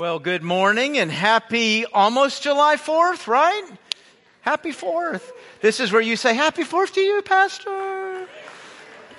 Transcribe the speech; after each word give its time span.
Well, 0.00 0.18
good 0.18 0.42
morning 0.42 0.98
and 0.98 1.08
happy 1.08 1.86
almost 1.86 2.42
July 2.42 2.74
4th, 2.74 3.28
right? 3.28 3.62
Happy 4.40 4.72
4th. 4.72 5.22
This 5.60 5.78
is 5.78 5.92
where 5.92 6.02
you 6.02 6.16
say 6.16 6.34
happy 6.34 6.64
4th 6.64 6.94
to 6.94 7.00
you, 7.00 7.22
Pastor. 7.22 8.26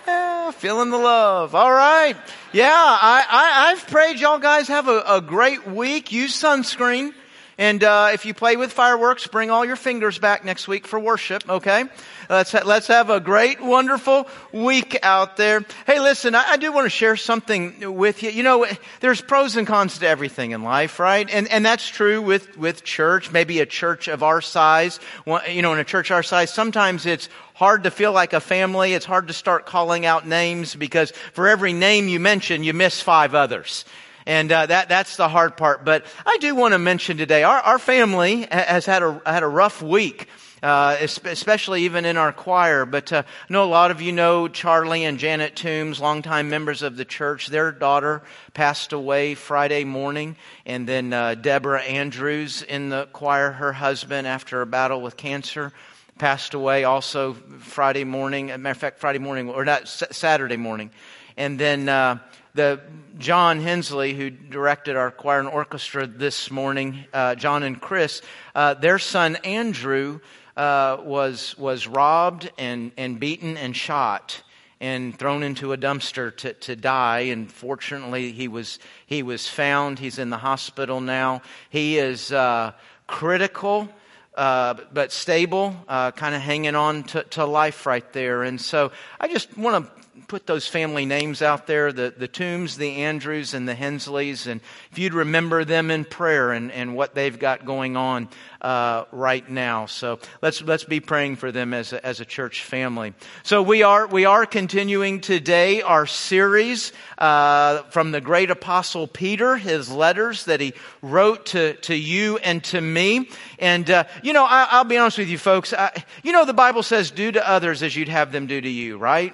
Yeah, 0.06 0.52
feeling 0.52 0.90
the 0.90 0.98
love. 0.98 1.56
All 1.56 1.72
right. 1.72 2.18
Yeah, 2.52 2.74
I, 2.74 3.26
I, 3.30 3.70
have 3.70 3.88
prayed 3.88 4.20
y'all 4.20 4.38
guys 4.38 4.68
have 4.68 4.90
a, 4.90 5.02
a 5.08 5.22
great 5.22 5.66
week. 5.66 6.12
Use 6.12 6.36
sunscreen. 6.36 7.14
And 7.58 7.84
uh, 7.84 8.10
if 8.14 8.26
you 8.26 8.34
play 8.34 8.58
with 8.58 8.74
fireworks, 8.74 9.28
bring 9.28 9.50
all 9.50 9.64
your 9.64 9.78
fingers 9.78 10.20
back 10.20 10.44
next 10.44 10.68
week 10.68 10.86
for 10.86 11.00
worship, 11.00 11.50
okay? 11.50 11.86
Let's, 12.30 12.52
ha- 12.52 12.64
let's 12.66 12.88
have 12.88 13.10
a 13.10 13.22
great, 13.22 13.62
wonderful 13.62 14.28
week 14.52 15.00
out 15.04 15.38
there. 15.38 15.64
Hey, 15.88 16.02
listen, 16.02 16.36
I, 16.36 16.52
I 16.52 16.58
do 16.58 16.74
want 16.74 16.86
to 16.86 16.90
share 16.90 17.16
something 17.16 17.96
with 17.96 18.24
you. 18.24 18.30
You 18.32 18.44
know, 18.44 18.68
there's 19.00 19.22
pros 19.22 19.56
and 19.56 19.66
cons 19.66 20.00
to 20.00 20.08
everything 20.08 20.52
in 20.52 20.64
life, 20.64 21.00
right? 21.00 21.30
And, 21.30 21.48
and 21.48 21.66
that's 21.66 21.88
true 21.88 22.22
with, 22.22 22.58
with 22.58 22.84
church, 22.84 23.32
maybe 23.32 23.62
a 23.62 23.66
church 23.66 24.10
of 24.10 24.22
our 24.22 24.42
size. 24.42 25.00
You 25.26 25.62
know, 25.62 25.72
in 25.72 25.80
a 25.80 25.86
church 25.86 26.12
our 26.12 26.24
size, 26.24 26.54
sometimes 26.54 27.06
it's 27.06 27.30
hard 27.54 27.84
to 27.84 27.92
feel 27.92 28.12
like 28.12 28.34
a 28.34 28.42
family. 28.42 28.94
It's 28.94 29.06
hard 29.06 29.28
to 29.28 29.34
start 29.34 29.66
calling 29.66 30.06
out 30.06 30.28
names 30.28 30.76
because 30.76 31.12
for 31.32 31.48
every 31.48 31.72
name 31.72 32.10
you 32.10 32.20
mention, 32.20 32.66
you 32.66 32.74
miss 32.74 33.02
five 33.02 33.34
others. 33.34 33.86
And 34.26 34.52
uh, 34.52 34.66
that 34.66 34.90
that's 34.90 35.18
the 35.18 35.30
hard 35.30 35.56
part. 35.56 35.86
But 35.86 36.06
I 36.26 36.38
do 36.40 36.56
want 36.56 36.74
to 36.74 36.80
mention 36.80 37.18
today, 37.18 37.44
our, 37.44 37.60
our 37.60 37.80
family 37.80 38.48
has 38.50 38.86
had 38.86 39.04
a 39.04 39.22
had 39.26 39.44
a 39.44 39.48
rough 39.48 39.82
week. 39.82 40.28
Uh, 40.64 40.98
especially 41.02 41.84
even 41.84 42.06
in 42.06 42.18
our 42.18 42.34
choir. 42.34 42.86
But 42.88 43.14
uh, 43.14 43.22
I 43.28 43.54
know 43.54 43.64
a 43.64 43.70
lot 43.70 43.92
of 43.92 44.02
you 44.02 44.12
know 44.12 44.48
Charlie 44.48 45.04
and 45.04 45.20
Janet 45.20 45.56
Toombs, 45.56 46.00
longtime 46.00 46.50
members 46.50 46.82
of 46.82 46.98
the 46.98 47.06
church. 47.06 47.48
Their 47.48 47.72
daughter 47.72 48.24
passed 48.56 48.92
away 48.92 49.36
Friday 49.36 49.84
morning, 49.84 50.38
and 50.66 50.88
then 50.90 51.14
uh, 51.14 51.36
Deborah 51.36 51.84
Andrews 51.84 52.64
in 52.64 52.90
the 52.90 53.08
choir, 53.14 53.52
her 53.52 53.74
husband, 53.74 54.26
after 54.26 54.62
a 54.62 54.66
battle 54.66 55.02
with 55.02 55.18
cancer, 55.18 55.72
passed 56.18 56.56
away 56.56 56.84
also 56.84 57.34
Friday 57.60 58.06
morning. 58.06 58.48
Matter 58.48 58.70
of 58.70 58.78
fact, 58.78 59.00
Friday 59.00 59.20
morning 59.20 59.50
or 59.52 59.66
not 59.66 59.88
Saturday 59.88 60.58
morning, 60.58 60.90
and 61.38 61.60
then 61.60 61.88
uh, 61.88 62.18
the 62.56 62.80
John 63.18 63.60
Hensley, 63.60 64.14
who 64.14 64.30
directed 64.30 64.96
our 64.96 65.12
choir 65.12 65.40
and 65.40 65.48
orchestra 65.48 66.08
this 66.08 66.50
morning, 66.50 67.06
uh, 67.14 67.36
John 67.36 67.64
and 67.64 67.80
Chris, 67.80 68.22
uh, 68.56 68.74
their 68.74 68.98
son 68.98 69.36
Andrew 69.44 70.22
uh, 70.58 70.98
was 71.02 71.58
was 71.58 71.86
robbed 71.86 72.50
and 72.58 72.92
and 72.98 73.20
beaten 73.20 73.58
and 73.58 73.76
shot 73.76 74.42
and 74.80 75.18
thrown 75.18 75.44
into 75.44 75.74
a 75.74 75.78
dumpster 75.78 76.36
to, 76.38 76.54
to 76.54 76.76
die. 76.76 77.20
And 77.32 77.52
fortunately, 77.52 78.32
he 78.32 78.48
was 78.48 78.80
he 79.06 79.22
was 79.22 79.48
found. 79.48 80.00
He's 80.00 80.18
in 80.18 80.30
the 80.30 80.38
hospital 80.38 81.02
now. 81.02 81.42
He 81.70 81.98
is 81.98 82.32
uh, 82.32 82.72
critical. 83.06 83.90
Uh, 84.34 84.74
but 84.92 85.14
stable, 85.14 85.74
uh, 85.88 86.12
kind 86.12 86.36
of 86.36 86.42
hanging 86.42 86.76
on 86.76 87.04
to, 87.04 87.24
to 87.24 87.46
life 87.46 87.86
right 87.86 88.12
there. 88.12 88.44
And 88.44 88.60
so 88.60 88.92
I 89.18 89.30
just 89.30 89.58
want 89.58 89.86
to 89.86 90.05
put 90.28 90.48
those 90.48 90.68
family 90.68 91.06
names 91.06 91.42
out 91.42 91.68
there 91.68 91.92
the, 91.92 92.14
the 92.18 92.28
Toombs, 92.28 92.78
the 92.78 93.04
Andrews, 93.04 93.54
and 93.54 93.68
the 93.68 93.76
Hensleys. 93.76 94.48
And 94.48 94.62
if 94.92 94.98
you'd 94.98 95.14
remember 95.14 95.66
them 95.66 95.92
in 95.92 96.06
prayer 96.06 96.52
and, 96.52 96.72
and 96.72 96.96
what 96.96 97.16
they've 97.16 97.38
got 97.38 97.66
going 97.66 97.98
on 97.98 98.30
uh, 98.62 99.06
right 99.12 99.48
now. 99.50 99.86
So 99.86 100.20
let's, 100.42 100.62
let's 100.62 100.84
be 100.84 101.00
praying 101.00 101.36
for 101.36 101.52
them 101.52 101.74
as 101.74 101.94
a, 101.94 102.04
as 102.06 102.20
a 102.20 102.26
church 102.26 102.64
family. 102.64 103.14
So 103.44 103.62
we 103.62 103.84
are, 103.84 104.08
we 104.08 104.26
are 104.26 104.46
continuing 104.46 105.22
today 105.22 105.82
our 105.82 106.06
series 106.06 106.94
uh, 107.18 107.84
from 107.84 108.12
the 108.12 108.22
great 108.22 108.50
apostle 108.50 109.08
Peter, 109.08 109.58
his 109.58 109.92
letters 109.92 110.46
that 110.46 110.62
he 110.62 110.74
wrote 111.02 111.48
to, 111.48 111.74
to 111.76 111.96
you 111.96 112.38
and 112.38 112.64
to 112.66 112.82
me. 112.82 113.30
And, 113.60 113.90
uh, 113.90 114.06
you 114.24 114.34
know, 114.34 114.46
I, 114.46 114.80
will 114.80 114.90
be 114.90 114.98
honest 114.98 115.18
with 115.18 115.28
you 115.28 115.38
folks. 115.38 115.74
I, 115.74 115.92
you 116.24 116.32
know, 116.32 116.46
the 116.46 116.54
Bible 116.54 116.84
says, 116.84 117.12
do 117.12 117.32
to 117.32 117.48
others 117.48 117.84
as 117.84 117.96
you'd 117.96 118.08
have 118.08 118.32
them 118.32 118.48
do 118.48 118.60
to 118.60 118.70
you, 118.70 118.98
right? 118.98 119.34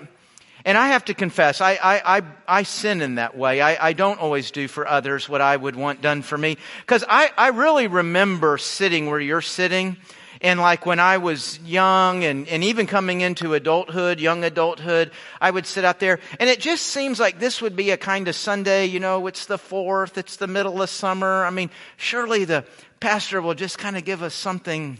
And 0.66 0.77
I 0.77 0.89
have 0.89 1.05
to 1.05 1.13
confess, 1.13 1.61
I, 1.61 1.72
I, 1.81 2.17
I, 2.17 2.22
I 2.47 2.63
sin 2.63 3.01
in 3.01 3.16
that 3.16 3.35
way. 3.38 3.61
I, 3.61 3.89
I, 3.89 3.94
don't 3.94 4.19
always 4.19 4.51
do 4.51 4.67
for 4.67 4.88
others 4.88 5.27
what 5.27 5.41
I 5.41 5.55
would 5.55 5.75
want 5.75 6.01
done 6.01 6.22
for 6.22 6.38
me. 6.38 6.57
Because 6.81 7.03
I, 7.07 7.31
I 7.38 7.49
really 7.49 7.88
remember 7.88 8.57
sitting 8.57 9.07
where 9.07 9.19
you're 9.19 9.41
sitting. 9.41 9.97
And 10.41 10.59
like 10.59 10.88
when 10.88 10.99
I 10.99 11.17
was 11.17 11.59
young 11.59 12.23
and, 12.23 12.47
and 12.47 12.63
even 12.63 12.88
coming 12.88 13.22
into 13.22 13.53
adulthood, 13.53 14.19
young 14.19 14.44
adulthood, 14.44 15.11
I 15.39 15.51
would 15.51 15.67
sit 15.67 15.85
out 15.85 15.99
there 15.99 16.19
and 16.39 16.49
it 16.49 16.59
just 16.59 16.88
seems 16.88 17.19
like 17.19 17.39
this 17.39 17.61
would 17.61 17.75
be 17.75 17.91
a 17.91 17.97
kind 17.97 18.28
of 18.28 18.35
Sunday, 18.35 18.85
you 18.85 18.99
know, 18.99 19.28
it's 19.28 19.45
the 19.45 19.59
fourth, 19.59 20.17
it's 20.17 20.38
the 20.38 20.47
middle 20.47 20.81
of 20.81 20.89
summer. 20.89 21.45
I 21.45 21.51
mean, 21.51 21.69
surely 21.97 22.45
the 22.45 22.66
pastor 22.99 23.39
will 23.39 23.53
just 23.53 23.78
kind 23.78 23.95
of 23.95 24.03
give 24.03 24.23
us 24.23 24.33
something 24.33 24.97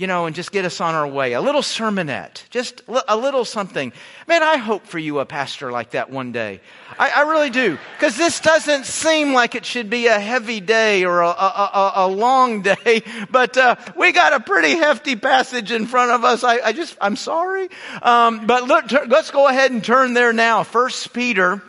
you 0.00 0.06
know, 0.06 0.24
and 0.24 0.34
just 0.34 0.50
get 0.50 0.64
us 0.64 0.80
on 0.80 0.94
our 0.94 1.06
way. 1.06 1.34
A 1.34 1.42
little 1.42 1.60
sermonette, 1.60 2.48
just 2.48 2.80
a 3.06 3.16
little 3.18 3.44
something. 3.44 3.92
Man, 4.26 4.42
I 4.42 4.56
hope 4.56 4.86
for 4.86 4.98
you 4.98 5.18
a 5.18 5.26
pastor 5.26 5.70
like 5.70 5.90
that 5.90 6.08
one 6.08 6.32
day. 6.32 6.62
I, 6.98 7.10
I 7.10 7.20
really 7.22 7.50
do. 7.50 7.76
Because 7.98 8.16
this 8.16 8.40
doesn't 8.40 8.86
seem 8.86 9.34
like 9.34 9.54
it 9.54 9.66
should 9.66 9.90
be 9.90 10.06
a 10.06 10.18
heavy 10.18 10.60
day 10.60 11.04
or 11.04 11.20
a, 11.20 11.28
a, 11.28 11.92
a, 11.96 12.08
long 12.08 12.62
day, 12.62 13.02
but 13.30 13.58
uh, 13.58 13.76
we 13.94 14.12
got 14.12 14.32
a 14.32 14.40
pretty 14.40 14.70
hefty 14.70 15.16
passage 15.16 15.70
in 15.70 15.86
front 15.86 16.12
of 16.12 16.24
us. 16.24 16.44
I, 16.44 16.60
I 16.60 16.72
just, 16.72 16.96
I'm 16.98 17.16
sorry. 17.16 17.68
Um, 18.00 18.46
but 18.46 18.66
look, 18.66 18.90
let's 19.06 19.30
go 19.30 19.48
ahead 19.48 19.70
and 19.70 19.84
turn 19.84 20.14
there 20.14 20.32
now. 20.32 20.62
First 20.62 21.12
Peter 21.12 21.62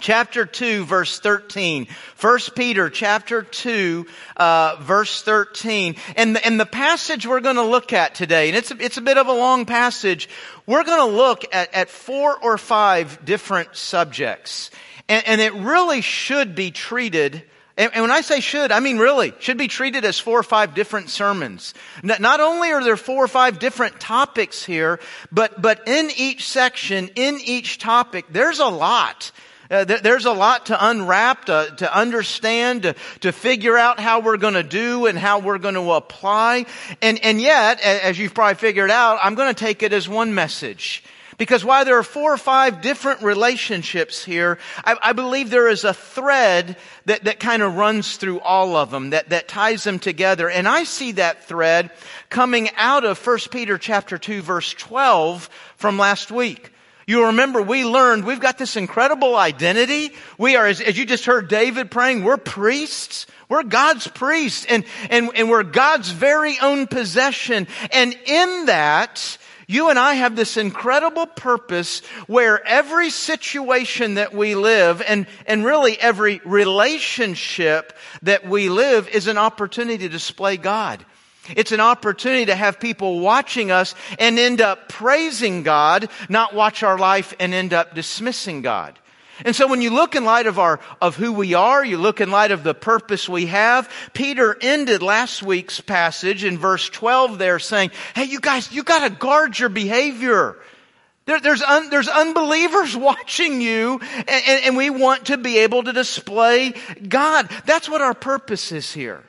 chapter 0.00 0.46
2 0.46 0.84
verse 0.84 1.20
13 1.20 1.86
first 2.14 2.54
peter 2.54 2.90
chapter 2.90 3.42
2 3.42 4.06
uh, 4.36 4.76
verse 4.80 5.22
13 5.22 5.96
and 6.16 6.34
the, 6.34 6.46
and 6.46 6.58
the 6.58 6.66
passage 6.66 7.26
we're 7.26 7.40
going 7.40 7.56
to 7.56 7.62
look 7.62 7.92
at 7.92 8.14
today 8.14 8.48
and 8.48 8.56
it's 8.56 8.70
a, 8.70 8.84
it's 8.84 8.96
a 8.96 9.02
bit 9.02 9.18
of 9.18 9.28
a 9.28 9.32
long 9.32 9.66
passage 9.66 10.28
we're 10.66 10.84
going 10.84 11.10
to 11.10 11.16
look 11.16 11.44
at, 11.52 11.72
at 11.74 11.88
four 11.88 12.36
or 12.42 12.58
five 12.58 13.24
different 13.24 13.76
subjects 13.76 14.70
and, 15.08 15.26
and 15.26 15.40
it 15.40 15.52
really 15.54 16.00
should 16.00 16.54
be 16.54 16.70
treated 16.70 17.42
and, 17.80 17.92
and 17.94 18.02
when 18.02 18.10
I 18.10 18.20
say 18.20 18.40
should, 18.40 18.72
I 18.72 18.80
mean 18.80 18.98
really, 18.98 19.32
should 19.38 19.56
be 19.56 19.66
treated 19.66 20.04
as 20.04 20.18
four 20.18 20.38
or 20.38 20.42
five 20.42 20.74
different 20.74 21.08
sermons. 21.08 21.72
Not 22.02 22.38
only 22.38 22.72
are 22.72 22.84
there 22.84 22.98
four 22.98 23.24
or 23.24 23.28
five 23.28 23.58
different 23.58 23.98
topics 23.98 24.62
here, 24.62 25.00
but, 25.32 25.62
but 25.62 25.88
in 25.88 26.10
each 26.14 26.46
section, 26.46 27.08
in 27.14 27.40
each 27.42 27.78
topic, 27.78 28.26
there's 28.28 28.58
a 28.58 28.66
lot. 28.66 29.32
Uh, 29.70 29.84
th- 29.84 30.02
there's 30.02 30.24
a 30.24 30.32
lot 30.32 30.66
to 30.66 30.88
unwrap, 30.88 31.44
to, 31.44 31.72
to 31.76 31.96
understand, 31.96 32.82
to, 32.82 32.94
to 33.20 33.30
figure 33.30 33.76
out 33.76 34.00
how 34.00 34.20
we're 34.20 34.36
going 34.36 34.54
to 34.54 34.64
do 34.64 35.06
and 35.06 35.16
how 35.16 35.38
we're 35.38 35.58
going 35.58 35.74
to 35.74 35.92
apply. 35.92 36.66
And, 37.00 37.22
and 37.22 37.40
yet, 37.40 37.80
as 37.80 38.18
you've 38.18 38.34
probably 38.34 38.56
figured 38.56 38.90
out, 38.90 39.20
I'm 39.22 39.36
going 39.36 39.54
to 39.54 39.58
take 39.58 39.82
it 39.84 39.92
as 39.92 40.08
one 40.08 40.34
message. 40.34 41.04
Because 41.38 41.64
while 41.64 41.86
there 41.86 41.96
are 41.96 42.02
four 42.02 42.34
or 42.34 42.36
five 42.36 42.82
different 42.82 43.22
relationships 43.22 44.22
here, 44.22 44.58
I, 44.84 44.96
I 45.00 45.12
believe 45.12 45.48
there 45.48 45.68
is 45.68 45.84
a 45.84 45.94
thread 45.94 46.76
that, 47.06 47.24
that 47.24 47.40
kind 47.40 47.62
of 47.62 47.76
runs 47.76 48.16
through 48.16 48.40
all 48.40 48.76
of 48.76 48.90
them, 48.90 49.10
that, 49.10 49.30
that 49.30 49.48
ties 49.48 49.84
them 49.84 49.98
together. 49.98 50.50
And 50.50 50.68
I 50.68 50.84
see 50.84 51.12
that 51.12 51.44
thread 51.44 51.92
coming 52.28 52.68
out 52.76 53.04
of 53.04 53.24
1 53.24 53.38
Peter 53.50 53.78
chapter 53.78 54.18
2 54.18 54.42
verse 54.42 54.74
12 54.74 55.48
from 55.76 55.96
last 55.96 56.30
week. 56.30 56.72
You 57.10 57.26
remember 57.26 57.60
we 57.60 57.84
learned 57.84 58.24
we've 58.24 58.38
got 58.38 58.56
this 58.56 58.76
incredible 58.76 59.34
identity. 59.34 60.12
We 60.38 60.54
are, 60.54 60.68
as, 60.68 60.80
as 60.80 60.96
you 60.96 61.04
just 61.04 61.24
heard 61.24 61.48
David 61.48 61.90
praying, 61.90 62.22
we're 62.22 62.36
priests. 62.36 63.26
We're 63.48 63.64
God's 63.64 64.06
priests 64.06 64.64
and, 64.68 64.84
and, 65.10 65.28
and 65.34 65.50
we're 65.50 65.64
God's 65.64 66.12
very 66.12 66.60
own 66.60 66.86
possession. 66.86 67.66
And 67.90 68.16
in 68.26 68.66
that, 68.66 69.38
you 69.66 69.90
and 69.90 69.98
I 69.98 70.14
have 70.14 70.36
this 70.36 70.56
incredible 70.56 71.26
purpose 71.26 71.98
where 72.28 72.64
every 72.64 73.10
situation 73.10 74.14
that 74.14 74.32
we 74.32 74.54
live 74.54 75.02
and, 75.02 75.26
and 75.46 75.64
really 75.64 75.98
every 75.98 76.40
relationship 76.44 77.92
that 78.22 78.46
we 78.46 78.68
live 78.68 79.08
is 79.08 79.26
an 79.26 79.36
opportunity 79.36 79.98
to 79.98 80.08
display 80.08 80.56
God. 80.56 81.04
It's 81.56 81.72
an 81.72 81.80
opportunity 81.80 82.46
to 82.46 82.54
have 82.54 82.78
people 82.78 83.20
watching 83.20 83.70
us 83.70 83.94
and 84.18 84.38
end 84.38 84.60
up 84.60 84.88
praising 84.88 85.62
God, 85.62 86.08
not 86.28 86.54
watch 86.54 86.82
our 86.82 86.98
life 86.98 87.34
and 87.40 87.54
end 87.54 87.72
up 87.72 87.94
dismissing 87.94 88.62
God. 88.62 88.98
And 89.44 89.56
so 89.56 89.66
when 89.66 89.80
you 89.80 89.90
look 89.90 90.14
in 90.14 90.24
light 90.24 90.46
of 90.46 90.58
our, 90.58 90.80
of 91.00 91.16
who 91.16 91.32
we 91.32 91.54
are, 91.54 91.84
you 91.84 91.96
look 91.96 92.20
in 92.20 92.30
light 92.30 92.50
of 92.50 92.62
the 92.62 92.74
purpose 92.74 93.28
we 93.28 93.46
have, 93.46 93.90
Peter 94.12 94.56
ended 94.60 95.02
last 95.02 95.42
week's 95.42 95.80
passage 95.80 96.44
in 96.44 96.58
verse 96.58 96.88
12 96.90 97.38
there 97.38 97.58
saying, 97.58 97.90
hey, 98.14 98.24
you 98.24 98.40
guys, 98.40 98.70
you 98.72 98.82
gotta 98.82 99.10
guard 99.10 99.58
your 99.58 99.70
behavior. 99.70 100.56
There, 101.24 101.40
there's, 101.40 101.62
un, 101.62 101.90
there's 101.90 102.08
unbelievers 102.08 102.96
watching 102.96 103.60
you 103.62 104.00
and, 104.02 104.28
and, 104.28 104.64
and 104.66 104.76
we 104.76 104.90
want 104.90 105.26
to 105.26 105.38
be 105.38 105.58
able 105.58 105.84
to 105.84 105.92
display 105.92 106.74
God. 107.08 107.50
That's 107.64 107.88
what 107.88 108.02
our 108.02 108.14
purpose 108.14 108.72
is 108.72 108.92
here. 108.92 109.24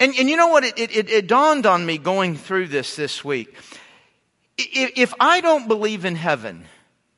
And, 0.00 0.14
and 0.18 0.28
you 0.28 0.36
know 0.36 0.48
what? 0.48 0.64
It, 0.64 0.78
it, 0.78 1.10
it 1.10 1.26
dawned 1.26 1.66
on 1.66 1.84
me 1.84 1.98
going 1.98 2.36
through 2.36 2.68
this 2.68 2.96
this 2.96 3.24
week. 3.24 3.54
If 4.58 5.12
I 5.20 5.40
don't 5.40 5.68
believe 5.68 6.04
in 6.04 6.16
heaven, 6.16 6.64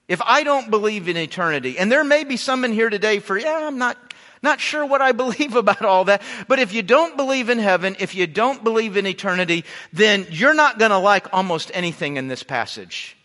if 0.09 0.21
I 0.23 0.43
don't 0.43 0.71
believe 0.71 1.09
in 1.09 1.17
eternity, 1.17 1.79
and 1.79 1.91
there 1.91 2.05
may 2.05 2.25
be 2.25 2.37
some 2.37 2.65
in 2.65 2.73
here 2.73 2.91
today 2.91 3.21
for, 3.21 3.39
yeah, 3.39 3.67
I'm 3.67 3.79
not, 3.79 3.97
Not 4.43 4.61
sure 4.61 4.87
what 4.87 5.03
I 5.03 5.13
believe 5.25 5.57
about 5.57 5.83
all 5.83 6.05
that. 6.05 6.23
But 6.47 6.59
if 6.59 6.73
you 6.73 6.83
don't 6.83 7.17
believe 7.17 7.51
in 7.51 7.59
heaven, 7.59 7.97
if 7.99 8.15
you 8.15 8.27
don't 8.27 8.63
believe 8.63 8.97
in 8.97 9.07
eternity, 9.07 9.65
then 9.93 10.27
you're 10.31 10.55
not 10.55 10.79
going 10.79 10.91
to 10.91 10.99
like 10.99 11.33
almost 11.33 11.71
anything 11.75 12.17
in 12.17 12.29
this 12.29 12.43
passage. 12.43 13.17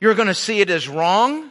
You're 0.00 0.14
going 0.14 0.28
to 0.28 0.34
see 0.34 0.60
it 0.60 0.70
as 0.70 0.88
wrong. 0.88 1.50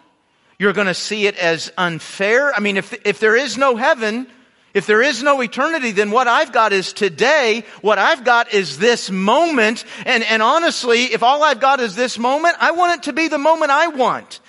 You're 0.59 0.74
going 0.74 0.88
to 0.88 0.94
see 0.94 1.25
it 1.27 1.38
as 1.38 1.71
unfair. 1.77 2.53
I 2.53 2.59
mean, 2.59 2.77
if, 2.77 2.94
if 3.06 3.19
there 3.19 3.36
is 3.36 3.57
no 3.57 3.75
heaven, 3.75 4.27
if 4.74 4.88
there 4.88 5.02
is 5.02 5.22
no 5.22 5.42
eternity, 5.42 5.92
then 5.92 6.10
what 6.10 6.28
I've 6.28 6.52
got 6.52 6.74
is 6.74 6.94
today. 6.94 7.64
What 7.81 8.00
I've 8.00 8.24
got 8.24 8.54
is 8.54 8.78
this 8.78 9.12
moment. 9.12 9.86
And, 10.06 10.24
and 10.24 10.42
honestly, 10.42 11.06
if 11.06 11.22
all 11.22 11.44
I've 11.44 11.60
got 11.60 11.80
is 11.80 11.96
this 11.96 12.18
moment, 12.18 12.56
I 12.60 12.72
want 12.72 13.00
it 13.00 13.04
to 13.04 13.14
be 13.14 13.28
the 13.28 13.38
moment 13.38 13.72
I 13.72 13.88
want. 13.88 14.40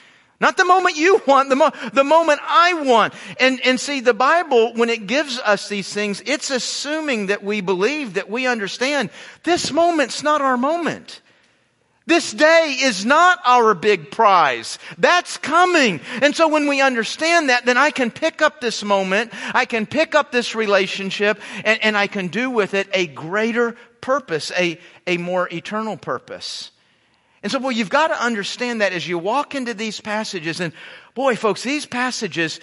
Not 0.41 0.57
the 0.57 0.65
moment 0.65 0.97
you 0.97 1.23
want, 1.27 1.49
the, 1.49 1.57
mo- 1.57 1.73
the 1.93 2.05
moment 2.05 2.41
I 2.43 2.75
want. 2.83 3.15
And, 3.39 3.61
and 3.65 3.79
see, 3.79 4.01
the 4.01 4.15
Bible, 4.15 4.73
when 4.75 4.91
it 4.91 5.07
gives 5.07 5.39
us 5.39 5.69
these 5.69 5.93
things, 5.93 6.23
it's 6.27 6.51
assuming 6.51 7.27
that 7.27 7.45
we 7.45 7.61
believe, 7.61 8.15
that 8.15 8.29
we 8.29 8.47
understand 8.47 9.11
this 9.43 9.73
moment's 9.73 10.23
not 10.23 10.41
our 10.41 10.57
moment. 10.57 11.21
This 12.07 12.33
day 12.33 12.77
is 12.83 13.07
not 13.07 13.39
our 13.47 13.75
big 13.75 14.11
prize. 14.11 14.79
That's 14.99 15.39
coming. 15.39 16.01
And 16.21 16.37
so 16.37 16.49
when 16.49 16.69
we 16.69 16.83
understand 16.83 17.49
that, 17.49 17.65
then 17.65 17.79
I 17.79 17.91
can 17.91 18.11
pick 18.11 18.43
up 18.43 18.61
this 18.61 18.85
moment, 18.85 19.33
I 19.55 19.65
can 19.65 19.87
pick 19.87 20.15
up 20.15 20.31
this 20.31 20.55
relationship, 20.55 21.41
and, 21.65 21.83
and 21.83 21.97
I 21.97 22.07
can 22.07 22.29
do 22.29 22.51
with 22.51 22.75
it 22.75 22.89
a 22.93 23.07
greater 23.07 23.75
purpose, 24.03 24.53
a, 24.55 24.79
a 25.07 25.17
more 25.17 25.49
eternal 25.51 25.97
purpose. 25.97 26.71
And 27.43 27.51
so, 27.51 27.59
well, 27.59 27.73
you've 27.73 27.91
got 27.91 28.09
to 28.09 28.23
understand 28.23 28.83
that 28.83 28.93
as 28.93 29.09
you 29.09 29.19
walk 29.19 29.55
into 29.55 29.73
these 29.73 30.01
passages, 30.01 30.61
and 30.61 30.75
boy, 31.15 31.37
folks, 31.37 31.63
these 31.63 31.87
passages, 31.87 32.61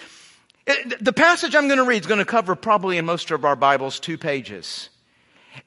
eh, 0.68 0.74
the 1.00 1.12
passage 1.12 1.56
I'm 1.56 1.66
going 1.66 1.78
to 1.78 1.84
read 1.84 2.02
is 2.02 2.06
going 2.06 2.18
to 2.18 2.24
cover 2.24 2.54
probably 2.54 2.96
in 2.96 3.04
most 3.04 3.32
of 3.32 3.44
our 3.44 3.56
Bibles 3.56 3.98
two 3.98 4.18
pages. 4.18 4.88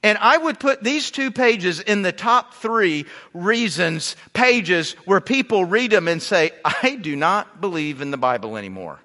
And 0.04 0.18
I 0.18 0.38
would 0.38 0.60
put 0.60 0.84
these 0.84 1.12
two 1.12 1.32
pages 1.32 1.80
in 1.80 2.02
the 2.02 2.12
top 2.12 2.56
three 2.56 3.06
reasons, 3.34 4.16
pages 4.34 4.94
where 5.06 5.22
people 5.22 5.66
read 5.66 5.92
them 5.92 6.08
and 6.08 6.22
say, 6.22 6.52
I 6.64 6.96
do 6.96 7.16
not 7.16 7.62
believe 7.62 8.02
in 8.02 8.12
the 8.12 8.18
Bible 8.18 8.58
anymore. 8.58 9.00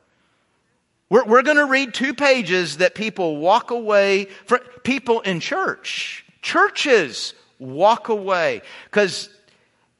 We're, 1.08 1.24
we're 1.24 1.42
going 1.42 1.56
to 1.56 1.66
read 1.66 1.92
two 1.92 2.14
pages 2.14 2.78
that 2.78 2.94
people 2.94 3.36
walk 3.36 3.70
away 3.70 4.26
from, 4.46 4.60
people 4.84 5.20
in 5.20 5.40
church, 5.40 6.24
churches 6.40 7.34
walk 7.58 8.08
away 8.08 8.62
because 8.84 9.28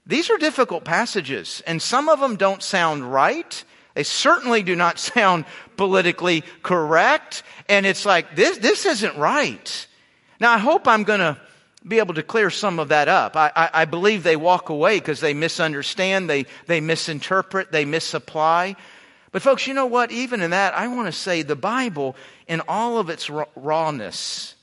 these 0.07 0.31
are 0.31 0.39
difficult 0.39 0.85
passages, 0.85 1.63
and 1.67 1.81
some 1.81 2.09
of 2.09 2.21
them 2.21 2.37
don't 2.37 2.63
sound 2.63 3.13
right. 3.13 3.65
They 3.95 4.03
certainly 4.03 4.63
do 4.63 4.75
not 4.77 4.99
sound 4.99 5.45
politically 5.77 6.43
correct. 6.63 7.43
And 7.69 7.87
it's 7.87 8.07
like, 8.07 8.35
this, 8.37 8.59
this 8.59 8.87
isn't 8.87 9.17
right. 9.17 9.87
Now, 10.41 10.53
I 10.53 10.59
hope 10.59 10.89
I'm 10.89 11.05
going 11.05 11.21
to 11.21 11.37
be 11.87 11.99
able 11.99 12.15
to 12.15 12.23
clear 12.23 12.51
some 12.51 12.79
of 12.79 12.89
that 12.89 13.09
up. 13.09 13.37
I, 13.37 13.53
I, 13.55 13.71
I 13.73 13.85
believe 13.85 14.23
they 14.23 14.37
walk 14.37 14.71
away 14.71 14.99
because 14.99 15.21
they 15.21 15.35
misunderstand, 15.35 16.29
they, 16.29 16.47
they 16.67 16.81
misinterpret, 16.81 17.71
they 17.73 17.85
misapply. 17.85 18.77
But, 19.33 19.43
folks, 19.43 19.67
you 19.67 19.75
know 19.75 19.87
what? 19.87 20.11
Even 20.11 20.41
in 20.41 20.51
that, 20.51 20.75
I 20.75 20.89
want 20.89 21.07
to 21.07 21.13
say 21.13 21.43
the 21.43 21.57
Bible, 21.57 22.17
in 22.49 22.63
all 22.67 22.99
of 22.99 23.11
its 23.11 23.31
rawness, 23.55 24.55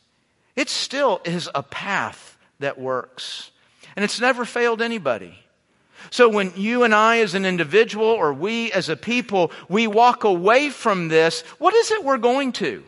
it 0.56 0.70
still 0.70 1.22
is 1.24 1.50
a 1.56 1.64
path 1.64 2.38
that 2.60 2.80
works. 2.80 3.52
And 3.96 4.04
it's 4.04 4.20
never 4.20 4.46
failed 4.46 4.82
anybody. 4.82 5.38
So 6.10 6.30
when 6.30 6.54
you 6.56 6.84
and 6.84 6.94
I 6.94 7.20
as 7.20 7.34
an 7.34 7.46
individual 7.46 8.06
or 8.06 8.34
we 8.34 8.72
as 8.72 8.90
a 8.90 8.96
people, 8.96 9.52
we 9.70 9.88
walk 9.88 10.24
away 10.24 10.70
from 10.70 11.08
this, 11.08 11.42
what 11.58 11.74
is 11.74 11.92
it 11.92 12.04
we're 12.04 12.18
going 12.18 12.52
to? 12.54 12.84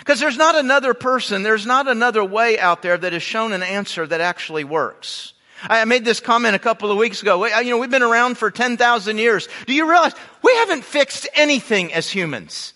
Because 0.00 0.20
there's 0.20 0.36
not 0.36 0.54
another 0.54 0.94
person, 0.94 1.42
there's 1.42 1.66
not 1.66 1.88
another 1.88 2.24
way 2.24 2.58
out 2.58 2.82
there 2.82 2.96
that 2.96 3.12
has 3.12 3.22
shown 3.22 3.52
an 3.52 3.62
answer 3.62 4.06
that 4.06 4.20
actually 4.20 4.64
works. 4.64 5.34
I 5.62 5.84
made 5.86 6.04
this 6.04 6.20
comment 6.20 6.54
a 6.54 6.60
couple 6.60 6.90
of 6.90 6.98
weeks 6.98 7.22
ago. 7.22 7.44
Uh, 7.44 7.58
you 7.58 7.70
know, 7.70 7.78
we've 7.78 7.90
been 7.90 8.02
around 8.02 8.38
for 8.38 8.50
10,000 8.50 9.18
years. 9.18 9.48
Do 9.66 9.74
you 9.74 9.90
realize 9.90 10.12
we 10.42 10.54
haven't 10.56 10.84
fixed 10.84 11.28
anything 11.34 11.92
as 11.92 12.08
humans? 12.08 12.74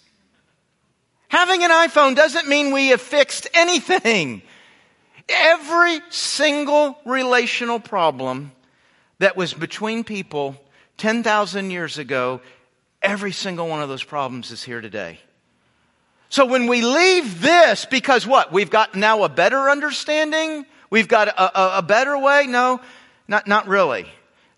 Having 1.29 1.65
an 1.65 1.71
iPhone 1.71 2.17
doesn't 2.17 2.49
mean 2.49 2.73
we 2.73 2.89
have 2.89 3.01
fixed 3.01 3.49
anything. 3.55 4.43
Every 5.29 6.01
single 6.11 6.99
relational 7.05 7.79
problem 7.79 8.53
that 9.19 9.37
was 9.37 9.55
between 9.55 10.03
people 10.03 10.57
10,000 10.99 11.71
years 11.71 11.99
ago, 11.99 12.41
every 13.01 13.33
single 13.33 13.69
one 13.69 13.81
of 13.81 13.89
those 13.89 14.05
problems 14.05 14.51
is 14.51 14.63
here 14.63 14.81
today. 14.81 15.21
So 16.33 16.47
when 16.47 16.67
we 16.67 16.81
leave 16.81 17.43
this, 17.43 17.85
because 17.85 18.27
what? 18.27 18.55
We've 18.55 18.71
got 18.71 18.95
now 18.95 19.25
a 19.25 19.29
better 19.29 19.69
understanding? 19.69 20.65
We've 20.89 21.07
got 21.07 21.29
a, 21.29 21.61
a, 21.61 21.79
a 21.81 21.83
better 21.83 22.17
way? 22.17 22.47
No, 22.47 22.81
not, 23.29 23.47
not 23.47 23.69
really. 23.69 24.07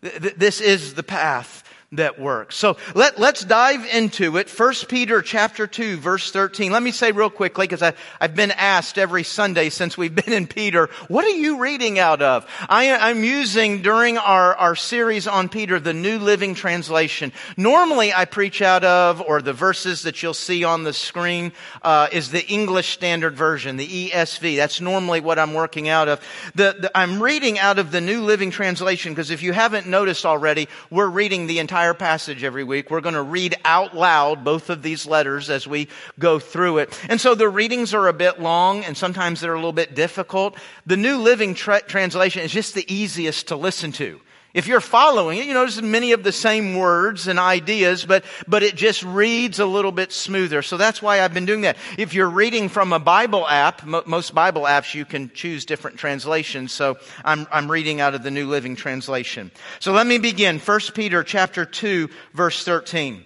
This 0.00 0.60
is 0.60 0.94
the 0.94 1.02
path 1.02 1.63
that 1.96 2.18
works. 2.18 2.56
So 2.56 2.76
let, 2.94 3.18
let's 3.18 3.44
dive 3.44 3.84
into 3.86 4.36
it. 4.36 4.48
First 4.48 4.88
Peter 4.88 5.22
chapter 5.22 5.66
2 5.66 5.98
verse 5.98 6.30
13. 6.30 6.72
Let 6.72 6.82
me 6.82 6.90
say 6.90 7.12
real 7.12 7.30
quickly 7.30 7.66
because 7.66 7.82
I've 8.20 8.34
been 8.34 8.50
asked 8.52 8.98
every 8.98 9.22
Sunday 9.22 9.70
since 9.70 9.98
we've 9.98 10.14
been 10.24 10.32
in 10.32 10.46
Peter, 10.46 10.88
what 11.08 11.24
are 11.24 11.28
you 11.28 11.60
reading 11.60 11.98
out 11.98 12.22
of? 12.22 12.46
I, 12.68 12.84
am 13.10 13.24
using 13.24 13.82
during 13.82 14.16
our, 14.18 14.54
our 14.56 14.76
series 14.76 15.26
on 15.26 15.48
Peter 15.48 15.78
the 15.78 15.92
New 15.92 16.18
Living 16.18 16.54
Translation. 16.54 17.32
Normally 17.56 18.12
I 18.12 18.24
preach 18.24 18.62
out 18.62 18.84
of, 18.84 19.20
or 19.20 19.42
the 19.42 19.52
verses 19.52 20.02
that 20.02 20.22
you'll 20.22 20.34
see 20.34 20.64
on 20.64 20.84
the 20.84 20.92
screen, 20.92 21.52
uh, 21.82 22.08
is 22.12 22.30
the 22.30 22.46
English 22.46 22.90
Standard 22.90 23.36
Version, 23.36 23.76
the 23.76 24.10
ESV. 24.10 24.56
That's 24.56 24.80
normally 24.80 25.20
what 25.20 25.38
I'm 25.38 25.54
working 25.54 25.88
out 25.88 26.08
of. 26.08 26.20
The, 26.54 26.76
the, 26.78 26.90
I'm 26.96 27.22
reading 27.22 27.58
out 27.58 27.78
of 27.78 27.90
the 27.90 28.00
New 28.00 28.22
Living 28.22 28.50
Translation 28.50 29.12
because 29.12 29.30
if 29.30 29.42
you 29.42 29.52
haven't 29.52 29.86
noticed 29.86 30.24
already, 30.24 30.68
we're 30.90 31.08
reading 31.08 31.46
the 31.46 31.58
entire 31.58 31.83
entire 31.84 31.92
passage 31.92 32.42
every 32.42 32.64
week. 32.64 32.90
We're 32.90 33.02
going 33.02 33.14
to 33.14 33.22
read 33.22 33.56
out 33.62 33.94
loud 33.94 34.42
both 34.42 34.70
of 34.70 34.80
these 34.80 35.04
letters 35.06 35.50
as 35.50 35.66
we 35.66 35.88
go 36.18 36.38
through 36.38 36.78
it. 36.78 36.98
And 37.10 37.20
so 37.20 37.34
the 37.34 37.46
readings 37.46 37.92
are 37.92 38.08
a 38.08 38.14
bit 38.14 38.40
long 38.40 38.84
and 38.84 38.96
sometimes 38.96 39.42
they're 39.42 39.52
a 39.52 39.58
little 39.58 39.70
bit 39.70 39.94
difficult. 39.94 40.56
The 40.86 40.96
New 40.96 41.18
Living 41.18 41.54
tra- 41.54 41.82
Translation 41.82 42.40
is 42.40 42.52
just 42.52 42.74
the 42.74 42.90
easiest 42.90 43.48
to 43.48 43.56
listen 43.56 43.92
to. 43.92 44.18
If 44.54 44.68
you're 44.68 44.80
following 44.80 45.38
it, 45.38 45.46
you 45.46 45.52
notice 45.52 45.82
many 45.82 46.12
of 46.12 46.22
the 46.22 46.30
same 46.30 46.76
words 46.76 47.26
and 47.26 47.40
ideas, 47.40 48.04
but, 48.04 48.24
but 48.46 48.62
it 48.62 48.76
just 48.76 49.02
reads 49.02 49.58
a 49.58 49.66
little 49.66 49.90
bit 49.90 50.12
smoother. 50.12 50.62
So 50.62 50.76
that's 50.76 51.02
why 51.02 51.20
I've 51.20 51.34
been 51.34 51.44
doing 51.44 51.62
that. 51.62 51.76
If 51.98 52.14
you're 52.14 52.30
reading 52.30 52.68
from 52.68 52.92
a 52.92 53.00
Bible 53.00 53.48
app, 53.48 53.84
most 53.84 54.32
Bible 54.32 54.62
apps, 54.62 54.94
you 54.94 55.04
can 55.04 55.32
choose 55.34 55.64
different 55.64 55.98
translations. 55.98 56.72
So 56.72 56.98
I'm, 57.24 57.48
I'm 57.50 57.68
reading 57.68 58.00
out 58.00 58.14
of 58.14 58.22
the 58.22 58.30
New 58.30 58.46
Living 58.46 58.76
Translation. 58.76 59.50
So 59.80 59.92
let 59.92 60.06
me 60.06 60.18
begin. 60.18 60.60
1 60.60 60.80
Peter 60.94 61.24
chapter 61.24 61.64
2, 61.64 62.08
verse 62.32 62.64
13 62.64 63.24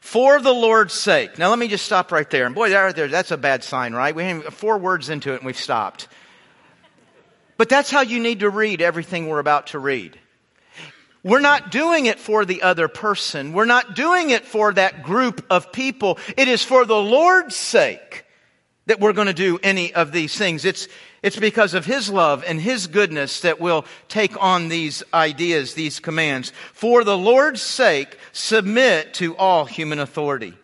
for 0.00 0.40
the 0.40 0.52
Lord's 0.52 0.94
sake. 0.94 1.38
Now 1.38 1.50
let 1.50 1.58
me 1.58 1.68
just 1.68 1.84
stop 1.84 2.10
right 2.10 2.28
there. 2.28 2.46
And 2.46 2.54
boy, 2.54 2.70
that 2.70 2.80
right 2.80 2.96
there, 2.96 3.08
that's 3.08 3.30
a 3.30 3.36
bad 3.36 3.62
sign, 3.62 3.92
right? 3.92 4.14
We 4.14 4.24
have 4.24 4.54
four 4.54 4.78
words 4.78 5.08
into 5.08 5.32
it 5.32 5.36
and 5.36 5.46
we've 5.46 5.56
stopped. 5.56 6.08
But 7.60 7.68
that's 7.68 7.90
how 7.90 8.00
you 8.00 8.20
need 8.20 8.40
to 8.40 8.48
read 8.48 8.80
everything 8.80 9.28
we're 9.28 9.38
about 9.38 9.66
to 9.66 9.78
read. 9.78 10.18
We're 11.22 11.40
not 11.40 11.70
doing 11.70 12.06
it 12.06 12.18
for 12.18 12.46
the 12.46 12.62
other 12.62 12.88
person. 12.88 13.52
We're 13.52 13.66
not 13.66 13.94
doing 13.94 14.30
it 14.30 14.46
for 14.46 14.72
that 14.72 15.02
group 15.02 15.44
of 15.50 15.70
people. 15.70 16.18
It 16.38 16.48
is 16.48 16.64
for 16.64 16.86
the 16.86 16.96
Lord's 16.96 17.54
sake 17.54 18.24
that 18.86 18.98
we're 18.98 19.12
going 19.12 19.26
to 19.26 19.34
do 19.34 19.58
any 19.62 19.92
of 19.92 20.10
these 20.10 20.34
things. 20.38 20.64
It's, 20.64 20.88
it's 21.22 21.38
because 21.38 21.74
of 21.74 21.84
His 21.84 22.08
love 22.08 22.44
and 22.46 22.58
His 22.58 22.86
goodness 22.86 23.42
that 23.42 23.60
we'll 23.60 23.84
take 24.08 24.42
on 24.42 24.70
these 24.70 25.02
ideas, 25.12 25.74
these 25.74 26.00
commands. 26.00 26.54
For 26.72 27.04
the 27.04 27.18
Lord's 27.18 27.60
sake, 27.60 28.16
submit 28.32 29.12
to 29.16 29.36
all 29.36 29.66
human 29.66 29.98
authority 29.98 30.54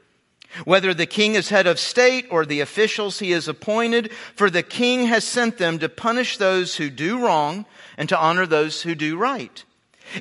whether 0.64 0.94
the 0.94 1.06
king 1.06 1.34
is 1.34 1.48
head 1.48 1.66
of 1.66 1.78
state 1.78 2.26
or 2.30 2.44
the 2.44 2.60
officials 2.60 3.18
he 3.18 3.32
has 3.32 3.48
appointed, 3.48 4.12
for 4.34 4.50
the 4.50 4.62
king 4.62 5.06
has 5.06 5.25
sent 5.25 5.58
them 5.58 5.78
to 5.78 5.88
punish 5.88 6.36
those 6.36 6.76
who 6.76 6.90
do 6.90 7.25
wrong 7.25 7.66
and 7.96 8.08
to 8.08 8.18
honor 8.18 8.46
those 8.46 8.82
who 8.82 8.94
do 8.94 9.16
right. 9.16 9.64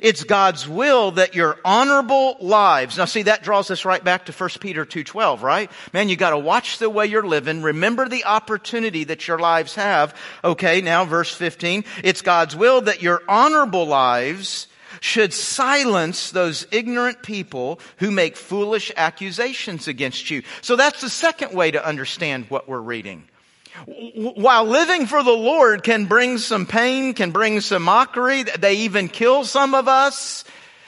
It's 0.02 0.24
God's 0.24 0.68
will 0.68 1.12
that 1.12 1.34
your 1.34 1.58
honorable 1.64 2.36
lives. 2.40 2.98
Now 2.98 3.04
see, 3.04 3.22
that 3.22 3.42
draws 3.42 3.70
us 3.70 3.84
right 3.84 4.02
back 4.02 4.26
to 4.26 4.32
1 4.32 4.50
Peter 4.60 4.84
2.12, 4.84 5.42
right? 5.42 5.70
Man, 5.92 6.08
you 6.08 6.16
gotta 6.16 6.38
watch 6.38 6.78
the 6.78 6.90
way 6.90 7.06
you're 7.06 7.26
living. 7.26 7.62
Remember 7.62 8.08
the 8.08 8.24
opportunity 8.24 9.04
that 9.04 9.28
your 9.28 9.38
lives 9.38 9.76
have. 9.76 10.14
Okay, 10.42 10.80
now 10.80 11.04
verse 11.04 11.32
15. 11.32 11.84
It's 12.02 12.22
God's 12.22 12.56
will 12.56 12.82
that 12.82 13.02
your 13.02 13.22
honorable 13.28 13.86
lives 13.86 14.66
should 15.00 15.32
silence 15.32 16.30
those 16.30 16.66
ignorant 16.70 17.22
people 17.22 17.80
who 17.98 18.10
make 18.10 18.36
foolish 18.36 18.92
accusations 18.96 19.88
against 19.88 20.30
you. 20.30 20.42
So 20.62 20.76
that's 20.76 21.00
the 21.00 21.10
second 21.10 21.54
way 21.54 21.70
to 21.70 21.84
understand 21.84 22.46
what 22.48 22.68
we're 22.68 22.80
reading. 22.80 23.28
While 23.84 24.64
living 24.64 25.06
for 25.06 25.22
the 25.22 25.30
Lord 25.30 25.82
can 25.82 26.06
bring 26.06 26.38
some 26.38 26.64
pain, 26.64 27.12
can 27.12 27.30
bring 27.30 27.60
some 27.60 27.82
mockery, 27.82 28.42
they 28.42 28.74
even 28.78 29.08
kill 29.08 29.44
some 29.44 29.74
of 29.74 29.86
us. 29.86 30.44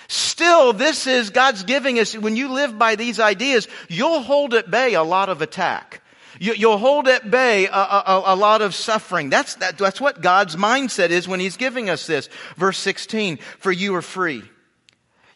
Still, 0.09 0.73
this 0.73 1.07
is 1.07 1.29
God's 1.29 1.65
giving 1.65 1.99
us, 1.99 2.17
when 2.17 2.35
you 2.35 2.51
live 2.51 2.79
by 2.79 2.97
these 2.97 3.21
ideas, 3.21 3.69
you'll 3.89 4.23
hold 4.23 4.55
at 4.55 4.71
bay 4.71 4.95
a 4.95 5.03
lot 5.03 5.29
of 5.29 5.43
attack. 5.43 6.01
You, 6.41 6.69
will 6.69 6.79
hold 6.79 7.09
at 7.09 7.31
bay 7.31 7.67
a, 7.67 7.71
a, 7.71 8.23
a 8.27 8.37
lot 8.37 8.63
of 8.63 8.75
suffering. 8.75 9.31
That's, 9.31 9.57
that, 9.57 9.79
that's 9.79 10.01
what 10.01 10.21
God's 10.21 10.57
mindset 10.57 11.11
is 11.11 11.27
when 11.27 11.41
He's 11.41 11.57
giving 11.57 11.91
us 11.91 12.07
this. 12.07 12.29
Verse 12.57 12.79
16, 12.79 13.39
for 13.59 13.73
you 13.73 13.95
are 13.95 14.03
free. 14.03 14.43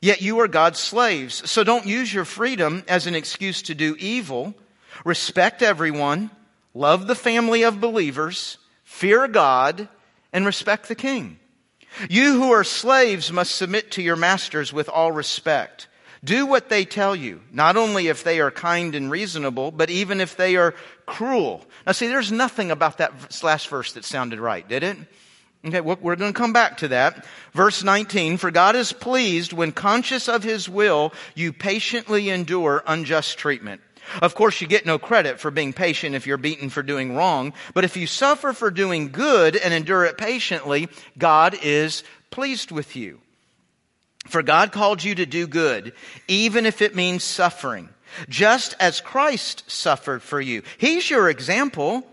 Yet 0.01 0.21
you 0.21 0.41
are 0.41 0.49
God's 0.49 0.81
slaves. 0.81 1.49
So 1.49 1.63
don't 1.63 1.87
use 1.87 2.13
your 2.13 2.25
freedom 2.25 2.83
as 2.89 3.07
an 3.07 3.15
excuse 3.15 3.63
to 3.63 3.75
do 3.75 3.97
evil. 3.99 4.55
Respect 5.05 5.63
everyone. 5.63 6.31
Love 6.75 7.07
the 7.07 7.15
family 7.15 7.63
of 7.63 7.81
believers. 7.81 8.59
Fear 8.83 9.29
God 9.29 9.89
and 10.33 10.45
respect 10.45 10.89
the 10.89 10.95
king. 10.95 11.39
You 12.09 12.35
who 12.35 12.51
are 12.53 12.65
slaves 12.65 13.31
must 13.31 13.55
submit 13.55 13.93
to 13.93 14.03
your 14.03 14.17
masters 14.17 14.73
with 14.73 14.89
all 14.89 15.13
respect. 15.13 15.89
Do 16.25 16.47
what 16.47 16.69
they 16.69 16.85
tell 16.85 17.17
you, 17.17 17.41
not 17.51 17.77
only 17.77 18.07
if 18.07 18.23
they 18.23 18.41
are 18.41 18.53
kind 18.53 18.95
and 18.95 19.11
reasonable, 19.11 19.73
but 19.73 19.91
even 19.91 20.21
if 20.21 20.37
they 20.37 20.57
are 20.57 20.75
cruel. 21.05 21.65
Now 21.85 21.93
see, 21.93 22.07
there's 22.07 22.31
nothing 22.31 22.71
about 22.71 22.99
that 22.99 23.43
last 23.43 23.67
verse 23.69 23.93
that 23.95 24.05
sounded 24.05 24.39
right, 24.39 24.67
did 24.69 24.85
it? 24.85 24.97
Okay, 25.65 25.81
we're 25.81 26.17
going 26.17 26.33
to 26.33 26.39
come 26.39 26.53
back 26.53 26.79
to 26.79 26.89
that. 26.89 27.25
Verse 27.53 27.85
19, 27.85 28.37
for 28.37 28.51
God 28.51 28.75
is 28.75 28.93
pleased 28.93 29.53
when 29.53 29.71
conscious 29.71 30.29
of 30.29 30.43
his 30.43 30.69
will, 30.69 31.13
you 31.37 31.53
patiently 31.53 32.31
endure 32.31 32.83
unjust 32.87 33.39
treatment. 33.39 33.81
Of 34.21 34.35
course, 34.35 34.61
you 34.61 34.67
get 34.67 34.85
no 34.85 34.99
credit 34.99 35.39
for 35.39 35.53
being 35.53 35.73
patient 35.73 36.17
if 36.17 36.27
you're 36.27 36.37
beaten 36.37 36.69
for 36.69 36.83
doing 36.83 37.15
wrong, 37.15 37.53
but 37.75 37.85
if 37.85 37.97
you 37.97 38.09
suffer 38.09 38.53
for 38.53 38.71
doing 38.71 39.11
good 39.13 39.57
and 39.57 39.73
endure 39.73 40.05
it 40.05 40.19
patiently, 40.19 40.89
God 41.17 41.57
is 41.63 42.03
pleased 42.31 42.73
with 42.73 42.97
you. 42.97 43.22
For 44.27 44.43
God 44.43 44.73
called 44.73 45.03
you 45.03 45.15
to 45.17 45.27
do 45.27 45.47
good, 45.47 45.93
even 46.29 46.65
if 46.65 46.81
it 46.81 46.95
means 46.95 47.25
suffering, 47.25 47.89
just 48.29 48.75
as 48.79 49.01
Christ 49.01 49.71
suffered 49.71 50.23
for 50.23 50.41
you. 50.41 50.63
He's 50.79 51.11
your 51.11 51.29
example, 51.29 52.07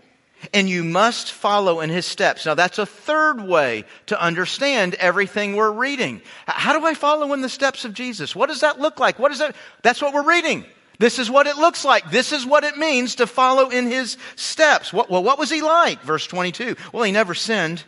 and 0.52 0.68
you 0.68 0.82
must 0.82 1.30
follow 1.32 1.80
in 1.80 1.90
his 1.90 2.06
steps. 2.06 2.46
Now, 2.46 2.54
that's 2.54 2.78
a 2.78 2.86
third 2.86 3.40
way 3.40 3.84
to 4.06 4.20
understand 4.20 4.94
everything 4.94 5.54
we're 5.54 5.70
reading. 5.70 6.20
How 6.46 6.78
do 6.78 6.84
I 6.84 6.94
follow 6.94 7.32
in 7.32 7.42
the 7.42 7.48
steps 7.48 7.84
of 7.84 7.94
Jesus? 7.94 8.34
What 8.34 8.48
does 8.48 8.60
that 8.60 8.80
look 8.80 8.98
like? 8.98 9.18
What 9.18 9.32
is 9.32 9.38
that? 9.38 9.54
That's 9.82 10.02
what 10.02 10.12
we're 10.12 10.28
reading. 10.28 10.64
This 10.98 11.18
is 11.18 11.30
what 11.30 11.46
it 11.46 11.56
looks 11.56 11.84
like. 11.84 12.10
This 12.10 12.32
is 12.32 12.44
what 12.44 12.64
it 12.64 12.76
means 12.76 13.16
to 13.16 13.26
follow 13.26 13.70
in 13.70 13.86
his 13.86 14.18
steps. 14.36 14.92
What, 14.92 15.08
well, 15.08 15.22
what 15.22 15.38
was 15.38 15.50
he 15.50 15.62
like? 15.62 16.02
Verse 16.02 16.26
22. 16.26 16.76
Well, 16.92 17.04
he 17.04 17.12
never 17.12 17.34
sinned. 17.34 17.84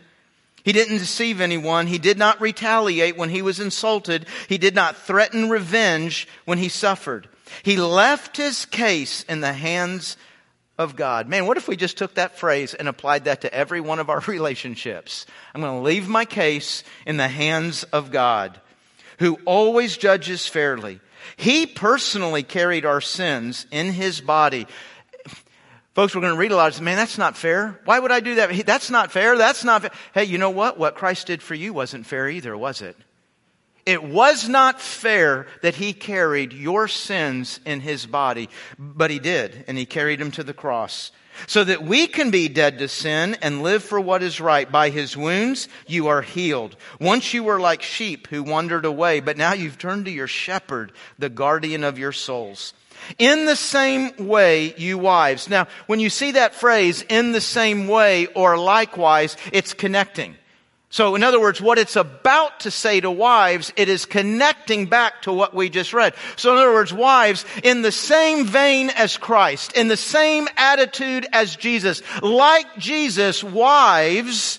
He 0.65 0.73
didn't 0.73 0.99
deceive 0.99 1.41
anyone. 1.41 1.87
He 1.87 1.99
did 1.99 2.19
not 2.19 2.41
retaliate 2.41 3.17
when 3.17 3.31
he 3.31 3.43
was 3.43 3.61
insulted. 3.61 4.27
He 4.49 4.59
did 4.59 4.75
not 4.75 4.97
threaten 4.97 5.51
revenge 5.51 6.29
when 6.45 6.59
he 6.59 6.69
suffered. 6.69 7.29
He 7.63 7.77
left 7.77 8.37
his 8.37 8.65
case 8.67 9.25
in 9.25 9.41
the 9.41 9.53
hands 9.53 10.17
of 10.79 10.97
God. 10.97 11.29
Man, 11.29 11.47
what 11.47 11.57
if 11.57 11.69
we 11.69 11.77
just 11.77 11.99
took 11.99 12.15
that 12.15 12.39
phrase 12.39 12.75
and 12.75 12.89
applied 12.89 13.25
that 13.25 13.43
to 13.43 13.53
every 13.53 13.81
one 13.81 13.99
of 13.99 14.09
our 14.09 14.21
relationships? 14.27 15.27
I'm 15.55 15.61
going 15.61 15.79
to 15.79 15.85
leave 15.85 16.09
my 16.09 16.25
case 16.25 16.85
in 17.07 17.17
the 17.17 17.29
hands 17.29 17.85
of 17.85 18.11
God, 18.11 18.61
who 19.19 19.39
always 19.45 19.97
judges 19.97 20.47
fairly. 20.47 21.01
He 21.37 21.67
personally 21.67 22.43
carried 22.43 22.85
our 22.85 23.01
sins 23.01 23.67
in 23.71 23.93
his 23.93 24.21
body. 24.21 24.67
Folks, 25.95 26.15
we're 26.15 26.23
going 26.23 26.33
to 26.33 26.39
read 26.39 26.53
a 26.53 26.57
lot 26.57 26.75
of 26.75 26.81
man, 26.81 26.97
that's 26.97 27.19
not 27.19 27.37
fair. 27.37 27.79
Why 27.85 27.99
would 27.99 28.11
I 28.11 28.21
do 28.21 28.37
that? 28.37 28.65
That's 28.65 28.91
not 28.91 29.13
fair. 29.13 29.37
That's 29.37 29.63
not 29.63 29.83
fair. 29.83 29.91
Hey, 30.15 30.25
you 30.25 30.39
know 30.39 30.51
what? 30.51 30.79
What 30.79 30.95
Christ 30.95 31.27
did 31.27 31.43
for 31.43 31.55
you 31.55 31.75
wasn't 31.75 32.07
fair 32.07 32.31
either, 32.31 32.57
was 32.57 32.81
it? 32.81 32.97
It 33.85 34.03
was 34.03 34.49
not 34.49 34.81
fair 34.81 35.47
that 35.61 35.75
he 35.75 35.93
carried 35.93 36.53
your 36.53 36.89
sins 36.89 37.61
in 37.67 37.81
his 37.81 38.07
body, 38.07 38.49
but 38.79 39.11
he 39.11 39.19
did, 39.19 39.65
and 39.69 39.77
he 39.77 39.85
carried 39.85 40.21
them 40.21 40.31
to 40.33 40.45
the 40.45 40.55
cross 40.55 41.11
so 41.47 41.65
that 41.65 41.83
we 41.83 42.07
can 42.07 42.31
be 42.31 42.49
dead 42.49 42.79
to 42.79 42.89
sin 42.89 43.37
and 43.43 43.63
live 43.63 43.83
for 43.83 44.01
what 44.01 44.23
is 44.23 44.41
right. 44.41 44.71
By 44.71 44.91
his 44.91 45.17
wounds, 45.17 45.69
you 45.87 46.09
are 46.09 46.23
healed. 46.23 46.77
Once 47.01 47.35
you 47.35 47.43
were 47.43 47.61
like 47.61 47.83
sheep 47.83 48.29
who 48.29 48.43
wandered 48.43 48.85
away, 48.85 49.21
but 49.21 49.37
now 49.37 49.53
you've 49.53 49.79
turned 49.79 50.05
to 50.05 50.11
your 50.11 50.29
shepherd, 50.29 50.93
the 51.19 51.31
guardian 51.31 51.85
of 51.85 51.99
your 51.99 52.13
souls. 52.13 52.75
In 53.19 53.45
the 53.45 53.57
same 53.57 54.27
way, 54.27 54.75
you 54.77 54.99
wives. 54.99 55.49
Now, 55.49 55.67
when 55.87 56.01
you 56.01 56.11
see 56.11 56.33
that 56.33 56.55
phrase, 56.55 57.03
in 57.09 57.33
the 57.33 57.41
same 57.41 57.89
way 57.89 58.27
or 58.27 58.59
likewise, 58.59 59.37
it's 59.53 59.75
connecting. 59.75 60.37
So, 60.93 61.15
in 61.15 61.23
other 61.23 61.41
words, 61.41 61.59
what 61.59 61.79
it's 61.79 61.97
about 61.97 62.61
to 62.61 62.71
say 62.71 63.01
to 63.01 63.11
wives, 63.11 63.73
it 63.77 63.89
is 63.89 64.05
connecting 64.05 64.87
back 64.87 65.23
to 65.23 65.33
what 65.33 65.55
we 65.55 65.71
just 65.71 65.95
read. 65.95 66.13
So, 66.37 66.53
in 66.53 66.59
other 66.59 66.73
words, 66.73 66.93
wives, 66.93 67.47
in 67.63 67.81
the 67.81 67.91
same 67.91 68.45
vein 68.45 68.91
as 68.91 69.17
Christ, 69.17 69.73
in 69.73 69.89
the 69.89 69.97
same 69.97 70.49
attitude 70.59 71.27
as 71.33 71.57
Jesus, 71.57 72.03
like 72.21 72.77
Jesus, 72.77 73.43
wives 73.43 74.59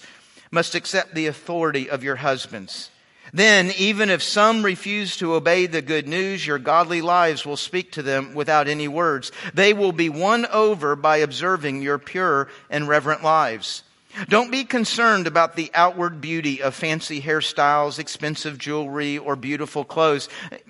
must 0.50 0.74
accept 0.74 1.14
the 1.14 1.28
authority 1.28 1.92
of 1.92 2.04
your 2.04 2.16
husbands. 2.16 2.90
Then, 3.34 3.72
even 3.80 4.12
if 4.12 4.22
some 4.22 4.64
refuse 4.64 5.18
to 5.18 5.34
obey 5.34 5.66
the 5.66 5.82
good 5.82 6.08
news, 6.08 6.46
your 6.46 6.60
godly 6.60 7.02
lives 7.02 7.46
will 7.46 7.58
speak 7.58 7.94
to 7.94 8.04
them 8.04 8.36
without 8.36 8.68
any 8.68 8.88
words. 8.88 9.32
They 9.56 9.74
will 9.74 9.92
be 9.92 10.10
won 10.10 10.46
over 10.46 10.96
by 10.96 11.18
observing 11.18 11.82
your 11.82 11.98
pure 11.98 12.48
and 12.70 12.88
reverent 12.88 13.24
lives. 13.24 13.82
Don't 14.30 14.52
be 14.52 14.64
concerned 14.64 15.26
about 15.26 15.56
the 15.56 15.72
outward 15.74 16.22
beauty 16.22 16.62
of 16.62 16.76
fancy 16.76 17.20
hairstyles, 17.20 17.98
expensive 17.98 18.60
jewelry, 18.60 19.18
or 19.18 19.36
beautiful 19.36 19.84
clothes. 19.84 20.30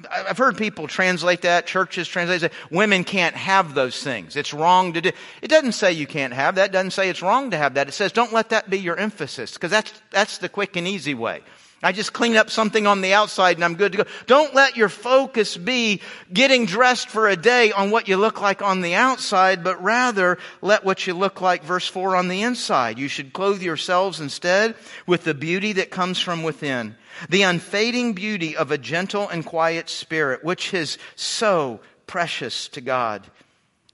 I've 0.09 0.37
heard 0.37 0.55
people 0.55 0.87
translate 0.87 1.41
that, 1.41 1.67
churches 1.67 2.07
translate 2.07 2.39
that, 2.39 2.53
women 2.71 3.03
can't 3.03 3.35
have 3.35 3.73
those 3.73 4.01
things. 4.01 4.37
It's 4.37 4.53
wrong 4.53 4.93
to 4.93 5.01
do. 5.01 5.11
It 5.41 5.49
doesn't 5.49 5.73
say 5.73 5.91
you 5.91 6.07
can't 6.07 6.31
have 6.31 6.55
that. 6.55 6.69
It 6.69 6.71
doesn't 6.71 6.91
say 6.91 7.09
it's 7.09 7.21
wrong 7.21 7.51
to 7.51 7.57
have 7.57 7.73
that. 7.73 7.89
It 7.89 7.91
says 7.91 8.13
don't 8.13 8.31
let 8.31 8.51
that 8.51 8.69
be 8.69 8.79
your 8.79 8.95
emphasis, 8.95 9.55
because 9.55 9.71
that's, 9.71 9.91
that's 10.11 10.37
the 10.37 10.47
quick 10.47 10.77
and 10.77 10.87
easy 10.87 11.13
way. 11.13 11.41
I 11.83 11.91
just 11.91 12.13
clean 12.13 12.37
up 12.37 12.49
something 12.49 12.87
on 12.87 13.01
the 13.01 13.13
outside 13.13 13.57
and 13.57 13.65
I'm 13.65 13.75
good 13.75 13.91
to 13.91 13.97
go. 13.99 14.05
Don't 14.25 14.55
let 14.55 14.77
your 14.77 14.87
focus 14.87 15.57
be 15.57 16.01
getting 16.31 16.65
dressed 16.65 17.09
for 17.09 17.27
a 17.27 17.35
day 17.35 17.73
on 17.73 17.91
what 17.91 18.07
you 18.07 18.15
look 18.15 18.41
like 18.41 18.61
on 18.61 18.79
the 18.79 18.95
outside, 18.95 19.63
but 19.63 19.83
rather 19.83 20.37
let 20.61 20.85
what 20.85 21.05
you 21.05 21.13
look 21.13 21.41
like, 21.41 21.63
verse 21.63 21.87
4, 21.87 22.15
on 22.15 22.29
the 22.29 22.41
inside. 22.41 22.97
You 22.97 23.09
should 23.09 23.33
clothe 23.33 23.61
yourselves 23.61 24.21
instead 24.21 24.75
with 25.05 25.25
the 25.25 25.33
beauty 25.33 25.73
that 25.73 25.91
comes 25.91 26.19
from 26.19 26.41
within. 26.41 26.95
The 27.29 27.43
unfading 27.43 28.13
beauty 28.13 28.55
of 28.55 28.71
a 28.71 28.77
gentle 28.77 29.27
and 29.27 29.45
quiet 29.45 29.89
spirit, 29.89 30.43
which 30.43 30.73
is 30.73 30.97
so 31.15 31.81
precious 32.07 32.69
to 32.69 32.81
God. 32.81 33.27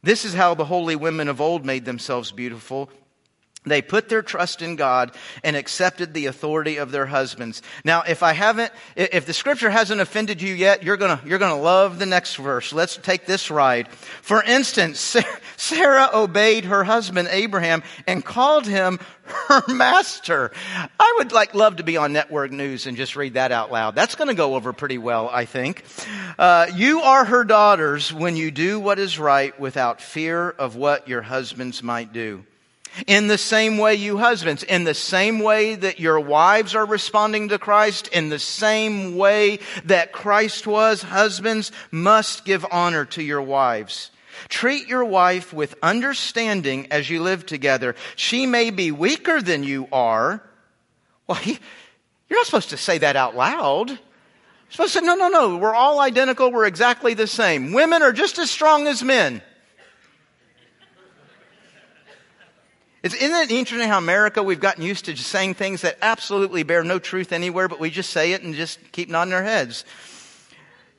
This 0.03 0.23
is 0.23 0.33
how 0.33 0.53
the 0.53 0.65
holy 0.65 0.95
women 0.95 1.27
of 1.27 1.41
old 1.41 1.65
made 1.65 1.85
themselves 1.85 2.31
beautiful 2.31 2.89
they 3.69 3.81
put 3.81 4.09
their 4.09 4.21
trust 4.21 4.61
in 4.61 4.75
God 4.75 5.11
and 5.43 5.55
accepted 5.55 6.13
the 6.13 6.27
authority 6.27 6.77
of 6.77 6.91
their 6.91 7.05
husbands. 7.05 7.61
Now, 7.83 8.03
if 8.03 8.23
I 8.23 8.33
haven't, 8.33 8.71
if 8.95 9.25
the 9.25 9.33
scripture 9.33 9.69
hasn't 9.69 10.01
offended 10.01 10.41
you 10.41 10.53
yet, 10.53 10.83
you're 10.83 10.97
gonna, 10.97 11.21
you're 11.25 11.39
gonna 11.39 11.59
love 11.59 11.99
the 11.99 12.05
next 12.05 12.35
verse. 12.35 12.73
Let's 12.73 12.97
take 12.97 13.25
this 13.25 13.51
ride. 13.51 13.87
For 13.89 14.43
instance, 14.43 15.17
Sarah 15.57 16.09
obeyed 16.13 16.65
her 16.65 16.83
husband 16.83 17.27
Abraham 17.31 17.83
and 18.07 18.23
called 18.23 18.65
him 18.65 18.99
her 19.23 19.63
master. 19.73 20.51
I 20.99 21.15
would 21.17 21.31
like 21.31 21.53
love 21.53 21.77
to 21.77 21.83
be 21.83 21.97
on 21.97 22.13
network 22.13 22.51
news 22.51 22.87
and 22.87 22.97
just 22.97 23.15
read 23.15 23.35
that 23.35 23.51
out 23.51 23.71
loud. 23.71 23.95
That's 23.95 24.15
gonna 24.15 24.33
go 24.33 24.55
over 24.55 24.73
pretty 24.73 24.97
well, 24.97 25.29
I 25.31 25.45
think. 25.45 25.83
Uh, 26.37 26.67
you 26.73 27.01
are 27.01 27.25
her 27.25 27.43
daughters 27.43 28.13
when 28.13 28.35
you 28.35 28.51
do 28.51 28.79
what 28.79 28.99
is 28.99 29.19
right 29.19 29.57
without 29.59 30.01
fear 30.01 30.49
of 30.49 30.75
what 30.75 31.07
your 31.07 31.21
husbands 31.21 31.83
might 31.83 32.13
do. 32.13 32.43
In 33.07 33.27
the 33.27 33.37
same 33.37 33.77
way, 33.77 33.95
you 33.95 34.17
husbands, 34.17 34.63
in 34.63 34.83
the 34.83 34.93
same 34.93 35.39
way 35.39 35.75
that 35.75 35.99
your 35.99 36.19
wives 36.19 36.75
are 36.75 36.85
responding 36.85 37.49
to 37.49 37.59
Christ, 37.59 38.07
in 38.09 38.29
the 38.29 38.39
same 38.39 39.15
way 39.15 39.59
that 39.85 40.11
Christ 40.11 40.67
was, 40.67 41.01
husbands 41.01 41.71
must 41.91 42.45
give 42.45 42.65
honor 42.71 43.05
to 43.05 43.23
your 43.23 43.41
wives. 43.41 44.11
Treat 44.47 44.87
your 44.87 45.05
wife 45.05 45.53
with 45.53 45.75
understanding 45.83 46.87
as 46.91 47.09
you 47.09 47.21
live 47.21 47.45
together. 47.45 47.95
She 48.15 48.45
may 48.45 48.69
be 48.69 48.91
weaker 48.91 49.41
than 49.41 49.63
you 49.63 49.87
are. 49.91 50.41
Well, 51.27 51.37
he, 51.37 51.59
you're 52.29 52.39
not 52.39 52.45
supposed 52.45 52.69
to 52.69 52.77
say 52.77 52.97
that 52.99 53.15
out 53.15 53.35
loud. 53.35 53.89
You're 53.89 53.97
supposed 54.69 54.93
to 54.93 54.99
say, 54.99 55.05
no, 55.05 55.15
no, 55.15 55.29
no, 55.29 55.57
we're 55.57 55.75
all 55.75 55.99
identical, 55.99 56.51
we're 56.51 56.65
exactly 56.65 57.13
the 57.13 57.27
same. 57.27 57.73
Women 57.73 58.01
are 58.01 58.13
just 58.13 58.39
as 58.39 58.49
strong 58.49 58.87
as 58.87 59.03
men. 59.03 59.41
It's, 63.01 63.15
isn't 63.15 63.35
it 63.35 63.51
interesting 63.51 63.87
how 63.87 63.97
America, 63.97 64.43
we've 64.43 64.59
gotten 64.59 64.83
used 64.83 65.05
to 65.05 65.13
just 65.13 65.29
saying 65.29 65.53
things 65.53 65.81
that 65.81 65.97
absolutely 66.01 66.63
bear 66.63 66.83
no 66.83 66.99
truth 66.99 67.31
anywhere, 67.31 67.67
but 67.67 67.79
we 67.79 67.89
just 67.89 68.09
say 68.09 68.33
it 68.33 68.43
and 68.43 68.53
just 68.53 68.79
keep 68.91 69.09
nodding 69.09 69.33
our 69.33 69.43
heads. 69.43 69.85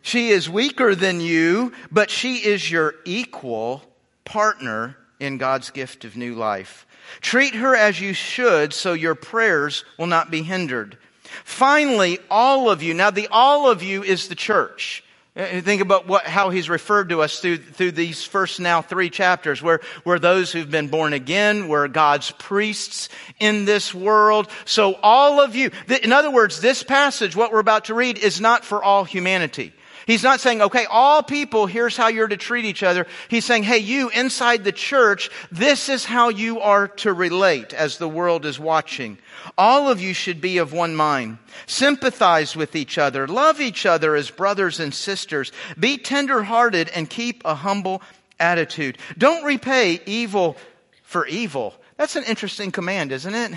She 0.03 0.31
is 0.31 0.49
weaker 0.49 0.95
than 0.95 1.21
you, 1.21 1.73
but 1.91 2.11
she 2.11 2.37
is 2.37 2.71
your 2.71 2.95
equal 3.05 3.83
partner 4.25 4.97
in 5.19 5.37
God's 5.37 5.71
gift 5.71 6.07
of 6.07 6.17
new 6.17 6.35
life. 6.35 6.87
Treat 7.21 7.55
her 7.57 7.77
as 7.77 8.01
you 8.01 8.15
should 8.15 8.73
so 8.73 8.95
your 8.95 9.15
prayers 9.15 9.85
will 9.99 10.07
not 10.07 10.31
be 10.31 10.43
hindered. 10.43 10.97
Finally, 11.45 12.19
all 12.31 12.71
of 12.71 12.83
you. 12.83 12.95
Now, 12.95 13.11
the 13.11 13.29
all 13.31 13.71
of 13.71 13.83
you 13.83 14.03
is 14.03 14.29
the 14.29 14.35
church. 14.35 15.05
Uh, 15.37 15.61
think 15.61 15.81
about 15.81 16.09
what, 16.09 16.25
how 16.27 16.51
he's 16.51 16.69
referred 16.69 17.11
to 17.11 17.23
us 17.23 17.39
through, 17.39 17.59
through 17.59 17.93
these 17.93 18.25
first 18.25 18.59
now 18.59 18.83
three 18.83 19.09
chapters. 19.09 19.63
Where 19.63 19.81
we're 20.05 20.19
those 20.19 20.51
who've 20.51 20.71
been 20.71 20.89
born 20.89 21.13
again. 21.13 21.69
We're 21.69 21.87
God's 21.87 22.33
priests 22.33 23.09
in 23.39 23.65
this 23.65 23.95
world. 23.95 24.49
So 24.65 24.95
all 25.03 25.41
of 25.41 25.55
you, 25.55 25.71
in 26.03 26.13
other 26.13 26.33
words, 26.33 26.61
this 26.61 26.83
passage, 26.83 27.37
what 27.37 27.53
we're 27.53 27.61
about 27.61 27.85
to 27.85 27.95
read, 27.95 28.19
is 28.19 28.41
not 28.41 28.65
for 28.65 28.83
all 28.83 29.05
humanity. 29.05 29.73
He's 30.11 30.25
not 30.25 30.41
saying, 30.41 30.61
okay, 30.61 30.87
all 30.91 31.23
people, 31.23 31.67
here's 31.67 31.97
how 31.97 32.09
you're 32.09 32.27
to 32.27 32.37
treat 32.37 32.65
each 32.65 32.83
other. 32.83 33.07
He's 33.29 33.45
saying, 33.45 33.63
hey, 33.63 33.79
you 33.79 34.09
inside 34.11 34.65
the 34.65 34.73
church, 34.73 35.31
this 35.53 35.89
is 35.89 36.05
how 36.05 36.31
you 36.31 36.59
are 36.59 36.89
to 36.89 37.13
relate 37.13 37.73
as 37.73 37.97
the 37.97 38.09
world 38.09 38.45
is 38.45 38.59
watching. 38.59 39.19
All 39.57 39.89
of 39.89 40.01
you 40.01 40.13
should 40.13 40.41
be 40.41 40.59
of 40.59 40.73
one 40.73 40.97
mind. 40.97 41.39
Sympathize 41.67 42.57
with 42.57 42.75
each 42.75 42.99
other. 42.99 43.29
Love 43.29 43.61
each 43.61 43.87
other 43.87 44.17
as 44.17 44.33
brothers 44.33 44.81
and 44.81 44.93
sisters. 44.93 45.53
Be 45.79 45.97
tenderhearted 45.97 46.89
and 46.89 47.09
keep 47.09 47.43
a 47.45 47.55
humble 47.55 48.03
attitude. 48.41 48.99
Don't 49.17 49.45
repay 49.45 50.01
evil 50.07 50.57
for 51.05 51.25
evil. 51.29 51.73
That's 51.99 52.17
an 52.17 52.25
interesting 52.25 52.73
command, 52.73 53.13
isn't 53.13 53.33
it? 53.33 53.53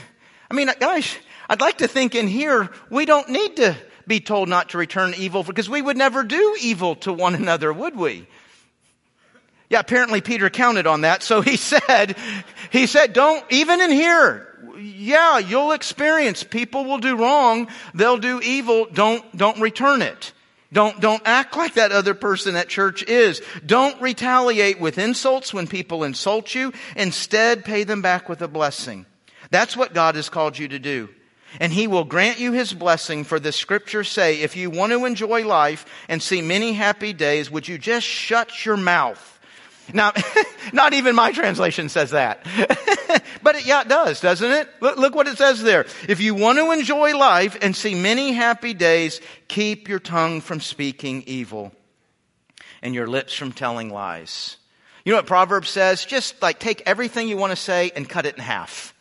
I 0.52 0.54
mean, 0.54 0.70
guys, 0.80 1.16
I'd 1.50 1.62
like 1.62 1.80
to 1.80 1.88
think 1.88 2.14
in 2.14 2.28
here 2.28 2.70
we 2.92 3.06
don't 3.08 3.30
need 3.30 3.56
to 3.56 3.76
be 4.08 4.20
told 4.20 4.50
not 4.50 4.70
to 4.70 4.78
return 4.78 5.14
evil 5.18 5.44
because 5.44 5.70
we 5.70 5.82
would 5.82 5.98
never 5.98 6.24
do 6.24 6.58
evil 6.62 6.96
to 6.98 7.14
one 7.14 7.36
another, 7.36 7.72
would 7.72 7.96
we? 7.96 8.28
Yeah, 9.70 9.80
apparently 9.80 10.22
Peter 10.22 10.50
counted 10.50 10.88
on 10.88 11.02
that. 11.02 11.24
So 11.24 11.42
he 11.42 11.58
said, 11.58 12.16
he 12.72 12.88
said, 12.88 13.14
don't, 13.14 13.44
even 13.52 13.82
in 13.82 13.92
here, 13.92 14.48
yeah, 14.80 15.40
you'll 15.40 15.72
experience 15.72 16.44
people 16.44 16.86
will 16.86 17.00
do 17.00 17.16
wrong. 17.16 17.68
They'll 17.94 18.18
do 18.18 18.40
evil. 18.42 18.86
Don't, 18.92 19.36
don't 19.36 19.60
return 19.60 20.02
it. 20.02 20.34
Don't, 20.72 21.00
don't 21.00 21.22
act 21.26 21.56
like 21.56 21.76
that 21.76 21.92
other 21.92 22.16
person 22.16 22.56
at 22.56 22.68
church 22.68 23.04
is. 23.04 23.42
Don't 23.64 24.02
retaliate 24.02 24.80
with 24.80 24.98
insults 24.98 25.54
when 25.54 25.68
people 25.68 26.04
insult 26.04 26.56
you. 26.56 26.74
Instead, 26.96 27.64
pay 27.64 27.84
them 27.84 28.02
back 28.02 28.28
with 28.28 28.42
a 28.42 28.48
blessing. 28.48 29.06
That's 29.52 29.78
what 29.78 29.94
God 29.94 30.16
has 30.16 30.30
called 30.30 30.58
you 30.58 30.68
to 30.70 30.80
do 30.80 31.10
and 31.60 31.72
he 31.72 31.88
will 31.88 32.04
grant 32.04 32.40
you 32.40 32.52
his 32.52 32.74
blessing 32.74 33.24
for 33.24 33.40
the 33.40 33.52
scriptures 33.52 34.10
say, 34.10 34.42
if 34.42 34.56
you 34.56 34.70
want 34.70 34.92
to 34.92 35.06
enjoy 35.06 35.46
life 35.46 35.86
and 36.08 36.22
see 36.22 36.42
many 36.42 36.74
happy 36.74 37.14
days, 37.14 37.52
would 37.52 37.68
you 37.68 37.78
just 37.78 38.06
shut 38.06 38.66
your 38.66 38.78
mouth? 38.78 39.30
Now, 39.92 40.14
not 40.74 40.94
even 40.94 41.16
my 41.16 41.32
translation 41.32 41.90
says 41.90 42.12
that. 42.12 42.46
but 43.44 43.56
it, 43.56 43.66
yeah, 43.66 43.82
it 43.82 43.90
does, 43.90 44.22
doesn't 44.22 44.52
it? 44.52 44.70
Look, 44.80 44.98
look 44.98 45.16
what 45.16 45.28
it 45.28 45.38
says 45.38 45.62
there. 45.62 45.86
If 46.08 46.22
you 46.22 46.36
want 46.36 46.60
to 46.60 46.72
enjoy 46.72 47.18
life 47.18 47.58
and 47.62 47.76
see 47.76 47.96
many 47.96 48.32
happy 48.32 48.74
days, 48.74 49.20
keep 49.48 49.90
your 49.90 50.00
tongue 50.00 50.42
from 50.42 50.62
speaking 50.62 51.24
evil 51.28 51.72
and 52.82 52.96
your 52.96 53.08
lips 53.08 53.34
from 53.34 53.52
telling 53.52 53.90
lies. 53.90 54.58
You 55.04 55.12
know 55.12 55.18
what 55.18 55.26
Proverbs 55.26 55.70
says? 55.70 56.06
Just 56.06 56.42
like 56.42 56.60
take 56.60 56.84
everything 56.86 57.28
you 57.28 57.38
want 57.38 57.52
to 57.52 57.58
say 57.58 57.92
and 57.96 58.08
cut 58.08 58.26
it 58.26 58.36
in 58.36 58.42
half. 58.42 58.94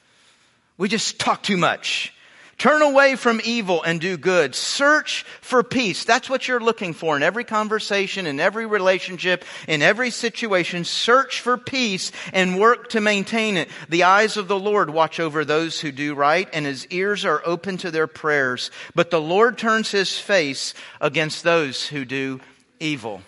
We 0.79 0.89
just 0.89 1.21
talk 1.21 1.43
too 1.43 1.57
much. 1.57 2.13
Turn 2.63 2.81
away 2.81 3.17
from 3.17 3.41
evil 3.43 3.83
and 3.83 4.01
do 4.01 4.17
good. 4.17 4.55
Search 4.55 5.25
for 5.41 5.65
peace. 5.65 6.05
That's 6.05 6.31
what 6.31 6.47
you're 6.47 6.61
looking 6.61 6.93
for 6.93 7.17
in 7.17 7.25
every 7.25 7.43
conversation, 7.43 8.25
in 8.25 8.39
every 8.39 8.67
relationship, 8.67 9.45
in 9.67 9.83
every 9.83 10.11
situation. 10.11 10.85
Search 10.85 11.41
for 11.41 11.59
peace 11.59 12.13
and 12.33 12.61
work 12.61 12.91
to 12.91 13.01
maintain 13.01 13.57
it. 13.57 13.69
The 13.89 14.05
eyes 14.05 14.37
of 14.37 14.47
the 14.47 14.61
Lord 14.61 14.91
watch 14.91 15.19
over 15.19 15.45
those 15.45 15.81
who 15.81 15.91
do 15.91 16.15
right 16.15 16.49
and 16.53 16.65
his 16.65 16.87
ears 16.91 17.25
are 17.25 17.43
open 17.45 17.79
to 17.79 17.91
their 17.91 18.07
prayers. 18.07 18.71
But 18.95 19.11
the 19.11 19.21
Lord 19.21 19.59
turns 19.59 19.91
his 19.91 20.17
face 20.17 20.73
against 21.01 21.43
those 21.43 21.89
who 21.89 22.05
do 22.05 22.41
evil. 22.79 23.23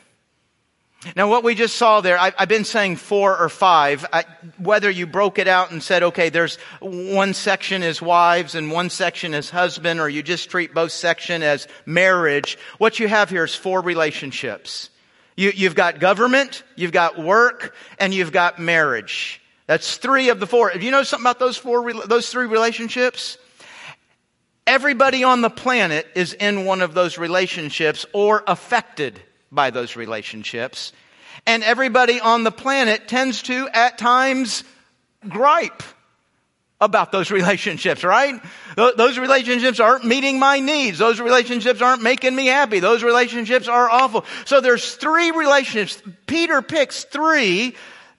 Now, 1.17 1.29
what 1.29 1.45
we 1.45 1.55
just 1.55 1.77
saw 1.77 2.01
there, 2.01 2.19
I, 2.19 2.33
have 2.37 2.49
been 2.49 2.65
saying 2.65 2.97
four 2.97 3.37
or 3.37 3.49
five. 3.49 4.07
I, 4.13 4.25
whether 4.59 4.91
you 4.91 5.07
broke 5.07 5.39
it 5.39 5.49
out 5.49 5.71
and 5.71 5.83
said, 5.83 6.03
okay, 6.03 6.29
there's 6.31 6.57
one 6.81 7.35
section 7.35 7.83
is 7.83 8.01
wives 8.01 8.55
and 8.55 8.71
one 8.71 8.91
section 8.91 9.35
is 9.35 9.51
husband, 9.51 10.01
or 10.01 10.09
you 10.09 10.23
just 10.23 10.51
treat 10.51 10.75
both 10.75 10.93
section 10.93 11.43
as 11.43 11.69
marriage, 11.85 12.59
what 12.79 12.99
you 12.99 13.09
have 13.09 13.31
here 13.31 13.45
is 13.45 13.55
four 13.55 13.81
relationships. 13.83 14.91
You, 15.37 15.53
you've 15.55 15.75
got 15.75 15.99
government, 15.99 16.63
you've 16.77 16.93
got 16.93 17.19
work, 17.19 17.75
and 17.99 18.15
you've 18.15 18.33
got 18.33 18.59
marriage. 18.59 19.41
That's 19.67 19.97
three 19.97 20.29
of 20.29 20.41
the 20.41 20.47
four. 20.47 20.71
Do 20.73 20.85
you 20.85 20.91
know 20.91 21.03
something 21.03 21.25
about 21.25 21.39
those 21.39 21.57
four, 21.57 21.93
those 22.07 22.31
three 22.31 22.47
relationships? 22.47 23.39
Everybody 24.67 25.25
on 25.25 25.43
the 25.43 25.51
planet 25.51 26.07
is 26.15 26.33
in 26.33 26.65
one 26.65 26.81
of 26.81 26.95
those 26.95 27.19
relationships 27.19 28.07
or 28.13 28.45
affected 28.47 29.21
by 29.55 29.71
those 29.71 29.97
relationships. 29.97 30.93
And 31.47 31.63
everybody 31.63 32.21
on 32.21 32.45
the 32.45 32.51
planet 32.51 33.09
tends 33.09 33.43
to, 33.43 33.69
at 33.73 33.99
times, 33.99 34.65
gripe 35.29 35.83
about 36.81 37.13
those 37.13 37.31
relationships, 37.31 38.05
right? 38.05 38.41
Those 38.77 39.19
relationships 39.19 39.81
aren't 39.81 40.05
meeting 40.05 40.39
my 40.39 40.61
needs. 40.61 40.99
Those 40.99 41.21
relationships 41.21 41.81
aren't 41.81 42.03
making 42.03 42.35
me 42.35 42.47
happy. 42.47 42.81
Those 42.81 43.03
relationships 43.03 43.69
are 43.69 43.89
awful. 43.89 44.25
So 44.45 44.61
there's 44.61 44.95
three 44.97 45.31
relationships. 45.31 46.03
Peter 46.27 46.61
picks 46.63 47.05
three 47.05 47.75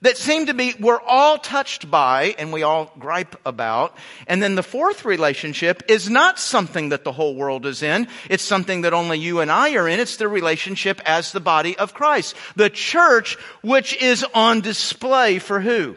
that 0.06 0.16
seem 0.16 0.46
to 0.46 0.54
be, 0.54 0.72
we're 0.78 1.00
all 1.00 1.36
touched 1.36 1.90
by 1.90 2.34
and 2.38 2.52
we 2.52 2.62
all 2.62 2.92
gripe 2.96 3.34
about. 3.44 3.96
And 4.28 4.40
then 4.40 4.54
the 4.54 4.62
fourth 4.62 5.04
relationship 5.04 5.82
is 5.88 6.08
not 6.08 6.38
something 6.38 6.90
that 6.90 7.02
the 7.02 7.10
whole 7.10 7.34
world 7.34 7.66
is 7.66 7.82
in. 7.82 8.06
It's 8.30 8.44
something 8.44 8.82
that 8.82 8.94
only 8.94 9.18
you 9.18 9.40
and 9.40 9.50
I 9.50 9.74
are 9.74 9.88
in. 9.88 9.98
It's 9.98 10.16
the 10.16 10.28
relationship 10.28 11.00
as 11.04 11.32
the 11.32 11.40
body 11.40 11.76
of 11.76 11.92
Christ. 11.92 12.36
The 12.54 12.70
church, 12.70 13.36
which 13.62 14.00
is 14.00 14.24
on 14.32 14.60
display 14.60 15.40
for 15.40 15.60
who? 15.60 15.96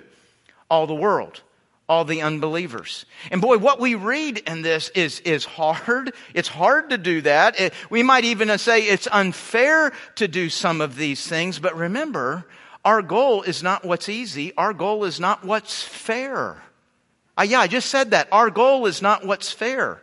All 0.72 0.88
the 0.88 0.96
world. 0.96 1.42
All 1.88 2.04
the 2.04 2.24
unbelievers. 2.24 3.06
And 3.30 3.42
boy, 3.42 3.60
what 3.60 3.80
we 3.80 3.94
read 3.94 4.40
in 4.40 4.64
this 4.64 4.90
is, 4.90 5.20
is 5.20 5.46
hard. 5.46 6.14
It's 6.34 6.48
hard 6.48 6.90
to 6.90 6.98
do 6.98 7.22
that. 7.22 7.60
It, 7.60 7.74
we 7.92 8.02
might 8.02 8.26
even 8.26 8.56
say 8.58 8.88
it's 8.88 9.08
unfair 9.12 9.92
to 10.16 10.28
do 10.28 10.50
some 10.50 10.82
of 10.82 10.96
these 10.96 11.28
things, 11.28 11.60
but 11.60 11.76
remember, 11.76 12.46
our 12.90 13.04
goal 13.04 13.44
is 13.44 13.62
not 13.62 13.86
what's 13.86 14.10
easy. 14.10 14.52
Our 14.58 14.74
goal 14.74 15.06
is 15.06 15.20
not 15.20 15.46
what's 15.46 15.84
fair. 15.84 16.60
Uh, 17.38 17.44
yeah, 17.44 17.60
I 17.60 17.68
just 17.68 17.88
said 17.92 18.10
that. 18.12 18.28
Our 18.32 18.50
goal 18.50 18.88
is 18.88 19.00
not 19.00 19.24
what's 19.24 19.52
fair. 19.52 20.02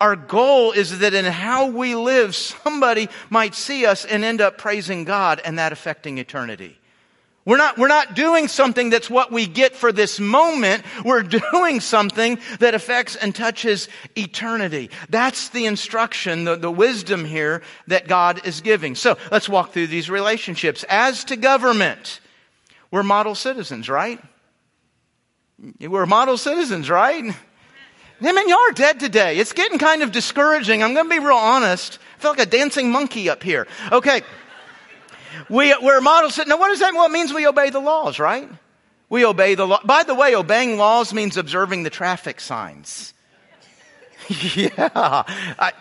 Our 0.00 0.16
goal 0.16 0.72
is 0.72 1.00
that 1.00 1.12
in 1.12 1.26
how 1.26 1.66
we 1.66 1.94
live, 1.94 2.34
somebody 2.34 3.10
might 3.28 3.54
see 3.54 3.84
us 3.84 4.06
and 4.06 4.24
end 4.24 4.40
up 4.40 4.56
praising 4.56 5.04
God 5.04 5.42
and 5.44 5.58
that 5.58 5.72
affecting 5.72 6.16
eternity. 6.16 6.79
We're 7.46 7.56
not, 7.56 7.78
we're 7.78 7.88
not 7.88 8.14
doing 8.14 8.48
something 8.48 8.90
that's 8.90 9.08
what 9.08 9.32
we 9.32 9.46
get 9.46 9.74
for 9.74 9.92
this 9.92 10.20
moment. 10.20 10.84
We're 11.04 11.22
doing 11.52 11.80
something 11.80 12.38
that 12.58 12.74
affects 12.74 13.16
and 13.16 13.34
touches 13.34 13.88
eternity. 14.16 14.90
That's 15.08 15.48
the 15.48 15.66
instruction, 15.66 16.44
the, 16.44 16.56
the 16.56 16.70
wisdom 16.70 17.24
here 17.24 17.62
that 17.86 18.08
God 18.08 18.46
is 18.46 18.60
giving. 18.60 18.94
So 18.94 19.16
let's 19.30 19.48
walk 19.48 19.72
through 19.72 19.86
these 19.86 20.10
relationships. 20.10 20.84
As 20.88 21.24
to 21.24 21.36
government, 21.36 22.20
we're 22.90 23.02
model 23.02 23.34
citizens, 23.34 23.88
right? 23.88 24.20
We're 25.80 26.06
model 26.06 26.36
citizens, 26.36 26.90
right? 26.90 27.34
I 28.22 28.32
mean, 28.32 28.48
y'all 28.50 28.58
are 28.68 28.72
dead 28.72 29.00
today. 29.00 29.38
It's 29.38 29.54
getting 29.54 29.78
kind 29.78 30.02
of 30.02 30.12
discouraging. 30.12 30.82
I'm 30.82 30.92
going 30.92 31.06
to 31.06 31.10
be 31.10 31.18
real 31.18 31.36
honest. 31.36 31.98
I 32.18 32.20
feel 32.20 32.30
like 32.32 32.40
a 32.40 32.46
dancing 32.46 32.90
monkey 32.90 33.30
up 33.30 33.42
here. 33.42 33.66
Okay. 33.90 34.22
We, 35.48 35.74
we're 35.80 36.00
models. 36.00 36.38
Now, 36.46 36.58
what 36.58 36.68
does 36.68 36.80
that? 36.80 36.92
mean? 36.92 36.96
Well, 36.96 37.06
it 37.06 37.12
means 37.12 37.32
we 37.32 37.46
obey 37.46 37.70
the 37.70 37.80
laws, 37.80 38.18
right? 38.18 38.48
We 39.08 39.24
obey 39.24 39.54
the 39.54 39.66
law. 39.66 39.80
By 39.84 40.04
the 40.04 40.14
way, 40.14 40.34
obeying 40.34 40.76
laws 40.76 41.12
means 41.12 41.36
observing 41.36 41.82
the 41.82 41.90
traffic 41.90 42.40
signs. 42.40 43.12
yeah. 44.54 44.88
I, 44.94 45.72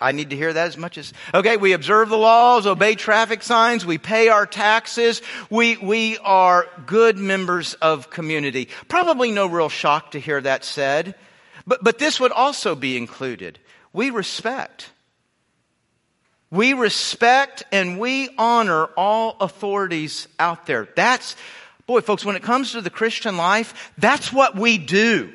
I, 0.00 0.12
need 0.12 0.30
to 0.30 0.36
hear 0.36 0.52
that 0.52 0.68
as 0.68 0.78
much 0.78 0.96
as, 0.96 1.12
okay, 1.34 1.58
we 1.58 1.72
observe 1.72 2.08
the 2.08 2.16
laws, 2.16 2.66
obey 2.66 2.94
traffic 2.94 3.42
signs, 3.42 3.84
we 3.84 3.98
pay 3.98 4.28
our 4.28 4.46
taxes, 4.46 5.20
we, 5.50 5.76
we 5.76 6.16
are 6.18 6.66
good 6.86 7.18
members 7.18 7.74
of 7.74 8.08
community. 8.08 8.68
Probably 8.88 9.30
no 9.30 9.46
real 9.46 9.68
shock 9.68 10.12
to 10.12 10.20
hear 10.20 10.40
that 10.40 10.64
said, 10.64 11.14
but, 11.66 11.84
but 11.84 11.98
this 11.98 12.18
would 12.18 12.32
also 12.32 12.74
be 12.74 12.96
included. 12.96 13.58
We 13.92 14.10
respect. 14.10 14.90
We 16.50 16.72
respect 16.72 17.64
and 17.72 17.98
we 17.98 18.30
honor 18.38 18.86
all 18.96 19.36
authorities 19.40 20.28
out 20.38 20.66
there. 20.66 20.88
That's, 20.96 21.36
boy, 21.86 22.00
folks, 22.00 22.24
when 22.24 22.36
it 22.36 22.42
comes 22.42 22.72
to 22.72 22.80
the 22.80 22.90
Christian 22.90 23.36
life, 23.36 23.92
that's 23.98 24.32
what 24.32 24.56
we 24.56 24.78
do. 24.78 25.32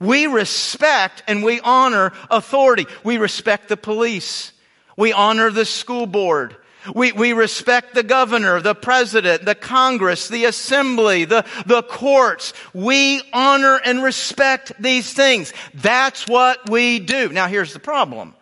We 0.00 0.28
respect 0.28 1.24
and 1.26 1.42
we 1.42 1.60
honor 1.60 2.12
authority. 2.30 2.86
We 3.02 3.18
respect 3.18 3.68
the 3.68 3.76
police. 3.76 4.52
We 4.96 5.12
honor 5.12 5.50
the 5.50 5.64
school 5.64 6.06
board. 6.06 6.56
We, 6.94 7.10
we 7.10 7.32
respect 7.32 7.94
the 7.94 8.04
governor, 8.04 8.60
the 8.60 8.74
president, 8.74 9.44
the 9.44 9.56
Congress, 9.56 10.28
the 10.28 10.44
assembly, 10.44 11.24
the, 11.24 11.44
the 11.66 11.82
courts. 11.82 12.52
We 12.72 13.20
honor 13.32 13.80
and 13.84 14.02
respect 14.02 14.72
these 14.78 15.12
things. 15.12 15.52
That's 15.74 16.26
what 16.28 16.70
we 16.70 17.00
do. 17.00 17.30
Now 17.30 17.48
here's 17.48 17.72
the 17.72 17.80
problem. 17.80 18.34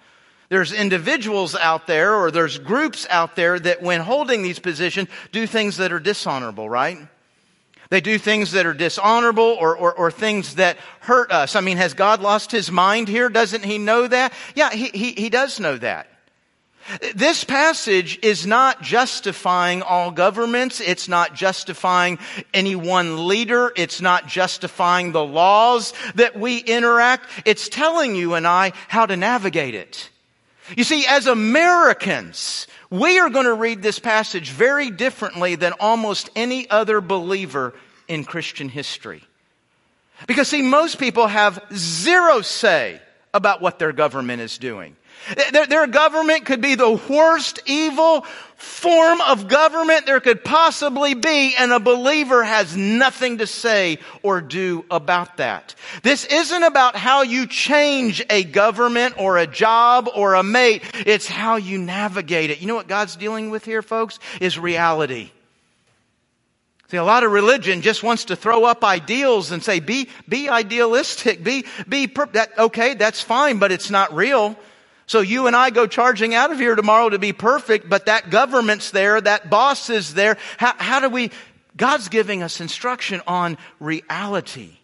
There's 0.48 0.72
individuals 0.72 1.54
out 1.54 1.87
there 1.87 2.14
or 2.14 2.30
there's 2.30 2.59
groups 2.59 3.06
out 3.11 3.35
there 3.37 3.59
that 3.59 3.82
when 3.82 4.00
holding 4.00 4.42
these 4.42 4.59
positions 4.59 5.09
do 5.32 5.46
things 5.46 5.78
that 5.78 5.92
are 5.92 6.00
dishonorable, 6.00 6.68
right? 6.68 6.98
They 7.88 8.00
do 8.00 8.18
things 8.18 8.52
that 8.52 8.66
are 8.66 8.74
dishonorable 8.74 9.56
or, 9.61 9.76
or, 9.76 9.92
or, 9.92 10.11
things 10.11 10.56
that 10.56 10.76
hurt 11.00 11.30
us. 11.30 11.54
I 11.54 11.61
mean, 11.61 11.76
has 11.76 11.94
God 11.94 12.20
lost 12.20 12.50
his 12.50 12.70
mind 12.70 13.06
here? 13.06 13.28
Doesn't 13.28 13.64
he 13.64 13.78
know 13.78 14.09
that? 14.09 14.32
Yeah, 14.56 14.70
he, 14.70 14.87
he, 14.87 15.12
he 15.12 15.30
does 15.30 15.61
know 15.61 15.76
that. 15.76 16.09
This 17.14 17.42
passage 17.42 18.18
is 18.22 18.46
not 18.46 18.82
justifying 18.82 19.82
all 19.82 20.11
governments. 20.11 20.80
It's 20.80 21.09
not 21.09 21.35
justifying 21.35 22.18
any 22.54 22.76
one 22.76 23.26
leader. 23.26 23.72
It's 23.76 24.00
not 24.00 24.28
justifying 24.28 25.12
the 25.12 25.24
laws 25.24 25.92
that 26.14 26.38
we 26.38 26.59
interact. 26.59 27.28
It's 27.44 27.68
telling 27.68 28.14
you 28.14 28.35
and 28.35 28.46
I 28.46 28.72
how 28.88 29.06
to 29.06 29.16
navigate 29.16 29.74
it. 29.74 30.11
You 30.74 30.85
see, 30.85 31.07
as 31.07 31.26
Americans, 31.26 32.66
we 32.90 33.18
are 33.18 33.31
going 33.31 33.44
to 33.46 33.55
read 33.55 33.83
this 33.83 33.98
passage 33.98 34.50
very 34.50 34.90
differently 34.90 35.55
than 35.55 35.72
almost 35.79 36.31
any 36.35 36.68
other 36.70 37.00
believer 37.00 37.74
in 38.09 38.24
Christian 38.24 38.68
history. 38.68 39.22
Because 40.26 40.48
see, 40.48 40.62
most 40.62 40.98
people 40.98 41.26
have 41.26 41.62
zero 41.74 42.40
say 42.40 43.00
about 43.35 43.61
what 43.61 43.79
their 43.79 43.92
government 43.92 44.40
is 44.40 44.59
doing. 44.59 44.96
Their, 45.52 45.66
their, 45.66 45.87
government 45.87 46.44
could 46.44 46.61
be 46.61 46.76
the 46.76 47.00
worst 47.09 47.61
evil 47.66 48.22
form 48.57 49.20
of 49.20 49.48
government 49.48 50.07
there 50.07 50.20
could 50.20 50.44
possibly 50.44 51.14
be, 51.14 51.55
and 51.59 51.72
a 51.72 51.81
believer 51.81 52.44
has 52.44 52.76
nothing 52.76 53.38
to 53.38 53.46
say 53.46 53.98
or 54.22 54.40
do 54.40 54.85
about 54.90 55.38
that. 55.38 55.74
This 56.02 56.24
isn't 56.26 56.62
about 56.62 56.96
how 56.96 57.22
you 57.22 57.46
change 57.46 58.24
a 58.31 58.44
government 58.44 59.14
or 59.18 59.38
a 59.38 59.46
job 59.46 60.09
or 60.14 60.35
a 60.35 60.42
mate. 60.42 60.83
It's 61.07 61.26
how 61.26 61.57
you 61.57 61.79
navigate 61.79 62.50
it. 62.50 62.61
You 62.61 62.68
know 62.68 62.76
what 62.76 62.88
God's 62.88 63.16
dealing 63.16 63.50
with 63.50 63.64
here, 63.64 63.83
folks? 63.83 64.18
Is 64.40 64.59
reality. 64.59 65.31
See, 66.88 66.98
a 66.98 67.05
lot 67.05 67.24
of 67.24 67.33
religion 67.33 67.83
just 67.83 68.05
wants 68.05 68.26
to 68.26 68.37
throw 68.37 68.64
up 68.64 68.85
ideals 68.85 69.50
and 69.50 69.61
say, 69.61 69.81
be, 69.81 70.09
be 70.29 70.48
idealistic, 70.48 71.42
be, 71.42 71.64
be, 71.88 72.07
per- 72.07 72.26
that, 72.26 72.57
okay, 72.57 72.94
that's 72.94 73.20
fine, 73.20 73.59
but 73.59 73.72
it's 73.72 73.90
not 73.90 74.14
real. 74.14 74.57
So 75.07 75.21
you 75.21 75.47
and 75.47 75.55
I 75.55 75.71
go 75.71 75.87
charging 75.87 76.35
out 76.35 76.51
of 76.51 76.59
here 76.59 76.75
tomorrow 76.75 77.09
to 77.09 77.19
be 77.19 77.33
perfect, 77.33 77.88
but 77.88 78.07
that 78.07 78.29
government's 78.29 78.90
there, 78.90 79.21
that 79.21 79.49
boss 79.49 79.88
is 79.88 80.14
there. 80.14 80.37
How, 80.59 80.75
how 80.77 81.01
do 81.01 81.09
we, 81.09 81.31
God's 81.77 82.09
giving 82.09 82.42
us 82.42 82.61
instruction 82.61 83.23
on 83.27 83.57
reality. 83.79 84.79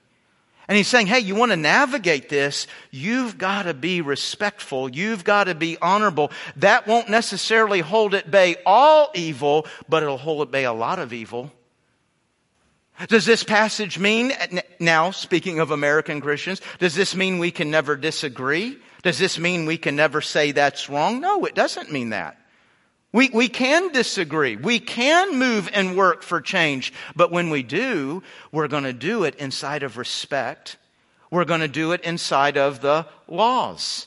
And 0.69 0.77
he's 0.77 0.87
saying, 0.89 1.09
hey, 1.09 1.19
you 1.19 1.35
want 1.35 1.51
to 1.51 1.57
navigate 1.57 2.29
this, 2.29 2.69
you've 2.93 3.37
got 3.37 3.65
to 3.65 3.75
be 3.75 4.01
respectful. 4.01 4.89
You've 4.89 5.25
got 5.25 5.45
to 5.45 5.57
be 5.57 5.77
honorable. 5.83 6.31
That 6.57 6.87
won't 6.87 7.09
necessarily 7.09 7.81
hold 7.81 8.15
at 8.15 8.31
bay 8.31 8.57
all 8.65 9.11
evil, 9.15 9.67
but 9.89 10.05
it'll 10.05 10.17
hold 10.19 10.43
at 10.43 10.53
bay 10.53 10.65
a 10.65 10.73
lot 10.73 11.01
of 11.01 11.13
evil. 11.13 11.51
Does 13.09 13.25
this 13.25 13.43
passage 13.43 13.99
mean, 13.99 14.33
now 14.79 15.11
speaking 15.11 15.59
of 15.59 15.73
American 15.73 16.21
Christians, 16.21 16.61
does 16.79 16.95
this 16.95 17.17
mean 17.17 17.39
we 17.39 17.51
can 17.51 17.71
never 17.71 17.97
disagree? 17.97 18.79
Does 19.03 19.19
this 19.19 19.39
mean 19.39 19.67
we 19.67 19.79
can 19.79 19.97
never 19.97 20.21
say 20.21 20.53
that's 20.53 20.89
wrong? 20.89 21.21
No, 21.21 21.45
it 21.45 21.55
doesn't 21.55 21.93
mean 21.93 22.11
that. 22.11 22.39
We, 23.13 23.29
we 23.29 23.49
can 23.49 23.93
disagree. 23.93 24.57
We 24.57 24.79
can 24.79 25.39
move 25.39 25.69
and 25.75 25.97
work 25.97 26.23
for 26.23 26.41
change. 26.41 26.93
But 27.15 27.31
when 27.31 27.51
we 27.51 27.63
do, 27.63 28.23
we're 28.53 28.69
going 28.69 28.85
to 28.85 28.93
do 28.95 29.25
it 29.25 29.35
inside 29.35 29.83
of 29.83 29.99
respect. 29.99 30.79
We're 31.31 31.45
going 31.45 31.61
to 31.61 31.69
do 31.69 31.93
it 31.93 32.01
inside 32.03 32.57
of 32.57 32.81
the 32.81 33.07
laws. 33.29 34.07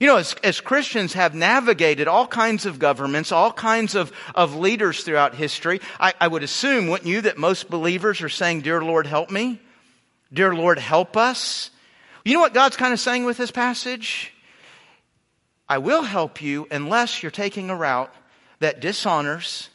You 0.00 0.06
know, 0.06 0.16
as, 0.16 0.34
as 0.44 0.60
Christians 0.60 1.14
have 1.14 1.34
navigated 1.34 2.06
all 2.06 2.26
kinds 2.26 2.66
of 2.66 2.78
governments, 2.78 3.32
all 3.32 3.52
kinds 3.52 3.94
of, 3.94 4.12
of 4.34 4.54
leaders 4.54 5.02
throughout 5.04 5.34
history, 5.34 5.80
I, 5.98 6.14
I 6.20 6.28
would 6.28 6.42
assume, 6.42 6.88
wouldn't 6.88 7.08
you, 7.08 7.22
that 7.22 7.38
most 7.38 7.70
believers 7.70 8.22
are 8.22 8.28
saying, 8.28 8.62
Dear 8.62 8.82
Lord, 8.82 9.06
help 9.06 9.30
me? 9.30 9.60
Dear 10.32 10.54
Lord, 10.54 10.78
help 10.78 11.16
us? 11.16 11.70
You 12.24 12.34
know 12.34 12.40
what 12.40 12.54
God's 12.54 12.76
kind 12.76 12.92
of 12.92 13.00
saying 13.00 13.24
with 13.24 13.36
this 13.36 13.50
passage? 13.50 14.32
I 15.68 15.78
will 15.78 16.02
help 16.02 16.40
you 16.40 16.66
unless 16.70 17.22
you're 17.22 17.30
taking 17.30 17.70
a 17.70 17.76
route 17.76 18.14
that 18.60 18.80
dishonors, 18.80 19.68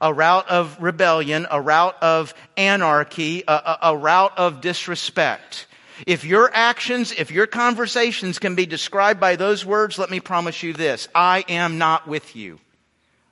a 0.00 0.12
route 0.12 0.48
of 0.48 0.80
rebellion, 0.80 1.46
a 1.50 1.60
route 1.60 1.96
of 2.02 2.34
anarchy, 2.56 3.44
a, 3.48 3.52
a, 3.52 3.78
a, 3.82 3.96
route 3.96 4.36
of 4.36 4.60
disrespect. 4.60 5.66
If 6.06 6.24
your 6.24 6.50
actions, 6.52 7.12
if 7.12 7.30
your 7.30 7.46
conversations 7.46 8.38
can 8.38 8.54
be 8.54 8.66
described 8.66 9.20
by 9.20 9.36
those 9.36 9.64
words, 9.64 9.98
let 9.98 10.10
me 10.10 10.20
promise 10.20 10.62
you 10.62 10.72
this. 10.72 11.08
I 11.14 11.44
am 11.48 11.78
not 11.78 12.06
with 12.06 12.36
you. 12.36 12.58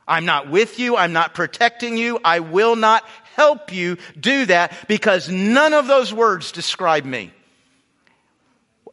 I'm 0.06 0.24
not 0.24 0.50
with 0.50 0.78
you. 0.78 0.96
I'm 0.96 1.12
not 1.12 1.34
protecting 1.34 1.96
you. 1.96 2.18
I 2.24 2.40
will 2.40 2.76
not 2.76 3.04
help 3.36 3.72
you 3.72 3.96
do 4.18 4.46
that 4.46 4.72
because 4.88 5.28
none 5.28 5.72
of 5.72 5.86
those 5.86 6.12
words 6.12 6.52
describe 6.52 7.04
me. 7.04 7.32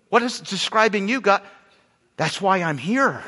What 0.10 0.24
is 0.24 0.40
describing 0.40 1.10
you, 1.10 1.22
God? 1.22 1.42
That's 2.18 2.42
why 2.42 2.62
I'm 2.62 2.78
here. 2.78 3.24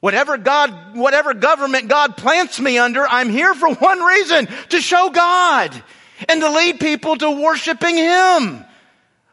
Whatever 0.00 0.38
God, 0.38 0.96
whatever 0.96 1.34
government 1.34 1.88
God 1.88 2.16
plants 2.16 2.58
me 2.60 2.78
under, 2.78 3.06
I'm 3.06 3.28
here 3.28 3.52
for 3.52 3.74
one 3.74 4.00
reason, 4.00 4.48
to 4.70 4.80
show 4.80 5.10
God 5.10 5.82
and 6.28 6.40
to 6.40 6.50
lead 6.50 6.80
people 6.80 7.16
to 7.16 7.30
worshiping 7.30 7.96
Him. 7.96 8.64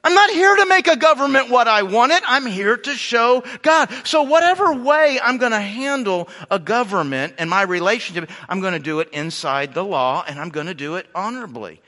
I'm 0.03 0.13
not 0.13 0.29
here 0.29 0.55
to 0.55 0.65
make 0.65 0.87
a 0.87 0.95
government 0.95 1.49
what 1.49 1.67
I 1.67 1.83
want 1.83 2.13
it. 2.13 2.23
I'm 2.25 2.45
here 2.45 2.77
to 2.77 2.93
show 2.93 3.43
God. 3.61 3.89
So 4.05 4.23
whatever 4.23 4.73
way 4.73 5.19
I'm 5.21 5.37
going 5.37 5.51
to 5.51 5.59
handle 5.59 6.29
a 6.49 6.59
government 6.59 7.35
and 7.37 7.49
my 7.49 7.63
relationship, 7.63 8.29
I'm 8.47 8.61
going 8.61 8.73
to 8.73 8.79
do 8.79 9.01
it 9.01 9.09
inside 9.09 9.73
the 9.73 9.83
law 9.83 10.23
and 10.25 10.39
I'm 10.39 10.49
going 10.49 10.67
to 10.67 10.73
do 10.73 10.95
it 10.95 11.07
honorably. 11.13 11.81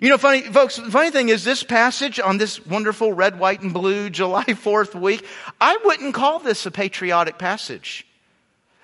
You 0.00 0.08
know, 0.08 0.18
funny, 0.18 0.42
folks, 0.42 0.76
the 0.76 0.90
funny 0.90 1.10
thing 1.10 1.30
is 1.30 1.42
this 1.42 1.64
passage 1.64 2.20
on 2.20 2.38
this 2.38 2.64
wonderful 2.64 3.12
red, 3.12 3.38
white, 3.38 3.60
and 3.60 3.74
blue 3.74 4.08
July 4.10 4.44
4th 4.44 4.98
week, 4.98 5.26
I 5.60 5.78
wouldn't 5.84 6.14
call 6.14 6.38
this 6.38 6.64
a 6.66 6.70
patriotic 6.70 7.38
passage. 7.38 8.06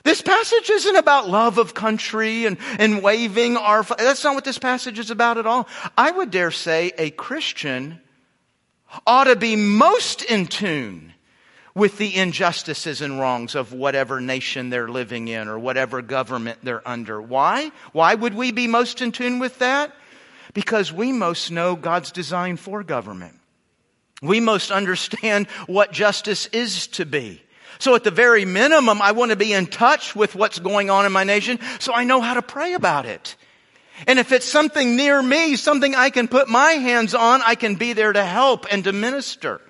This 0.02 0.22
passage 0.22 0.70
isn't 0.70 0.96
about 0.96 1.28
love 1.28 1.58
of 1.58 1.74
country 1.74 2.46
and, 2.46 2.58
and 2.78 3.02
waving 3.02 3.56
our, 3.56 3.82
that's 3.82 4.22
not 4.22 4.34
what 4.34 4.44
this 4.44 4.58
passage 4.58 4.98
is 4.98 5.10
about 5.10 5.38
at 5.38 5.46
all. 5.46 5.68
I 5.96 6.10
would 6.10 6.30
dare 6.30 6.52
say 6.52 6.92
a 6.96 7.10
Christian 7.10 8.00
ought 9.06 9.24
to 9.24 9.36
be 9.36 9.56
most 9.56 10.22
in 10.22 10.46
tune 10.46 11.12
with 11.74 11.98
the 11.98 12.16
injustices 12.16 13.00
and 13.00 13.20
wrongs 13.20 13.54
of 13.54 13.72
whatever 13.72 14.20
nation 14.20 14.70
they're 14.70 14.88
living 14.88 15.28
in 15.28 15.48
or 15.48 15.58
whatever 15.58 16.02
government 16.02 16.58
they're 16.62 16.86
under. 16.88 17.20
Why? 17.20 17.70
Why 17.92 18.14
would 18.14 18.34
we 18.34 18.52
be 18.52 18.66
most 18.66 19.02
in 19.02 19.12
tune 19.12 19.38
with 19.38 19.58
that? 19.58 19.92
Because 20.56 20.90
we 20.90 21.12
most 21.12 21.50
know 21.50 21.76
God's 21.76 22.10
design 22.10 22.56
for 22.56 22.82
government. 22.82 23.38
We 24.22 24.40
most 24.40 24.70
understand 24.70 25.48
what 25.66 25.92
justice 25.92 26.46
is 26.46 26.86
to 26.96 27.04
be. 27.04 27.42
So 27.78 27.94
at 27.94 28.04
the 28.04 28.10
very 28.10 28.46
minimum, 28.46 29.02
I 29.02 29.12
want 29.12 29.32
to 29.32 29.36
be 29.36 29.52
in 29.52 29.66
touch 29.66 30.16
with 30.16 30.34
what's 30.34 30.58
going 30.58 30.88
on 30.88 31.04
in 31.04 31.12
my 31.12 31.24
nation 31.24 31.58
so 31.78 31.92
I 31.92 32.04
know 32.04 32.22
how 32.22 32.32
to 32.32 32.40
pray 32.40 32.72
about 32.72 33.04
it. 33.04 33.36
And 34.06 34.18
if 34.18 34.32
it's 34.32 34.46
something 34.46 34.96
near 34.96 35.22
me, 35.22 35.56
something 35.56 35.94
I 35.94 36.08
can 36.08 36.26
put 36.26 36.48
my 36.48 36.70
hands 36.70 37.14
on, 37.14 37.42
I 37.44 37.54
can 37.54 37.74
be 37.74 37.92
there 37.92 38.14
to 38.14 38.24
help 38.24 38.64
and 38.72 38.82
to 38.84 38.94
minister. 38.94 39.60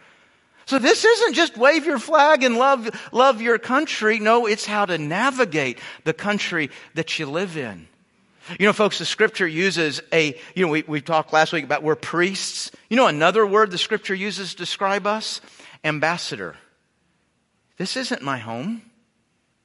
So 0.67 0.79
this 0.79 1.05
isn't 1.05 1.35
just 1.35 1.57
wave 1.57 1.85
your 1.85 1.99
flag 1.99 2.45
and 2.45 2.57
love, 2.57 2.89
love 3.11 3.43
your 3.43 3.59
country. 3.59 4.21
No, 4.21 4.47
it's 4.47 4.67
how 4.67 4.87
to 4.87 4.99
navigate 4.99 5.81
the 6.05 6.15
country 6.15 6.71
that 6.95 7.19
you 7.19 7.27
live 7.27 7.57
in. 7.57 7.89
You 8.59 8.67
know, 8.67 8.73
folks, 8.73 8.99
the 8.99 9.05
scripture 9.05 9.47
uses 9.47 10.01
a, 10.13 10.39
you 10.55 10.65
know, 10.65 10.71
we, 10.71 10.85
we 10.87 11.01
talked 11.01 11.33
last 11.33 11.53
week 11.53 11.65
about 11.65 11.83
we're 11.83 11.97
priests. 11.97 12.71
You 12.89 12.97
know, 12.97 13.07
another 13.07 13.47
word 13.47 13.71
the 13.71 13.79
scripture 13.79 14.15
uses 14.15 14.53
to 14.53 14.57
describe 14.57 15.07
us? 15.07 15.41
Ambassador. 15.83 16.57
This 17.77 17.97
isn't 17.97 18.23
my 18.23 18.39
home. 18.39 18.83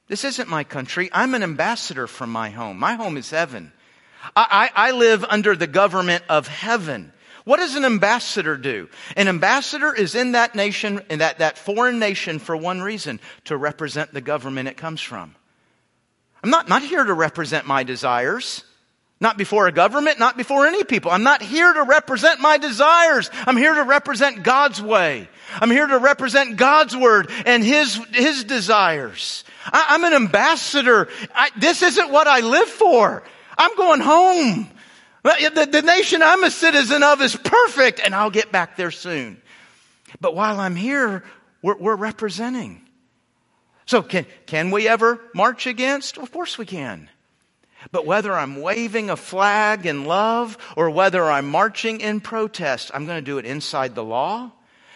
This 0.08 0.24
isn't 0.24 0.48
my 0.48 0.64
country. 0.64 1.08
I'm 1.12 1.34
an 1.34 1.42
ambassador 1.42 2.06
from 2.06 2.30
my 2.30 2.50
home. 2.50 2.78
My 2.78 2.94
home 2.94 3.16
is 3.16 3.30
heaven. 3.30 3.72
I, 4.36 4.70
I, 4.74 4.88
I 4.88 4.90
live 4.90 5.24
under 5.24 5.56
the 5.56 5.66
government 5.66 6.24
of 6.28 6.48
heaven. 6.48 7.12
What 7.44 7.58
does 7.58 7.74
an 7.74 7.84
ambassador 7.84 8.56
do? 8.56 8.88
An 9.16 9.28
ambassador 9.28 9.94
is 9.94 10.14
in 10.14 10.32
that 10.32 10.54
nation, 10.54 11.02
in 11.08 11.20
that, 11.20 11.38
that 11.38 11.58
foreign 11.58 11.98
nation 11.98 12.38
for 12.38 12.56
one 12.56 12.82
reason, 12.82 13.20
to 13.44 13.56
represent 13.56 14.12
the 14.12 14.20
government 14.20 14.68
it 14.68 14.76
comes 14.76 15.00
from. 15.00 15.34
I'm 16.44 16.50
not, 16.50 16.68
not 16.68 16.82
here 16.82 17.04
to 17.04 17.14
represent 17.14 17.66
my 17.66 17.82
desires. 17.82 18.64
Not 19.22 19.38
before 19.38 19.68
a 19.68 19.72
government, 19.72 20.18
not 20.18 20.36
before 20.36 20.66
any 20.66 20.82
people. 20.82 21.12
I'm 21.12 21.22
not 21.22 21.42
here 21.42 21.72
to 21.72 21.84
represent 21.84 22.40
my 22.40 22.58
desires. 22.58 23.30
I'm 23.46 23.56
here 23.56 23.72
to 23.72 23.84
represent 23.84 24.42
God's 24.42 24.82
way. 24.82 25.28
I'm 25.60 25.70
here 25.70 25.86
to 25.86 25.98
represent 25.98 26.56
God's 26.56 26.96
word 26.96 27.30
and 27.46 27.62
His, 27.62 27.94
His 28.10 28.42
desires. 28.42 29.44
I, 29.64 29.94
am 29.94 30.02
an 30.02 30.12
ambassador. 30.12 31.08
I, 31.32 31.50
this 31.56 31.84
isn't 31.84 32.10
what 32.10 32.26
I 32.26 32.40
live 32.40 32.66
for. 32.66 33.22
I'm 33.56 33.76
going 33.76 34.00
home. 34.00 34.68
The, 35.22 35.68
the 35.70 35.82
nation 35.82 36.20
I'm 36.20 36.42
a 36.42 36.50
citizen 36.50 37.04
of 37.04 37.22
is 37.22 37.36
perfect 37.36 38.00
and 38.04 38.16
I'll 38.16 38.30
get 38.30 38.50
back 38.50 38.76
there 38.76 38.90
soon. 38.90 39.40
But 40.20 40.34
while 40.34 40.58
I'm 40.58 40.74
here, 40.74 41.22
we're, 41.62 41.76
we're 41.76 41.94
representing. 41.94 42.82
So 43.86 44.02
can, 44.02 44.26
can 44.46 44.72
we 44.72 44.88
ever 44.88 45.20
march 45.32 45.68
against? 45.68 46.18
Of 46.18 46.32
course 46.32 46.58
we 46.58 46.66
can. 46.66 47.08
But 47.90 48.06
whether 48.06 48.32
I'm 48.32 48.60
waving 48.60 49.10
a 49.10 49.16
flag 49.16 49.86
in 49.86 50.04
love 50.04 50.56
or 50.76 50.90
whether 50.90 51.30
I'm 51.30 51.48
marching 51.48 52.00
in 52.00 52.20
protest, 52.20 52.90
I'm 52.94 53.06
going 53.06 53.18
to 53.18 53.30
do 53.30 53.38
it 53.38 53.44
inside 53.44 53.94
the 53.94 54.04
law 54.04 54.52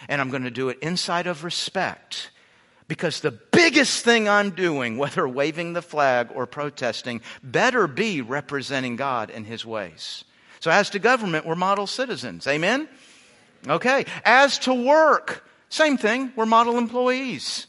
and 0.08 0.20
I'm 0.20 0.30
going 0.30 0.44
to 0.44 0.50
do 0.50 0.68
it 0.68 0.78
inside 0.80 1.26
of 1.26 1.44
respect. 1.44 2.30
Because 2.88 3.20
the 3.20 3.32
biggest 3.32 4.04
thing 4.04 4.28
I'm 4.28 4.50
doing, 4.50 4.96
whether 4.98 5.26
waving 5.26 5.72
the 5.72 5.82
flag 5.82 6.28
or 6.34 6.46
protesting, 6.46 7.20
better 7.42 7.86
be 7.86 8.20
representing 8.20 8.96
God 8.96 9.30
and 9.30 9.44
His 9.44 9.64
ways. 9.64 10.24
So 10.60 10.70
as 10.70 10.90
to 10.90 10.98
government, 10.98 11.46
we're 11.46 11.56
model 11.56 11.86
citizens. 11.86 12.46
Amen? 12.46 12.88
Okay. 13.66 14.06
As 14.24 14.58
to 14.60 14.74
work, 14.74 15.44
same 15.68 15.96
thing. 15.96 16.32
We're 16.36 16.46
model 16.46 16.78
employees. 16.78 17.66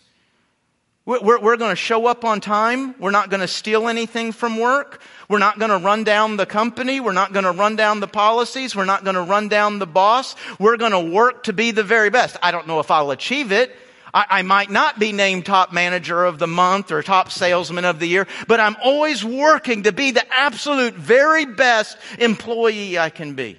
We're, 1.08 1.40
we're 1.40 1.56
going 1.56 1.72
to 1.72 1.78
show 1.78 2.06
up 2.06 2.26
on 2.26 2.42
time. 2.42 2.94
We're 3.00 3.12
not 3.12 3.30
going 3.30 3.40
to 3.40 3.48
steal 3.48 3.88
anything 3.88 4.34
from 4.34 4.60
work. 4.60 5.02
We're 5.30 5.40
not 5.40 5.58
going 5.58 5.72
to 5.72 5.78
run 5.78 6.04
down 6.04 6.36
the 6.36 6.46
company. 6.46 7.00
We're 7.00 7.14
not 7.14 7.32
going 7.32 7.46
to 7.46 7.54
run 7.54 7.78
down 7.78 8.02
the 8.02 8.10
policies. 8.10 8.76
We're 8.76 8.84
not 8.84 9.06
going 9.06 9.16
to 9.16 9.22
run 9.22 9.48
down 9.48 9.80
the 9.80 9.88
boss. 9.88 10.36
We're 10.60 10.76
going 10.76 10.92
to 10.92 11.00
work 11.00 11.44
to 11.44 11.54
be 11.54 11.72
the 11.72 11.84
very 11.84 12.10
best. 12.10 12.36
I 12.44 12.52
don't 12.52 12.68
know 12.68 12.82
if 12.82 12.92
I'll 12.92 13.12
achieve 13.12 13.54
it. 13.54 13.74
I, 14.14 14.26
I 14.30 14.42
might 14.42 14.70
not 14.70 15.00
be 15.00 15.14
named 15.14 15.46
top 15.46 15.72
manager 15.72 16.26
of 16.26 16.40
the 16.40 16.48
month 16.48 16.92
or 16.92 17.02
top 17.02 17.32
salesman 17.32 17.86
of 17.86 18.00
the 18.00 18.08
year, 18.08 18.28
but 18.50 18.60
I'm 18.60 18.76
always 18.84 19.24
working 19.24 19.84
to 19.84 19.94
be 19.94 20.12
the 20.12 20.26
absolute 20.34 20.96
very 20.96 21.46
best 21.46 21.98
employee 22.20 23.00
I 23.00 23.12
can 23.12 23.34
be. 23.34 23.58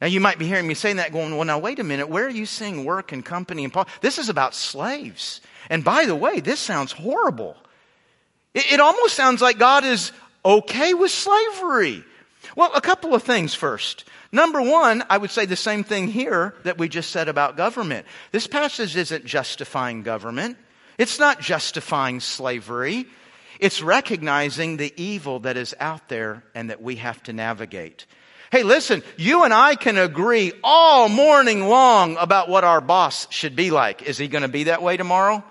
Now 0.00 0.06
you 0.06 0.20
might 0.20 0.38
be 0.38 0.46
hearing 0.46 0.66
me 0.66 0.74
saying 0.74 0.96
that 0.96 1.12
going, 1.12 1.36
well 1.36 1.44
now 1.44 1.58
wait 1.58 1.78
a 1.78 1.84
minute, 1.84 2.08
where 2.08 2.26
are 2.26 2.30
you 2.30 2.46
seeing 2.46 2.84
work 2.84 3.12
and 3.12 3.24
company 3.24 3.64
and 3.64 3.74
This 4.00 4.18
is 4.18 4.28
about 4.28 4.54
slaves. 4.54 5.40
And 5.68 5.84
by 5.84 6.06
the 6.06 6.16
way, 6.16 6.40
this 6.40 6.60
sounds 6.60 6.92
horrible. 6.92 7.56
It, 8.54 8.72
it 8.72 8.80
almost 8.80 9.14
sounds 9.14 9.42
like 9.42 9.58
God 9.58 9.84
is 9.84 10.12
okay 10.44 10.94
with 10.94 11.10
slavery. 11.10 12.04
Well, 12.56 12.70
a 12.74 12.80
couple 12.80 13.14
of 13.14 13.22
things 13.22 13.54
first. 13.54 14.04
Number 14.32 14.62
one, 14.62 15.04
I 15.10 15.18
would 15.18 15.30
say 15.30 15.44
the 15.44 15.56
same 15.56 15.84
thing 15.84 16.08
here 16.08 16.54
that 16.62 16.78
we 16.78 16.88
just 16.88 17.10
said 17.10 17.28
about 17.28 17.56
government. 17.56 18.06
This 18.32 18.46
passage 18.46 18.96
isn't 18.96 19.24
justifying 19.24 20.02
government. 20.02 20.56
It's 20.98 21.18
not 21.18 21.40
justifying 21.40 22.20
slavery. 22.20 23.06
It's 23.58 23.82
recognizing 23.82 24.76
the 24.76 24.92
evil 24.96 25.40
that 25.40 25.56
is 25.56 25.74
out 25.80 26.08
there 26.08 26.44
and 26.54 26.70
that 26.70 26.80
we 26.80 26.96
have 26.96 27.22
to 27.24 27.32
navigate. 27.32 28.06
Hey, 28.50 28.64
listen, 28.64 29.04
you 29.16 29.44
and 29.44 29.54
I 29.54 29.76
can 29.76 29.96
agree 29.96 30.52
all 30.64 31.08
morning 31.08 31.68
long 31.68 32.16
about 32.16 32.48
what 32.48 32.64
our 32.64 32.80
boss 32.80 33.28
should 33.30 33.54
be 33.54 33.70
like. 33.70 34.02
Is 34.02 34.18
he 34.18 34.26
going 34.26 34.42
to 34.42 34.48
be 34.48 34.64
that 34.64 34.82
way 34.82 34.96
tomorrow? 34.96 35.44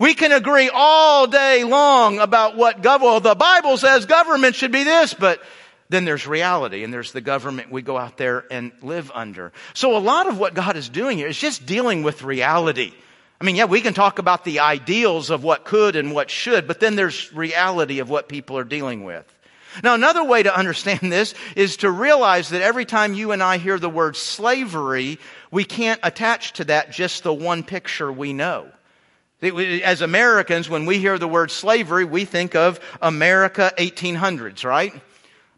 We 0.00 0.14
can 0.14 0.32
agree 0.32 0.68
all 0.72 1.28
day 1.28 1.62
long 1.62 2.18
about 2.18 2.56
what 2.56 2.82
gov- 2.82 3.02
well, 3.02 3.20
the 3.20 3.36
Bible 3.36 3.76
says 3.76 4.04
government 4.04 4.56
should 4.56 4.72
be 4.72 4.82
this, 4.82 5.14
but 5.14 5.40
then 5.88 6.04
there's 6.04 6.26
reality 6.26 6.82
and 6.82 6.92
there's 6.92 7.12
the 7.12 7.20
government 7.20 7.70
we 7.70 7.82
go 7.82 7.96
out 7.96 8.16
there 8.16 8.44
and 8.50 8.72
live 8.82 9.12
under. 9.14 9.52
So 9.72 9.96
a 9.96 10.00
lot 10.00 10.26
of 10.26 10.38
what 10.38 10.54
God 10.54 10.76
is 10.76 10.88
doing 10.88 11.16
here 11.18 11.28
is 11.28 11.38
just 11.38 11.66
dealing 11.66 12.02
with 12.02 12.22
reality. 12.22 12.92
I 13.40 13.44
mean, 13.44 13.54
yeah, 13.54 13.66
we 13.66 13.80
can 13.80 13.94
talk 13.94 14.18
about 14.18 14.44
the 14.44 14.60
ideals 14.60 15.30
of 15.30 15.44
what 15.44 15.64
could 15.64 15.94
and 15.94 16.12
what 16.12 16.30
should, 16.30 16.66
but 16.66 16.80
then 16.80 16.96
there's 16.96 17.32
reality 17.32 18.00
of 18.00 18.10
what 18.10 18.28
people 18.28 18.58
are 18.58 18.64
dealing 18.64 19.04
with. 19.04 19.24
Now, 19.82 19.94
another 19.94 20.24
way 20.24 20.42
to 20.42 20.56
understand 20.56 21.00
this 21.12 21.34
is 21.54 21.78
to 21.78 21.90
realize 21.90 22.50
that 22.50 22.62
every 22.62 22.84
time 22.84 23.14
you 23.14 23.32
and 23.32 23.42
I 23.42 23.58
hear 23.58 23.78
the 23.78 23.90
word 23.90 24.16
slavery, 24.16 25.18
we 25.50 25.64
can't 25.64 26.00
attach 26.02 26.54
to 26.54 26.64
that 26.64 26.90
just 26.90 27.22
the 27.22 27.34
one 27.34 27.62
picture 27.62 28.10
we 28.10 28.32
know. 28.32 28.68
As 29.42 30.00
Americans, 30.00 30.68
when 30.68 30.86
we 30.86 30.98
hear 30.98 31.18
the 31.18 31.28
word 31.28 31.50
slavery, 31.50 32.04
we 32.04 32.24
think 32.24 32.54
of 32.54 32.80
America 33.02 33.72
1800s, 33.76 34.64
right? 34.64 34.94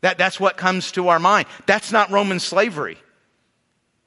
That, 0.01 0.19
that's 0.19 0.41
what 0.41 0.57
comes 0.57 0.93
to 0.93 1.09
our 1.09 1.19
mind. 1.19 1.47
That's 1.67 1.93
not 1.93 2.11
Roman 2.11 2.41
slavery. 2.41 2.99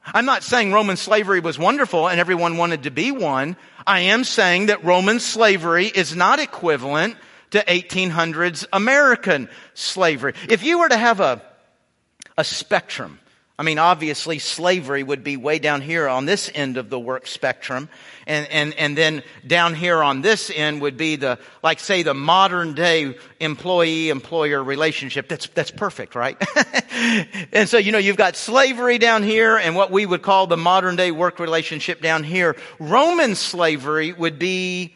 I'm 0.06 0.26
not 0.26 0.44
saying 0.44 0.74
Roman 0.74 0.98
slavery 0.98 1.40
was 1.40 1.60
wonderful 1.60 2.10
and 2.10 2.20
everyone 2.20 2.58
wanted 2.58 2.84
to 2.84 2.92
be 2.92 3.12
one. 3.12 3.56
I 3.86 4.02
am 4.02 4.24
saying 4.24 4.68
that 4.68 4.84
Roman 4.84 5.20
slavery 5.20 5.86
is 5.86 6.16
not 6.16 6.40
equivalent 6.40 7.16
to 7.52 7.64
1800s 7.64 8.66
American 8.74 9.50
slavery. 9.74 10.34
If 10.50 10.64
you 10.64 10.80
were 10.80 10.90
to 10.90 10.98
have 10.98 11.20
a, 11.20 11.42
a 12.38 12.44
spectrum, 12.44 13.20
I 13.62 13.64
mean, 13.64 13.78
obviously 13.78 14.40
slavery 14.40 15.04
would 15.04 15.24
be 15.24 15.38
way 15.38 15.60
down 15.60 15.82
here 15.82 16.08
on 16.08 16.26
this 16.26 16.50
end 16.56 16.78
of 16.78 16.90
the 16.90 17.00
work 17.00 17.28
spectrum. 17.28 17.90
And, 18.26 18.48
and, 18.50 18.74
and 18.74 18.98
then 18.98 19.22
down 19.46 19.76
here 19.76 20.02
on 20.02 20.22
this 20.22 20.52
end 20.52 20.82
would 20.82 20.98
be 20.98 21.16
the, 21.16 21.38
like 21.62 21.80
say 21.80 22.02
the 22.02 22.16
modern 22.16 22.74
day 22.74 23.16
employee 23.40 24.10
employer 24.10 24.64
relationship. 24.64 25.28
That's, 25.28 25.46
that's 25.50 25.70
perfect, 25.70 26.16
right? 26.16 26.42
and 27.54 27.70
so, 27.70 27.78
you 27.78 27.92
know, 27.92 28.00
you've 28.00 28.18
got 28.18 28.36
slavery 28.36 28.98
down 28.98 29.22
here 29.22 29.58
and 29.58 29.76
what 29.76 29.92
we 29.92 30.08
would 30.08 30.24
call 30.24 30.48
the 30.48 30.58
modern 30.58 30.96
day 30.96 31.12
work 31.12 31.38
relationship 31.38 32.02
down 32.02 32.24
here. 32.24 32.56
Roman 32.80 33.36
slavery 33.36 34.12
would 34.12 34.40
be 34.40 34.96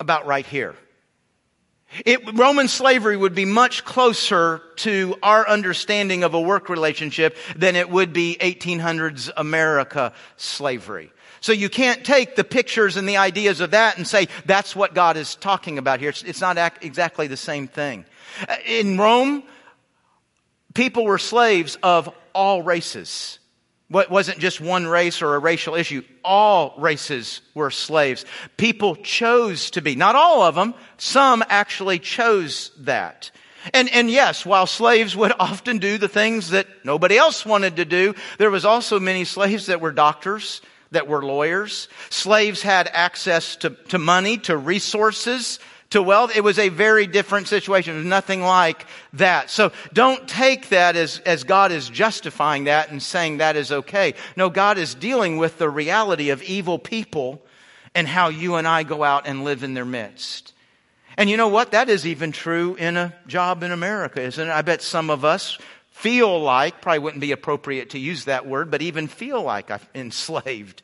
about 0.00 0.26
right 0.26 0.46
here. 0.46 0.74
It, 2.04 2.36
Roman 2.36 2.68
slavery 2.68 3.16
would 3.16 3.34
be 3.34 3.44
much 3.44 3.84
closer 3.84 4.62
to 4.76 5.16
our 5.22 5.48
understanding 5.48 6.24
of 6.24 6.34
a 6.34 6.40
work 6.40 6.68
relationship 6.68 7.36
than 7.56 7.76
it 7.76 7.88
would 7.88 8.12
be 8.12 8.36
1800s 8.40 9.30
America 9.36 10.12
slavery. 10.36 11.10
So 11.40 11.52
you 11.52 11.68
can't 11.68 12.04
take 12.04 12.34
the 12.34 12.44
pictures 12.44 12.96
and 12.96 13.08
the 13.08 13.18
ideas 13.18 13.60
of 13.60 13.70
that 13.70 13.96
and 13.96 14.06
say 14.06 14.28
that's 14.46 14.74
what 14.74 14.94
God 14.94 15.16
is 15.16 15.36
talking 15.36 15.78
about 15.78 16.00
here. 16.00 16.10
It's, 16.10 16.22
it's 16.22 16.40
not 16.40 16.58
exactly 16.82 17.26
the 17.26 17.36
same 17.36 17.68
thing. 17.68 18.04
Uh, 18.48 18.56
in 18.66 18.98
Rome, 18.98 19.42
people 20.74 21.04
were 21.04 21.18
slaves 21.18 21.78
of 21.82 22.12
all 22.34 22.62
races. 22.62 23.38
What 23.88 24.10
wasn't 24.10 24.40
just 24.40 24.60
one 24.60 24.86
race 24.86 25.22
or 25.22 25.34
a 25.34 25.38
racial 25.38 25.76
issue. 25.76 26.02
All 26.24 26.74
races 26.78 27.40
were 27.54 27.70
slaves. 27.70 28.24
People 28.56 28.96
chose 28.96 29.70
to 29.72 29.80
be. 29.80 29.94
Not 29.94 30.16
all 30.16 30.42
of 30.42 30.56
them. 30.56 30.74
Some 30.98 31.44
actually 31.48 32.00
chose 32.00 32.72
that. 32.80 33.30
And, 33.72 33.88
and 33.92 34.10
yes, 34.10 34.44
while 34.44 34.66
slaves 34.66 35.16
would 35.16 35.32
often 35.40 35.78
do 35.78 35.98
the 35.98 36.08
things 36.08 36.50
that 36.50 36.66
nobody 36.84 37.16
else 37.16 37.46
wanted 37.46 37.76
to 37.76 37.84
do, 37.84 38.14
there 38.38 38.50
was 38.50 38.64
also 38.64 38.98
many 38.98 39.24
slaves 39.24 39.66
that 39.66 39.80
were 39.80 39.92
doctors, 39.92 40.62
that 40.90 41.06
were 41.06 41.24
lawyers. 41.24 41.88
Slaves 42.10 42.62
had 42.62 42.88
access 42.92 43.56
to, 43.56 43.70
to 43.88 43.98
money, 43.98 44.38
to 44.38 44.56
resources, 44.56 45.60
to 45.90 46.02
wealth. 46.02 46.36
It 46.36 46.42
was 46.42 46.58
a 46.58 46.68
very 46.68 47.06
different 47.06 47.48
situation. 47.48 47.94
It 47.94 47.98
was 47.98 48.06
nothing 48.06 48.42
like 48.42 48.86
that. 49.14 49.50
So 49.50 49.72
don't 49.92 50.26
take 50.28 50.70
that 50.70 50.96
as, 50.96 51.20
as 51.20 51.44
God 51.44 51.72
is 51.72 51.88
justifying 51.88 52.64
that 52.64 52.90
and 52.90 53.02
saying 53.02 53.38
that 53.38 53.56
is 53.56 53.70
okay. 53.70 54.14
No, 54.36 54.50
God 54.50 54.78
is 54.78 54.94
dealing 54.94 55.38
with 55.38 55.58
the 55.58 55.70
reality 55.70 56.30
of 56.30 56.42
evil 56.42 56.78
people 56.78 57.42
and 57.94 58.06
how 58.06 58.28
you 58.28 58.56
and 58.56 58.66
I 58.66 58.82
go 58.82 59.02
out 59.02 59.26
and 59.26 59.44
live 59.44 59.62
in 59.62 59.74
their 59.74 59.84
midst. 59.84 60.52
And 61.16 61.30
you 61.30 61.36
know 61.36 61.48
what? 61.48 61.70
That 61.70 61.88
is 61.88 62.06
even 62.06 62.30
true 62.32 62.74
in 62.74 62.96
a 62.96 63.14
job 63.26 63.62
in 63.62 63.72
America, 63.72 64.20
isn't 64.20 64.48
it? 64.48 64.52
I 64.52 64.62
bet 64.62 64.82
some 64.82 65.08
of 65.08 65.24
us 65.24 65.58
feel 65.92 66.42
like, 66.42 66.82
probably 66.82 66.98
wouldn't 66.98 67.22
be 67.22 67.32
appropriate 67.32 67.90
to 67.90 67.98
use 67.98 68.26
that 68.26 68.46
word, 68.46 68.70
but 68.70 68.82
even 68.82 69.06
feel 69.06 69.42
like 69.42 69.70
I'm 69.70 69.80
enslaved 69.94 70.82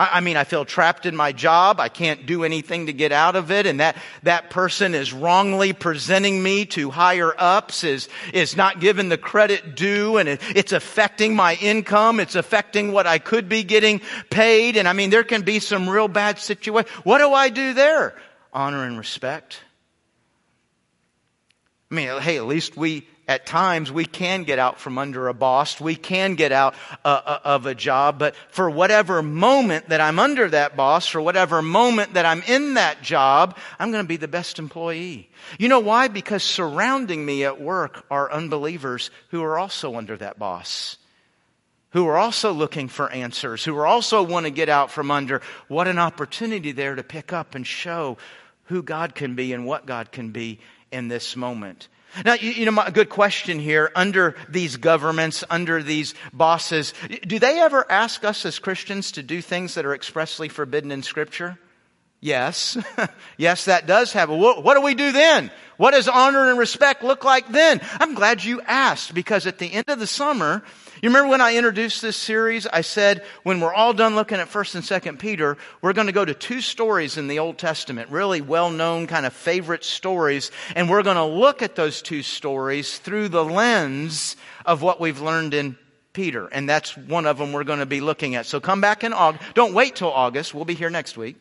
I, 0.00 0.20
mean, 0.20 0.36
I 0.36 0.44
feel 0.44 0.64
trapped 0.64 1.06
in 1.06 1.16
my 1.16 1.32
job. 1.32 1.80
I 1.80 1.88
can't 1.88 2.24
do 2.24 2.44
anything 2.44 2.86
to 2.86 2.92
get 2.92 3.10
out 3.10 3.34
of 3.34 3.50
it. 3.50 3.66
And 3.66 3.80
that, 3.80 3.96
that 4.22 4.48
person 4.48 4.94
is 4.94 5.12
wrongly 5.12 5.72
presenting 5.72 6.40
me 6.40 6.66
to 6.66 6.90
higher 6.90 7.34
ups, 7.36 7.82
is, 7.82 8.08
is 8.32 8.56
not 8.56 8.78
given 8.78 9.08
the 9.08 9.18
credit 9.18 9.74
due, 9.74 10.18
and 10.18 10.28
it, 10.28 10.40
it's 10.54 10.70
affecting 10.70 11.34
my 11.34 11.56
income. 11.56 12.20
It's 12.20 12.36
affecting 12.36 12.92
what 12.92 13.08
I 13.08 13.18
could 13.18 13.48
be 13.48 13.64
getting 13.64 14.00
paid. 14.30 14.76
And 14.76 14.86
I 14.86 14.92
mean, 14.92 15.10
there 15.10 15.24
can 15.24 15.42
be 15.42 15.58
some 15.58 15.90
real 15.90 16.06
bad 16.06 16.38
situations. 16.38 16.94
What 17.04 17.18
do 17.18 17.32
I 17.32 17.48
do 17.48 17.74
there? 17.74 18.14
Honor 18.52 18.84
and 18.84 18.96
respect. 18.98 19.60
I 21.90 21.94
mean, 21.96 22.20
hey, 22.20 22.36
at 22.36 22.46
least 22.46 22.76
we 22.76 23.08
at 23.28 23.44
times 23.44 23.92
we 23.92 24.06
can 24.06 24.44
get 24.44 24.58
out 24.58 24.80
from 24.80 24.96
under 24.96 25.28
a 25.28 25.34
boss. 25.34 25.78
We 25.80 25.94
can 25.94 26.34
get 26.34 26.50
out 26.50 26.74
uh, 27.04 27.20
uh, 27.24 27.38
of 27.44 27.66
a 27.66 27.74
job. 27.74 28.18
But 28.18 28.34
for 28.48 28.70
whatever 28.70 29.22
moment 29.22 29.90
that 29.90 30.00
I'm 30.00 30.18
under 30.18 30.48
that 30.48 30.76
boss, 30.76 31.06
for 31.06 31.20
whatever 31.20 31.60
moment 31.60 32.14
that 32.14 32.24
I'm 32.24 32.42
in 32.48 32.74
that 32.74 33.02
job, 33.02 33.58
I'm 33.78 33.92
going 33.92 34.02
to 34.02 34.08
be 34.08 34.16
the 34.16 34.28
best 34.28 34.58
employee. 34.58 35.28
You 35.58 35.68
know 35.68 35.80
why? 35.80 36.08
Because 36.08 36.42
surrounding 36.42 37.24
me 37.24 37.44
at 37.44 37.60
work 37.60 38.06
are 38.10 38.32
unbelievers 38.32 39.10
who 39.28 39.44
are 39.44 39.58
also 39.58 39.94
under 39.94 40.16
that 40.16 40.38
boss. 40.38 40.96
who 41.90 42.06
are 42.06 42.18
also 42.18 42.52
looking 42.52 42.88
for 42.88 43.10
answers, 43.10 43.64
who 43.64 43.76
are 43.76 43.86
also 43.86 44.22
want 44.22 44.44
to 44.44 44.50
get 44.50 44.68
out 44.68 44.90
from 44.90 45.10
under. 45.10 45.40
What 45.68 45.88
an 45.88 45.98
opportunity 45.98 46.72
there 46.72 46.94
to 46.94 47.02
pick 47.02 47.32
up 47.32 47.54
and 47.54 47.66
show 47.66 48.18
who 48.64 48.82
God 48.82 49.14
can 49.14 49.34
be 49.34 49.52
and 49.52 49.64
what 49.64 49.86
God 49.86 50.12
can 50.12 50.30
be 50.30 50.60
in 50.92 51.08
this 51.08 51.34
moment. 51.34 51.88
Now, 52.24 52.34
you, 52.34 52.50
you 52.50 52.70
know, 52.70 52.82
a 52.82 52.90
good 52.90 53.08
question 53.08 53.58
here. 53.58 53.90
Under 53.94 54.34
these 54.48 54.76
governments, 54.76 55.44
under 55.50 55.82
these 55.82 56.14
bosses, 56.32 56.94
do 57.26 57.38
they 57.38 57.60
ever 57.60 57.90
ask 57.90 58.24
us 58.24 58.44
as 58.44 58.58
Christians 58.58 59.12
to 59.12 59.22
do 59.22 59.40
things 59.40 59.74
that 59.74 59.86
are 59.86 59.94
expressly 59.94 60.48
forbidden 60.48 60.90
in 60.90 61.02
Scripture? 61.02 61.58
Yes. 62.20 62.76
yes, 63.36 63.66
that 63.66 63.86
does 63.86 64.12
happen. 64.12 64.38
What, 64.38 64.64
what 64.64 64.74
do 64.74 64.82
we 64.82 64.94
do 64.94 65.12
then? 65.12 65.50
What 65.76 65.92
does 65.92 66.08
honor 66.08 66.50
and 66.50 66.58
respect 66.58 67.04
look 67.04 67.24
like 67.24 67.48
then? 67.48 67.80
I'm 68.00 68.14
glad 68.14 68.42
you 68.42 68.60
asked 68.62 69.14
because 69.14 69.46
at 69.46 69.58
the 69.58 69.72
end 69.72 69.84
of 69.88 70.00
the 70.00 70.06
summer, 70.06 70.64
you 71.00 71.10
remember 71.10 71.30
when 71.30 71.40
I 71.40 71.56
introduced 71.56 72.02
this 72.02 72.16
series? 72.16 72.66
I 72.66 72.80
said 72.80 73.24
when 73.44 73.60
we're 73.60 73.72
all 73.72 73.92
done 73.92 74.16
looking 74.16 74.38
at 74.38 74.48
1st 74.48 74.74
and 74.76 74.84
2nd 74.84 75.18
Peter, 75.18 75.56
we're 75.80 75.92
going 75.92 76.08
to 76.08 76.12
go 76.12 76.24
to 76.24 76.34
two 76.34 76.60
stories 76.60 77.16
in 77.16 77.28
the 77.28 77.38
Old 77.38 77.56
Testament, 77.56 78.10
really 78.10 78.40
well 78.40 78.70
known 78.70 79.06
kind 79.06 79.24
of 79.24 79.32
favorite 79.32 79.84
stories, 79.84 80.50
and 80.74 80.90
we're 80.90 81.04
going 81.04 81.16
to 81.16 81.24
look 81.24 81.62
at 81.62 81.76
those 81.76 82.02
two 82.02 82.22
stories 82.22 82.98
through 82.98 83.28
the 83.28 83.44
lens 83.44 84.36
of 84.66 84.82
what 84.82 85.00
we've 85.00 85.20
learned 85.20 85.54
in 85.54 85.78
Peter. 86.12 86.48
And 86.48 86.68
that's 86.68 86.96
one 86.96 87.26
of 87.26 87.38
them 87.38 87.52
we're 87.52 87.64
going 87.64 87.78
to 87.78 87.86
be 87.86 88.00
looking 88.00 88.34
at. 88.34 88.46
So 88.46 88.58
come 88.58 88.80
back 88.80 89.04
in 89.04 89.12
August. 89.12 89.44
Don't 89.54 89.74
wait 89.74 89.94
till 89.94 90.10
August. 90.10 90.52
We'll 90.52 90.64
be 90.64 90.74
here 90.74 90.90
next 90.90 91.16
week. 91.16 91.36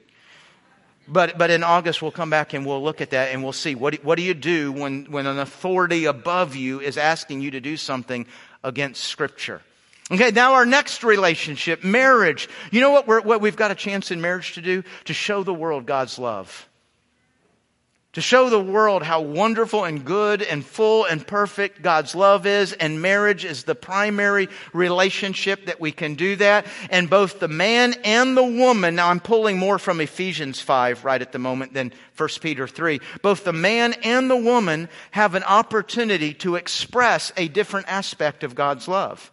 But, 1.08 1.38
but 1.38 1.50
in 1.50 1.63
August, 1.63 2.02
we'll 2.02 2.12
come 2.12 2.30
back 2.30 2.54
and 2.54 2.65
we'll 2.65 2.84
look 2.84 3.00
at 3.00 3.12
that 3.12 3.30
and 3.32 3.41
we'll 3.41 3.54
see 3.54 3.76
what, 3.76 3.96
what 4.04 4.17
do 4.17 4.24
you 4.24 4.34
do 4.34 4.74
when, 4.74 5.06
when 5.06 5.26
an 5.26 5.39
authority 5.39 6.06
above 6.06 6.56
you 6.56 6.82
is 6.82 6.98
asking 6.98 7.39
you 7.41 7.52
to 7.52 7.62
do 7.62 7.78
something 7.78 8.28
against 8.68 9.04
Scripture. 9.04 9.62
Okay, 10.12 10.32
now 10.32 10.54
our 10.54 10.66
next 10.66 11.04
relationship, 11.04 11.84
marriage. 11.84 12.48
You 12.72 12.82
know 12.82 12.92
what, 12.92 13.26
what 13.26 13.42
we've 13.42 13.56
got 13.56 13.72
a 13.72 13.76
chance 13.76 14.12
in 14.12 14.22
marriage 14.22 14.54
to 14.54 14.62
do? 14.62 14.84
To 15.06 15.14
show 15.14 15.44
the 15.44 15.54
world 15.54 15.86
God's 15.86 16.20
love 16.20 16.68
to 18.18 18.22
show 18.22 18.50
the 18.50 18.60
world 18.60 19.04
how 19.04 19.22
wonderful 19.22 19.84
and 19.84 20.04
good 20.04 20.42
and 20.42 20.66
full 20.66 21.06
and 21.06 21.28
perfect 21.28 21.84
God's 21.84 22.16
love 22.16 22.48
is, 22.48 22.74
and 22.74 23.00
marriage 23.00 23.46
is 23.46 23.64
the 23.64 23.76
primary 23.76 24.50
relationship 24.74 25.68
that 25.68 25.80
we 25.80 25.92
can 25.92 26.16
do 26.16 26.36
that. 26.38 26.66
And 26.90 27.12
both 27.12 27.40
the 27.40 27.48
man 27.48 27.94
and 28.04 28.36
the 28.36 28.44
woman, 28.44 28.96
now 28.96 29.12
I'm 29.12 29.20
pulling 29.20 29.60
more 29.60 29.78
from 29.78 30.02
Ephesians 30.02 30.60
5 30.60 31.06
right 31.06 31.22
at 31.22 31.32
the 31.32 31.38
moment 31.38 31.76
than 31.76 31.94
1 32.18 32.30
Peter 32.42 32.68
3. 32.68 33.00
Both 33.22 33.44
the 33.44 33.54
man 33.54 33.94
and 34.04 34.32
the 34.32 34.36
woman 34.36 34.90
have 35.12 35.36
an 35.36 35.44
opportunity 35.44 36.34
to 36.34 36.56
express 36.56 37.32
a 37.38 37.48
different 37.48 37.88
aspect 37.88 38.44
of 38.44 38.56
God's 38.56 38.88
love. 38.88 39.32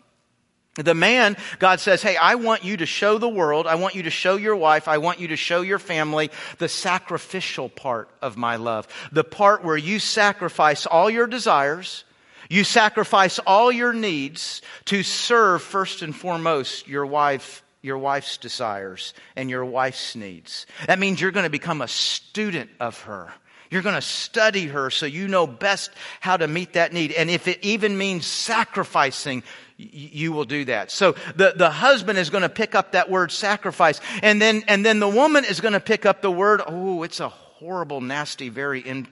The 0.76 0.94
man, 0.94 1.36
God 1.60 1.78
says, 1.78 2.02
Hey, 2.02 2.16
I 2.16 2.34
want 2.34 2.64
you 2.64 2.76
to 2.78 2.86
show 2.86 3.18
the 3.18 3.28
world, 3.28 3.66
I 3.66 3.76
want 3.76 3.94
you 3.94 4.04
to 4.04 4.10
show 4.10 4.36
your 4.36 4.56
wife, 4.56 4.88
I 4.88 4.98
want 4.98 5.20
you 5.20 5.28
to 5.28 5.36
show 5.36 5.62
your 5.62 5.78
family 5.78 6.30
the 6.58 6.68
sacrificial 6.68 7.68
part 7.68 8.08
of 8.20 8.36
my 8.36 8.56
love. 8.56 8.88
The 9.12 9.24
part 9.24 9.62
where 9.64 9.76
you 9.76 10.00
sacrifice 10.00 10.86
all 10.86 11.08
your 11.08 11.28
desires, 11.28 12.04
you 12.48 12.64
sacrifice 12.64 13.38
all 13.38 13.70
your 13.70 13.92
needs 13.92 14.62
to 14.86 15.02
serve 15.02 15.62
first 15.62 16.02
and 16.02 16.14
foremost 16.14 16.88
your 16.88 17.06
wife, 17.06 17.62
your 17.80 17.98
wife's 17.98 18.36
desires 18.36 19.14
and 19.36 19.48
your 19.48 19.64
wife's 19.64 20.16
needs. 20.16 20.66
That 20.86 20.98
means 20.98 21.20
you're 21.20 21.30
going 21.30 21.44
to 21.44 21.50
become 21.50 21.82
a 21.82 21.88
student 21.88 22.70
of 22.80 23.00
her. 23.02 23.32
You're 23.70 23.82
going 23.82 23.94
to 23.94 24.02
study 24.02 24.66
her 24.68 24.90
so 24.90 25.06
you 25.06 25.26
know 25.26 25.46
best 25.46 25.90
how 26.20 26.36
to 26.36 26.46
meet 26.46 26.74
that 26.74 26.92
need. 26.92 27.12
And 27.12 27.28
if 27.28 27.48
it 27.48 27.58
even 27.62 27.98
means 27.98 28.26
sacrificing 28.26 29.42
you 29.76 30.32
will 30.32 30.44
do 30.44 30.64
that. 30.66 30.90
So 30.90 31.12
the, 31.34 31.54
the 31.56 31.70
husband 31.70 32.18
is 32.18 32.30
going 32.30 32.42
to 32.42 32.48
pick 32.48 32.74
up 32.74 32.92
that 32.92 33.10
word 33.10 33.32
sacrifice. 33.32 34.00
And 34.22 34.40
then, 34.40 34.62
and 34.68 34.84
then 34.84 35.00
the 35.00 35.08
woman 35.08 35.44
is 35.44 35.60
going 35.60 35.72
to 35.72 35.80
pick 35.80 36.06
up 36.06 36.22
the 36.22 36.30
word, 36.30 36.62
oh, 36.66 37.02
it's 37.02 37.20
a 37.20 37.28
horrible, 37.28 38.00
nasty, 38.00 38.48
very 38.48 38.80
in, 38.80 39.08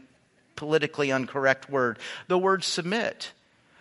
politically 0.54 1.10
incorrect 1.10 1.68
word. 1.68 1.98
The 2.28 2.38
word 2.38 2.62
submit. 2.62 3.32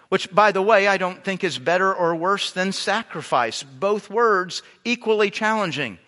Which, 0.10 0.34
by 0.34 0.52
the 0.52 0.62
way, 0.62 0.88
I 0.88 0.98
don't 0.98 1.24
think 1.24 1.44
is 1.44 1.58
better 1.58 1.94
or 1.94 2.15
worse 2.15 2.52
than 2.52 2.72
sacrifice. 2.72 3.63
Both 3.63 4.10
words 4.10 4.62
equally 4.84 5.30
challenging. 5.30 6.00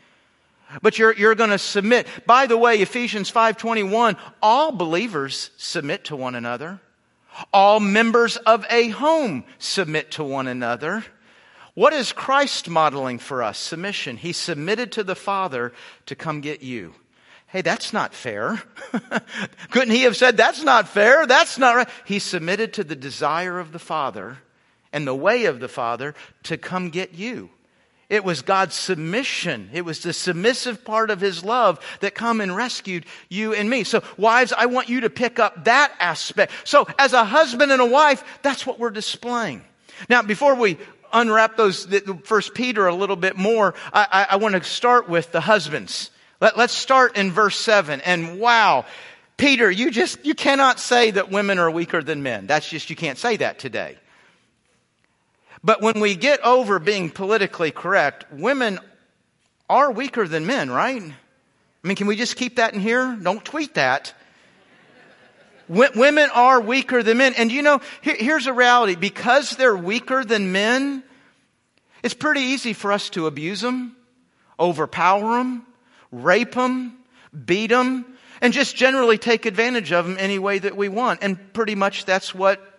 But 0.81 0.97
you're, 0.97 1.13
you're 1.13 1.35
going 1.35 1.51
to 1.51 1.59
submit. 1.59 2.07
By 2.25 2.47
the 2.47 2.57
way, 2.57 2.77
Ephesians 2.77 3.31
5.21, 3.31 4.17
all 4.41 4.71
believers 4.71 5.51
submit 5.57 6.05
to 6.05 6.15
one 6.15 6.35
another. 6.35 6.81
All 7.51 7.79
members 7.79 8.37
of 8.37 8.65
a 8.69 8.89
home 8.89 9.43
submit 9.57 10.11
to 10.11 10.23
one 10.23 10.47
another. 10.47 11.03
What 11.73 11.93
is 11.93 12.11
Christ 12.11 12.69
modeling 12.69 13.19
for 13.19 13.41
us? 13.41 13.57
Submission. 13.57 14.17
He 14.17 14.33
submitted 14.33 14.91
to 14.93 15.03
the 15.03 15.15
Father 15.15 15.73
to 16.05 16.15
come 16.15 16.41
get 16.41 16.61
you. 16.61 16.93
Hey, 17.47 17.61
that's 17.61 17.93
not 17.93 18.13
fair. 18.13 18.61
Couldn't 19.69 19.93
he 19.93 20.03
have 20.03 20.17
said, 20.17 20.37
that's 20.37 20.63
not 20.63 20.87
fair? 20.87 21.27
That's 21.27 21.57
not 21.57 21.75
right. 21.75 21.89
He 22.05 22.19
submitted 22.19 22.73
to 22.73 22.83
the 22.83 22.95
desire 22.95 23.59
of 23.59 23.71
the 23.71 23.79
Father 23.79 24.39
and 24.91 25.05
the 25.05 25.15
way 25.15 25.45
of 25.45 25.59
the 25.59 25.67
Father 25.67 26.15
to 26.43 26.57
come 26.57 26.89
get 26.89 27.13
you. 27.13 27.49
It 28.13 28.23
was 28.23 28.43
God's 28.43 28.75
submission. 28.75 29.71
It 29.73 29.83
was 29.83 30.03
the 30.03 30.13
submissive 30.13 30.85
part 30.85 31.09
of 31.09 31.19
His 31.19 31.43
love 31.43 31.79
that 32.01 32.13
come 32.13 32.41
and 32.41 32.55
rescued 32.55 33.07
you 33.27 33.55
and 33.55 33.67
me. 33.67 33.83
So 33.83 34.03
wives, 34.17 34.53
I 34.55 34.67
want 34.67 34.87
you 34.87 35.01
to 35.01 35.09
pick 35.09 35.39
up 35.39 35.65
that 35.65 35.91
aspect. 35.99 36.51
So 36.63 36.85
as 36.99 37.13
a 37.13 37.23
husband 37.23 37.71
and 37.71 37.81
a 37.81 37.87
wife, 37.87 38.23
that's 38.43 38.67
what 38.67 38.77
we're 38.77 38.91
displaying. 38.91 39.63
Now, 40.09 40.21
before 40.21 40.53
we 40.53 40.77
unwrap 41.11 41.57
those, 41.57 41.87
first 42.23 42.53
Peter 42.53 42.85
a 42.85 42.93
little 42.93 43.15
bit 43.15 43.35
more, 43.35 43.73
I, 43.91 44.07
I, 44.11 44.27
I 44.29 44.35
want 44.35 44.53
to 44.53 44.63
start 44.63 45.09
with 45.09 45.31
the 45.31 45.41
husbands. 45.41 46.11
Let, 46.39 46.55
let's 46.55 46.73
start 46.73 47.17
in 47.17 47.31
verse 47.31 47.57
seven. 47.57 47.99
And 48.01 48.39
wow, 48.39 48.85
Peter, 49.37 49.71
you 49.71 49.89
just, 49.89 50.23
you 50.23 50.35
cannot 50.35 50.79
say 50.79 51.09
that 51.09 51.31
women 51.31 51.57
are 51.57 51.71
weaker 51.71 52.03
than 52.03 52.21
men. 52.21 52.45
That's 52.45 52.69
just, 52.69 52.91
you 52.91 52.95
can't 52.95 53.17
say 53.17 53.37
that 53.37 53.57
today. 53.57 53.97
But 55.63 55.81
when 55.81 55.99
we 55.99 56.15
get 56.15 56.41
over 56.43 56.77
being 56.79 57.09
politically 57.09 57.71
correct, 57.71 58.25
women 58.33 58.79
are 59.69 59.91
weaker 59.91 60.27
than 60.27 60.45
men, 60.45 60.69
right? 60.69 61.01
I 61.01 61.87
mean, 61.87 61.95
can 61.95 62.07
we 62.07 62.15
just 62.15 62.35
keep 62.35 62.57
that 62.57 62.73
in 62.73 62.79
here? 62.79 63.17
Don't 63.21 63.43
tweet 63.43 63.75
that. 63.75 64.13
women 65.67 66.29
are 66.33 66.59
weaker 66.59 67.01
than 67.01 67.17
men. 67.17 67.33
And 67.37 67.51
you 67.51 67.61
know, 67.61 67.81
here's 68.01 68.47
a 68.47 68.53
reality. 68.53 68.95
Because 68.95 69.51
they're 69.51 69.75
weaker 69.75 70.25
than 70.25 70.51
men, 70.51 71.03
it's 72.03 72.13
pretty 72.13 72.41
easy 72.41 72.73
for 72.73 72.91
us 72.91 73.09
to 73.11 73.27
abuse 73.27 73.61
them, 73.61 73.95
overpower 74.59 75.37
them, 75.37 75.65
rape 76.11 76.51
them, 76.51 76.97
beat 77.45 77.67
them, 77.67 78.05
and 78.41 78.51
just 78.51 78.75
generally 78.75 79.17
take 79.17 79.45
advantage 79.45 79.93
of 79.93 80.05
them 80.05 80.17
any 80.19 80.39
way 80.39 80.59
that 80.59 80.75
we 80.75 80.89
want. 80.89 81.23
And 81.23 81.53
pretty 81.53 81.75
much 81.75 82.03
that's 82.03 82.35
what 82.35 82.72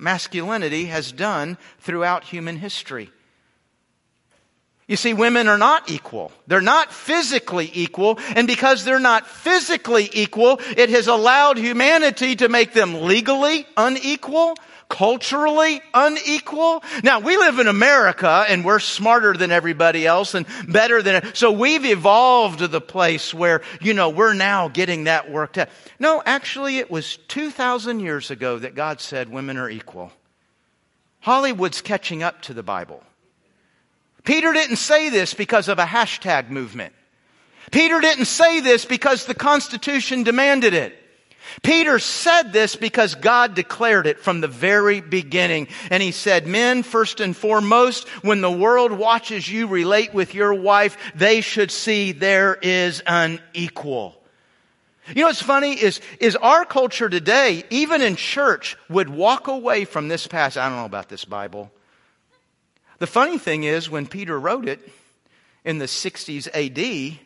masculinity 0.00 0.86
has 0.86 1.12
done 1.12 1.58
throughout 1.78 2.24
human 2.24 2.56
history. 2.56 3.10
You 4.90 4.96
see, 4.96 5.14
women 5.14 5.46
are 5.46 5.58
not 5.58 5.88
equal. 5.88 6.32
They're 6.48 6.60
not 6.60 6.92
physically 6.92 7.70
equal. 7.72 8.18
And 8.34 8.48
because 8.48 8.84
they're 8.84 8.98
not 8.98 9.24
physically 9.24 10.10
equal, 10.12 10.60
it 10.76 10.90
has 10.90 11.06
allowed 11.06 11.58
humanity 11.58 12.34
to 12.36 12.48
make 12.48 12.72
them 12.72 13.02
legally 13.02 13.66
unequal 13.76 14.56
culturally 14.90 15.80
unequal. 15.94 16.82
Now 17.02 17.20
we 17.20 17.38
live 17.38 17.58
in 17.58 17.68
America 17.68 18.44
and 18.46 18.62
we're 18.62 18.80
smarter 18.80 19.32
than 19.32 19.50
everybody 19.50 20.06
else 20.06 20.34
and 20.34 20.46
better 20.68 21.00
than, 21.00 21.34
so 21.34 21.50
we've 21.50 21.86
evolved 21.86 22.58
to 22.58 22.68
the 22.68 22.80
place 22.82 23.32
where, 23.32 23.62
you 23.80 23.94
know, 23.94 24.10
we're 24.10 24.34
now 24.34 24.68
getting 24.68 25.04
that 25.04 25.30
worked 25.30 25.56
out. 25.56 25.70
No, 25.98 26.22
actually 26.26 26.78
it 26.78 26.90
was 26.90 27.16
2,000 27.28 28.00
years 28.00 28.30
ago 28.30 28.58
that 28.58 28.74
God 28.74 29.00
said 29.00 29.30
women 29.30 29.56
are 29.56 29.70
equal. 29.70 30.12
Hollywood's 31.20 31.80
catching 31.80 32.22
up 32.22 32.42
to 32.42 32.52
the 32.52 32.62
Bible. 32.62 33.02
Peter 34.24 34.52
didn't 34.52 34.76
say 34.76 35.08
this 35.08 35.32
because 35.32 35.68
of 35.68 35.78
a 35.78 35.84
hashtag 35.84 36.50
movement. 36.50 36.92
Peter 37.70 38.00
didn't 38.00 38.26
say 38.26 38.60
this 38.60 38.84
because 38.84 39.24
the 39.24 39.34
Constitution 39.34 40.24
demanded 40.24 40.74
it. 40.74 40.99
Peter 41.62 41.98
said 41.98 42.52
this 42.52 42.76
because 42.76 43.14
God 43.14 43.54
declared 43.54 44.06
it 44.06 44.20
from 44.20 44.40
the 44.40 44.48
very 44.48 45.00
beginning. 45.00 45.68
And 45.90 46.02
he 46.02 46.12
said, 46.12 46.46
men, 46.46 46.82
first 46.82 47.20
and 47.20 47.36
foremost, 47.36 48.08
when 48.22 48.40
the 48.40 48.50
world 48.50 48.92
watches 48.92 49.48
you 49.48 49.66
relate 49.66 50.14
with 50.14 50.34
your 50.34 50.54
wife, 50.54 50.96
they 51.14 51.40
should 51.40 51.70
see 51.70 52.12
there 52.12 52.54
is 52.54 53.00
an 53.06 53.40
equal. 53.52 54.16
You 55.08 55.22
know 55.22 55.26
what's 55.26 55.42
funny 55.42 55.72
is, 55.72 56.00
is 56.20 56.36
our 56.36 56.64
culture 56.64 57.08
today, 57.08 57.64
even 57.70 58.00
in 58.00 58.16
church, 58.16 58.76
would 58.88 59.08
walk 59.08 59.48
away 59.48 59.84
from 59.84 60.08
this 60.08 60.26
passage. 60.26 60.58
I 60.58 60.68
don't 60.68 60.78
know 60.78 60.84
about 60.84 61.08
this 61.08 61.24
Bible. 61.24 61.70
The 62.98 63.06
funny 63.06 63.38
thing 63.38 63.64
is, 63.64 63.90
when 63.90 64.06
Peter 64.06 64.38
wrote 64.38 64.68
it 64.68 64.88
in 65.64 65.78
the 65.78 65.86
60s 65.86 66.48
AD, 66.54 67.18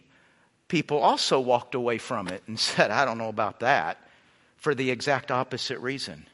people 0.68 0.98
also 0.98 1.40
walked 1.40 1.74
away 1.74 1.98
from 1.98 2.28
it 2.28 2.42
and 2.46 2.58
said, 2.58 2.90
I 2.90 3.04
don't 3.04 3.18
know 3.18 3.28
about 3.28 3.60
that 3.60 3.98
for 4.64 4.74
the 4.74 4.90
exact 4.90 5.30
opposite 5.30 5.78
reason. 5.80 6.26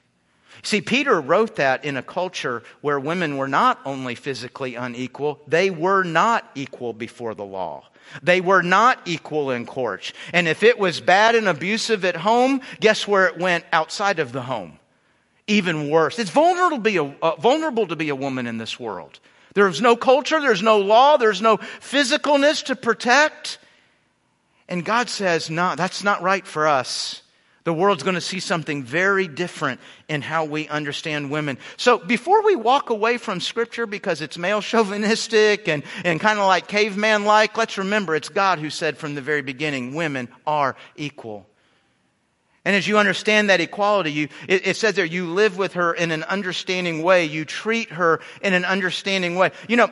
See, 0.62 0.81
Peter 0.81 1.20
wrote 1.20 1.57
that 1.57 1.85
in 1.85 1.97
a 1.97 2.03
culture 2.03 2.62
where 2.81 3.01
women 3.01 3.37
were 3.37 3.49
not 3.49 3.81
only 3.85 4.14
physically 4.14 4.76
unequal, 4.76 5.41
they 5.49 5.68
were 5.68 6.05
not 6.05 6.49
equal 6.55 6.93
before 6.93 7.35
the 7.35 7.45
law. 7.45 7.89
They 8.22 8.41
were 8.41 8.62
not 8.62 9.01
equal 9.05 9.51
in 9.51 9.66
court. 9.66 10.12
And 10.33 10.47
if 10.47 10.62
it 10.62 10.78
was 10.78 11.01
bad 11.01 11.35
and 11.35 11.49
abusive 11.49 12.05
at 12.05 12.16
home, 12.16 12.61
guess 12.78 13.09
where 13.09 13.26
it 13.26 13.37
went 13.37 13.64
outside 13.72 14.20
of 14.20 14.31
the 14.31 14.43
home? 14.43 14.78
Even 15.49 15.91
worse. 15.91 16.20
It's 16.20 16.31
vulnerable 16.31 16.76
to 16.76 16.83
be 16.83 16.99
a, 16.99 17.05
uh, 17.05 17.35
vulnerable 17.37 17.89
to 17.89 17.97
be 17.97 18.11
a 18.11 18.14
woman 18.14 18.47
in 18.47 18.59
this 18.59 18.78
world. 18.78 19.18
There's 19.55 19.81
no 19.81 19.97
culture, 19.97 20.41
there's 20.41 20.62
no 20.62 20.78
law, 20.78 21.16
there's 21.16 21.43
no 21.43 21.57
physicalness 21.57 22.66
to 22.66 22.76
protect. 22.76 23.59
And 24.68 24.85
God 24.85 25.09
says, 25.09 25.51
no, 25.51 25.74
that's 25.74 26.05
not 26.05 26.22
right 26.22 26.47
for 26.47 26.68
us. 26.68 27.20
The 27.65 27.73
world's 27.75 28.03
going 28.03 28.15
to 28.15 28.23
see 28.23 28.41
something 28.41 28.83
very 28.83 29.29
different 29.29 29.81
in 30.09 30.23
how 30.23 30.47
we 30.47 30.67
understand 30.69 31.31
women. 31.31 31.59
So 31.77 31.99
before 31.99 32.43
we 32.43 32.57
walk 32.57 32.89
away 32.89 33.19
from 33.19 33.41
scripture 33.41 33.87
because 33.87 34.23
it's 34.23 34.39
male 34.39 34.63
chauvinistic 34.63 35.69
and, 35.69 35.83
and 36.05 36.19
kind 36.19 36.39
of 36.39 36.47
like 36.47 36.69
caveman 36.69 37.27
like, 37.27 37.57
let's 37.59 37.77
remember 37.77 38.17
it's 38.17 38.31
God 38.31 38.61
who 38.61 38.71
said 38.71 38.97
from 38.97 39.15
the 39.15 39.21
very 39.21 39.43
beginning, 39.43 39.95
women 39.95 40.29
are 40.47 40.75
equal. 40.97 41.47
And 42.65 42.77
as 42.77 42.87
you 42.87 42.99
understand 42.99 43.51
that 43.51 43.61
equality, 43.61 44.13
you, 44.13 44.29
it, 44.47 44.67
it 44.67 44.77
says 44.77 44.95
there, 44.95 45.05
you 45.05 45.33
live 45.33 45.57
with 45.57 45.75
her 45.75 45.95
in 45.95 46.11
an 46.11 46.23
understanding 46.25 47.03
way. 47.03 47.25
You 47.25 47.45
treat 47.45 47.91
her 47.91 48.21
in 48.43 48.53
an 48.53 48.65
understanding 48.65 49.37
way. 49.37 49.53
You 49.67 49.77
know, 49.77 49.91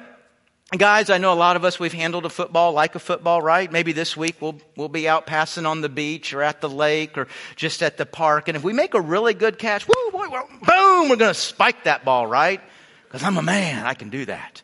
Guys, 0.76 1.08
I 1.08 1.16
know 1.16 1.32
a 1.32 1.34
lot 1.34 1.56
of 1.56 1.64
us, 1.64 1.80
we've 1.80 1.94
handled 1.94 2.26
a 2.26 2.28
football 2.28 2.72
like 2.72 2.94
a 2.94 2.98
football, 2.98 3.40
right? 3.40 3.72
Maybe 3.72 3.92
this 3.92 4.14
week 4.14 4.36
we'll, 4.38 4.60
we'll 4.76 4.90
be 4.90 5.08
out 5.08 5.24
passing 5.24 5.64
on 5.64 5.80
the 5.80 5.88
beach 5.88 6.34
or 6.34 6.42
at 6.42 6.60
the 6.60 6.68
lake 6.68 7.16
or 7.16 7.26
just 7.56 7.82
at 7.82 7.96
the 7.96 8.04
park. 8.04 8.48
And 8.48 8.56
if 8.56 8.62
we 8.62 8.74
make 8.74 8.92
a 8.92 9.00
really 9.00 9.32
good 9.32 9.58
catch, 9.58 9.88
woo, 9.88 9.94
woo, 10.12 10.28
woo, 10.28 10.42
boom, 10.66 11.08
we're 11.08 11.16
going 11.16 11.32
to 11.32 11.34
spike 11.34 11.84
that 11.84 12.04
ball, 12.04 12.26
right? 12.26 12.60
Because 13.04 13.22
I'm 13.22 13.38
a 13.38 13.42
man, 13.42 13.86
I 13.86 13.94
can 13.94 14.10
do 14.10 14.26
that. 14.26 14.60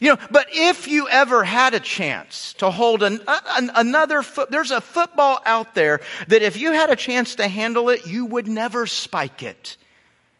You 0.00 0.14
know, 0.14 0.18
but 0.32 0.48
if 0.50 0.88
you 0.88 1.08
ever 1.08 1.44
had 1.44 1.74
a 1.74 1.80
chance 1.80 2.54
to 2.54 2.68
hold 2.68 3.04
an, 3.04 3.20
an, 3.28 3.70
another 3.76 4.22
foot, 4.22 4.50
there's 4.50 4.72
a 4.72 4.80
football 4.80 5.38
out 5.46 5.76
there 5.76 6.00
that 6.26 6.42
if 6.42 6.56
you 6.56 6.72
had 6.72 6.90
a 6.90 6.96
chance 6.96 7.36
to 7.36 7.46
handle 7.46 7.88
it, 7.90 8.04
you 8.08 8.26
would 8.26 8.48
never 8.48 8.84
spike 8.88 9.44
it. 9.44 9.76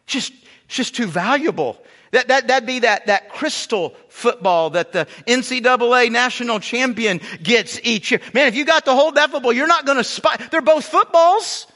Just, 0.05 0.33
it's 0.65 0.75
just 0.75 0.95
too 0.95 1.07
valuable. 1.07 1.81
That, 2.11 2.27
that, 2.29 2.47
that'd 2.47 2.67
be 2.67 2.79
that, 2.79 3.07
that 3.07 3.29
crystal 3.29 3.95
football 4.07 4.71
that 4.71 4.91
the 4.91 5.07
NCAA 5.27 6.11
national 6.11 6.59
champion 6.59 7.21
gets 7.41 7.79
each 7.83 8.11
year. 8.11 8.21
Man, 8.33 8.47
if 8.47 8.55
you 8.55 8.65
got 8.65 8.85
hold 8.87 9.15
that 9.15 9.31
football, 9.31 9.53
you're 9.53 9.67
not 9.67 9.85
going 9.85 9.97
to 9.97 10.03
spike. 10.03 10.49
They're 10.49 10.61
both 10.61 10.85
footballs. 10.85 11.67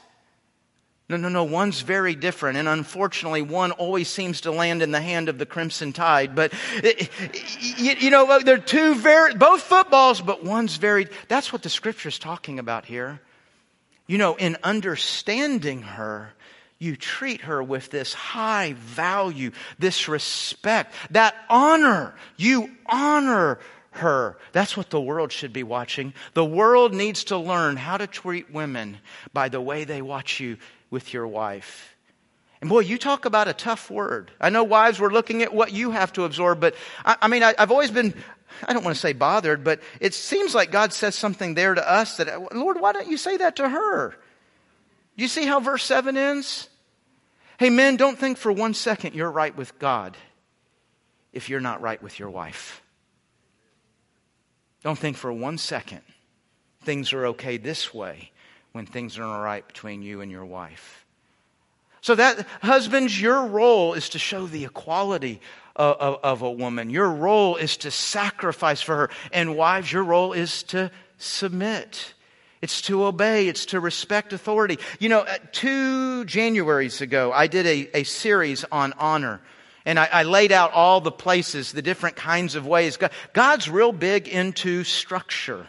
No, 1.08 1.18
no, 1.18 1.28
no. 1.28 1.44
One's 1.44 1.82
very 1.82 2.14
different. 2.14 2.56
And 2.56 2.66
unfortunately, 2.66 3.42
one 3.42 3.72
always 3.72 4.08
seems 4.08 4.42
to 4.42 4.50
land 4.50 4.82
in 4.82 4.90
the 4.90 5.00
hand 5.00 5.28
of 5.28 5.38
the 5.38 5.44
Crimson 5.44 5.92
Tide. 5.92 6.34
But, 6.34 6.54
eh, 6.82 6.92
eh, 6.98 7.28
you, 7.76 7.92
you 7.98 8.10
know, 8.10 8.40
they're 8.40 8.56
two 8.56 8.94
very, 8.94 9.34
both 9.34 9.60
footballs, 9.60 10.22
but 10.22 10.42
one's 10.44 10.76
very, 10.76 11.08
that's 11.28 11.52
what 11.52 11.62
the 11.62 11.68
scripture's 11.68 12.18
talking 12.18 12.58
about 12.58 12.86
here. 12.86 13.20
You 14.06 14.18
know, 14.18 14.34
in 14.34 14.56
understanding 14.62 15.82
her, 15.82 16.32
you 16.78 16.96
treat 16.96 17.42
her 17.42 17.62
with 17.62 17.90
this 17.90 18.12
high 18.12 18.74
value, 18.74 19.52
this 19.78 20.08
respect, 20.08 20.92
that 21.10 21.34
honor. 21.48 22.14
You 22.36 22.70
honor 22.86 23.58
her. 23.92 24.36
That's 24.52 24.76
what 24.76 24.90
the 24.90 25.00
world 25.00 25.32
should 25.32 25.52
be 25.52 25.62
watching. 25.62 26.14
The 26.34 26.44
world 26.44 26.92
needs 26.92 27.24
to 27.24 27.38
learn 27.38 27.76
how 27.76 27.96
to 27.96 28.06
treat 28.06 28.52
women 28.52 28.98
by 29.32 29.48
the 29.48 29.60
way 29.60 29.84
they 29.84 30.02
watch 30.02 30.40
you 30.40 30.58
with 30.90 31.12
your 31.12 31.26
wife. 31.26 31.94
And 32.60 32.68
boy, 32.68 32.80
you 32.80 32.98
talk 32.98 33.24
about 33.24 33.46
a 33.46 33.52
tough 33.52 33.90
word. 33.90 34.30
I 34.40 34.50
know 34.50 34.64
wives 34.64 34.98
were 34.98 35.12
looking 35.12 35.42
at 35.42 35.54
what 35.54 35.72
you 35.72 35.90
have 35.90 36.12
to 36.14 36.24
absorb, 36.24 36.60
but 36.60 36.74
I, 37.04 37.16
I 37.22 37.28
mean, 37.28 37.42
I, 37.42 37.54
I've 37.58 37.70
always 37.70 37.90
been, 37.90 38.14
I 38.66 38.72
don't 38.72 38.84
want 38.84 38.96
to 38.96 39.00
say 39.00 39.12
bothered, 39.12 39.62
but 39.62 39.80
it 40.00 40.14
seems 40.14 40.54
like 40.54 40.72
God 40.72 40.92
says 40.92 41.14
something 41.14 41.54
there 41.54 41.74
to 41.74 41.88
us 41.88 42.16
that, 42.16 42.54
Lord, 42.54 42.80
why 42.80 42.92
don't 42.92 43.08
you 43.08 43.16
say 43.16 43.36
that 43.36 43.56
to 43.56 43.68
her? 43.68 44.16
You 45.16 45.28
see 45.28 45.46
how 45.46 45.60
verse 45.60 45.84
7 45.84 46.16
ends? 46.16 46.68
Hey, 47.58 47.70
men, 47.70 47.96
don't 47.96 48.18
think 48.18 48.36
for 48.36 48.50
one 48.50 48.74
second 48.74 49.14
you're 49.14 49.30
right 49.30 49.56
with 49.56 49.78
God 49.78 50.16
if 51.32 51.48
you're 51.48 51.60
not 51.60 51.80
right 51.80 52.02
with 52.02 52.18
your 52.18 52.30
wife. 52.30 52.82
Don't 54.82 54.98
think 54.98 55.16
for 55.16 55.32
one 55.32 55.58
second 55.58 56.02
things 56.82 57.12
are 57.12 57.26
okay 57.26 57.56
this 57.56 57.94
way 57.94 58.32
when 58.72 58.86
things 58.86 59.18
aren't 59.18 59.42
right 59.42 59.66
between 59.66 60.02
you 60.02 60.20
and 60.20 60.30
your 60.30 60.44
wife. 60.44 61.06
So 62.00 62.14
that, 62.16 62.46
husbands, 62.60 63.18
your 63.18 63.46
role 63.46 63.94
is 63.94 64.10
to 64.10 64.18
show 64.18 64.46
the 64.46 64.66
equality 64.66 65.40
of, 65.74 65.96
of, 65.96 66.20
of, 66.22 66.42
a 66.42 66.50
woman. 66.50 66.90
Your 66.90 67.08
role 67.08 67.56
is 67.56 67.78
to 67.78 67.90
sacrifice 67.90 68.82
for 68.82 68.94
her. 68.96 69.10
And 69.32 69.56
wives, 69.56 69.90
your 69.90 70.04
role 70.04 70.34
is 70.34 70.64
to 70.64 70.90
submit. 71.16 72.12
It's 72.64 72.80
to 72.82 73.04
obey. 73.04 73.46
It's 73.46 73.66
to 73.66 73.78
respect 73.78 74.32
authority. 74.32 74.78
You 74.98 75.10
know, 75.10 75.20
uh, 75.20 75.36
two 75.52 76.24
Januaries 76.24 77.02
ago, 77.02 77.30
I 77.30 77.46
did 77.46 77.66
a, 77.66 77.98
a 77.98 78.04
series 78.04 78.64
on 78.72 78.94
honor. 78.94 79.42
And 79.84 79.98
I, 79.98 80.08
I, 80.10 80.22
laid 80.22 80.50
out 80.50 80.72
all 80.72 81.02
the 81.02 81.12
places, 81.12 81.72
the 81.72 81.82
different 81.82 82.16
kinds 82.16 82.54
of 82.54 82.66
ways. 82.66 82.96
God, 82.96 83.10
God's 83.34 83.68
real 83.68 83.92
big 83.92 84.28
into 84.28 84.82
structure. 84.82 85.68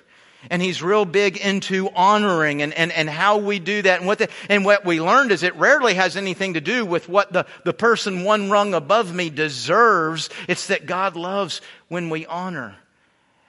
And 0.50 0.62
he's 0.62 0.82
real 0.82 1.04
big 1.04 1.36
into 1.36 1.90
honoring 1.90 2.62
and, 2.62 2.74
and, 2.74 2.94
and 2.94 3.10
how 3.10 3.40
we 3.40 3.60
do 3.60 3.82
that. 3.82 4.00
And 4.00 4.08
what, 4.08 4.20
the, 4.20 4.30
and 4.48 4.64
what 4.64 4.86
we 4.86 5.02
learned 5.02 5.34
is 5.34 5.44
it 5.44 5.58
rarely 5.58 5.96
has 5.96 6.16
anything 6.16 6.54
to 6.54 6.62
do 6.62 6.86
with 6.86 7.10
what 7.10 7.34
the, 7.34 7.46
the 7.66 7.74
person 7.74 8.24
one 8.24 8.50
rung 8.50 8.74
above 8.74 9.14
me 9.14 9.30
deserves. 9.30 10.30
It's 10.48 10.68
that 10.68 10.86
God 10.86 11.18
loves 11.18 11.60
when 11.90 12.10
we 12.10 12.26
honor. 12.26 12.78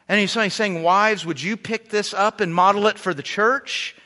And 0.09 0.21
he's 0.21 0.33
saying, 0.55 0.83
wives, 0.83 1.27
would 1.27 1.43
you 1.43 1.57
pick 1.57 1.89
this 1.89 2.15
up 2.15 2.41
and 2.41 2.55
model 2.55 2.87
it 2.87 2.99
for 2.99 3.13
the 3.13 3.23
church? 3.23 3.97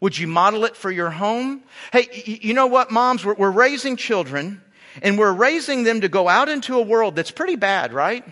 Would 0.00 0.18
you 0.18 0.26
model 0.26 0.64
it 0.64 0.76
for 0.76 0.90
your 0.90 1.10
home? 1.10 1.62
Hey, 1.92 2.38
you 2.40 2.52
know 2.52 2.66
what, 2.66 2.90
moms? 2.90 3.24
We're, 3.24 3.34
we're 3.34 3.50
raising 3.50 3.96
children 3.96 4.62
and 5.02 5.18
we're 5.18 5.32
raising 5.32 5.84
them 5.84 6.02
to 6.02 6.08
go 6.08 6.28
out 6.28 6.48
into 6.48 6.76
a 6.76 6.82
world 6.82 7.16
that's 7.16 7.30
pretty 7.30 7.56
bad, 7.56 7.92
right? 7.92 8.24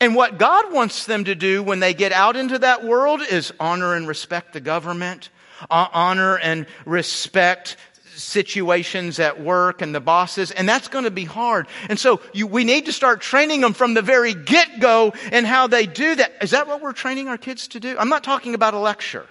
And 0.00 0.14
what 0.14 0.38
God 0.38 0.72
wants 0.72 1.06
them 1.06 1.24
to 1.24 1.34
do 1.34 1.62
when 1.62 1.80
they 1.80 1.94
get 1.94 2.12
out 2.12 2.36
into 2.36 2.58
that 2.58 2.84
world 2.84 3.20
is 3.22 3.52
honor 3.60 3.94
and 3.94 4.08
respect 4.08 4.52
the 4.52 4.60
government, 4.60 5.30
uh, 5.70 5.88
honor 5.92 6.38
and 6.38 6.66
respect 6.86 7.76
situations 8.16 9.18
at 9.18 9.40
work 9.40 9.82
and 9.82 9.94
the 9.94 10.00
bosses, 10.00 10.50
and 10.50 10.68
that's 10.68 10.88
going 10.88 11.04
to 11.04 11.10
be 11.10 11.24
hard. 11.24 11.66
And 11.88 11.98
so 11.98 12.20
you, 12.32 12.46
we 12.46 12.64
need 12.64 12.86
to 12.86 12.92
start 12.92 13.20
training 13.20 13.60
them 13.60 13.72
from 13.72 13.94
the 13.94 14.02
very 14.02 14.34
get-go 14.34 15.12
and 15.32 15.46
how 15.46 15.66
they 15.66 15.86
do 15.86 16.14
that. 16.14 16.32
Is 16.42 16.50
that 16.50 16.66
what 16.66 16.80
we're 16.80 16.92
training 16.92 17.28
our 17.28 17.38
kids 17.38 17.68
to 17.68 17.80
do? 17.80 17.96
I'm 17.98 18.08
not 18.08 18.24
talking 18.24 18.54
about 18.54 18.74
a 18.74 18.78
lecture. 18.78 19.26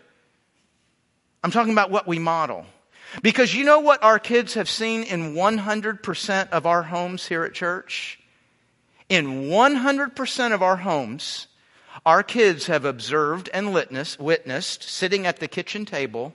I'm 1.43 1.51
talking 1.51 1.73
about 1.73 1.91
what 1.91 2.07
we 2.07 2.19
model. 2.19 2.65
Because 3.21 3.53
you 3.53 3.63
know 3.63 3.79
what 3.79 4.03
our 4.03 4.17
kids 4.17 4.55
have 4.55 4.69
seen 4.69 5.03
in 5.03 5.35
100% 5.35 6.49
of 6.49 6.65
our 6.65 6.83
homes 6.83 7.27
here 7.27 7.43
at 7.43 7.53
church? 7.53 8.19
In 9.09 9.43
100% 9.43 10.53
of 10.53 10.63
our 10.63 10.77
homes, 10.77 11.47
our 12.05 12.23
kids 12.23 12.67
have 12.67 12.85
observed 12.85 13.49
and 13.53 13.73
witnessed, 13.73 14.19
witnessed 14.19 14.83
sitting 14.83 15.27
at 15.27 15.37
the 15.37 15.47
kitchen 15.47 15.85
table 15.85 16.33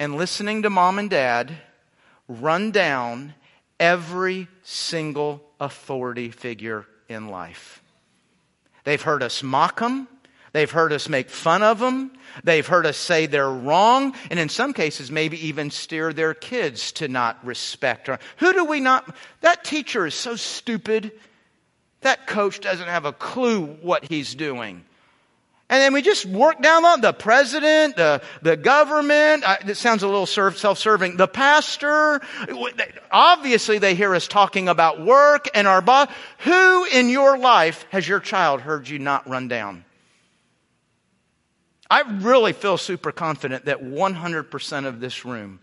and 0.00 0.16
listening 0.16 0.62
to 0.62 0.70
mom 0.70 0.98
and 0.98 1.10
dad 1.10 1.52
run 2.26 2.70
down 2.70 3.34
every 3.78 4.48
single 4.62 5.42
authority 5.60 6.30
figure 6.30 6.86
in 7.10 7.28
life. 7.28 7.82
They've 8.84 9.00
heard 9.00 9.22
us 9.22 9.42
mock 9.42 9.78
them. 9.78 10.08
They've 10.52 10.70
heard 10.70 10.94
us 10.94 11.08
make 11.10 11.28
fun 11.28 11.62
of 11.62 11.78
them. 11.78 12.12
They've 12.42 12.66
heard 12.66 12.86
us 12.86 12.96
say 12.96 13.26
they're 13.26 13.50
wrong. 13.50 14.14
And 14.30 14.40
in 14.40 14.48
some 14.48 14.72
cases, 14.72 15.10
maybe 15.10 15.46
even 15.46 15.70
steer 15.70 16.14
their 16.14 16.32
kids 16.32 16.92
to 16.92 17.06
not 17.06 17.44
respect. 17.44 18.08
Who 18.38 18.52
do 18.54 18.64
we 18.64 18.80
not? 18.80 19.14
That 19.42 19.64
teacher 19.64 20.06
is 20.06 20.14
so 20.14 20.34
stupid. 20.34 21.12
That 22.00 22.26
coach 22.26 22.60
doesn't 22.60 22.88
have 22.88 23.04
a 23.04 23.12
clue 23.12 23.66
what 23.66 24.06
he's 24.06 24.34
doing. 24.34 24.82
And 25.70 25.80
then 25.80 25.92
we 25.92 26.02
just 26.02 26.26
work 26.26 26.60
down 26.60 26.84
on 26.84 27.00
the 27.00 27.12
president, 27.12 27.94
the, 27.94 28.20
the 28.42 28.56
government. 28.56 29.44
Uh, 29.44 29.56
it 29.68 29.76
sounds 29.76 30.02
a 30.02 30.08
little 30.08 30.26
self-serving. 30.26 31.16
The 31.16 31.28
pastor. 31.28 32.20
Obviously, 33.12 33.78
they 33.78 33.94
hear 33.94 34.12
us 34.16 34.26
talking 34.26 34.68
about 34.68 35.00
work 35.00 35.48
and 35.54 35.68
our 35.68 35.80
boss. 35.80 36.08
Who 36.40 36.84
in 36.86 37.08
your 37.08 37.38
life 37.38 37.86
has 37.90 38.06
your 38.06 38.18
child 38.18 38.62
heard 38.62 38.88
you 38.88 38.98
not 38.98 39.28
run 39.28 39.46
down? 39.46 39.84
I 41.88 42.00
really 42.00 42.52
feel 42.52 42.76
super 42.76 43.12
confident 43.12 43.66
that 43.66 43.80
100% 43.80 44.86
of 44.86 44.98
this 44.98 45.24
room, 45.24 45.60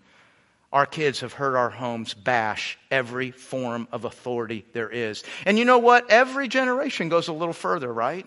our 0.72 0.86
kids 0.86 1.20
have 1.20 1.34
heard 1.34 1.58
our 1.58 1.70
homes 1.70 2.14
bash 2.14 2.78
every 2.89 3.32
form 3.32 3.89
of 3.91 4.05
authority 4.05 4.64
there 4.72 4.89
is. 4.89 5.26
And 5.45 5.60
you 5.60 5.66
know 5.66 5.80
what? 5.80 6.10
Every 6.10 6.47
generation 6.47 7.10
goes 7.10 7.28
a 7.28 7.34
little 7.34 7.53
further, 7.53 7.91
right? 7.91 8.26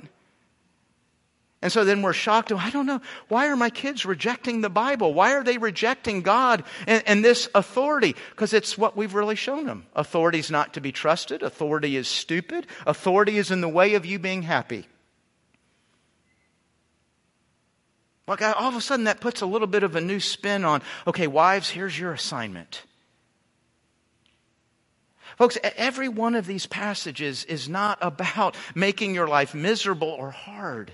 And 1.63 1.71
so 1.71 1.85
then 1.85 2.01
we're 2.01 2.15
shocked. 2.15 2.53
I 2.53 2.71
don't 2.71 2.87
know. 2.87 3.03
Why 3.29 3.49
are 3.49 3.57
my 3.57 3.69
kids 3.69 4.07
rejecting 4.07 4.63
the 4.63 4.71
Bible? 4.71 5.13
Why 5.13 5.35
are 5.35 5.45
they 5.45 5.59
rejecting 5.59 6.23
God 6.23 6.65
and, 6.87 7.03
and 7.07 7.25
this 7.25 7.49
authority? 7.55 8.17
Because 8.31 8.55
it's 8.55 8.79
what 8.79 8.97
we've 8.97 9.15
really 9.15 9.37
shown 9.37 9.67
them. 9.67 9.85
Authority 9.95 10.39
is 10.39 10.51
not 10.51 10.75
to 10.75 10.81
be 10.81 10.91
trusted. 10.91 11.43
Authority 11.43 11.97
is 11.97 12.09
stupid. 12.09 12.67
Authority 12.87 13.37
is 13.37 13.51
in 13.51 13.61
the 13.61 13.69
way 13.69 13.95
of 13.95 14.07
you 14.07 14.19
being 14.19 14.43
happy. 14.43 14.87
Like 18.27 18.43
all 18.43 18.69
of 18.69 18.77
a 18.77 18.81
sudden 18.81 19.05
that 19.05 19.21
puts 19.21 19.43
a 19.43 19.47
little 19.47 19.67
bit 19.67 19.83
of 19.83 19.97
a 19.97 20.01
new 20.01 20.21
spin 20.21 20.65
on, 20.65 20.83
okay, 21.07 21.27
wives, 21.27 21.69
here's 21.69 21.99
your 21.99 22.13
assignment. 22.13 22.85
Folks, 25.37 25.59
every 25.77 26.09
one 26.09 26.35
of 26.35 26.47
these 26.47 26.67
passages 26.67 27.45
is 27.45 27.69
not 27.69 27.99
about 28.01 28.57
making 28.75 29.15
your 29.15 29.27
life 29.27 29.55
miserable 29.55 30.09
or 30.09 30.31
hard. 30.31 30.93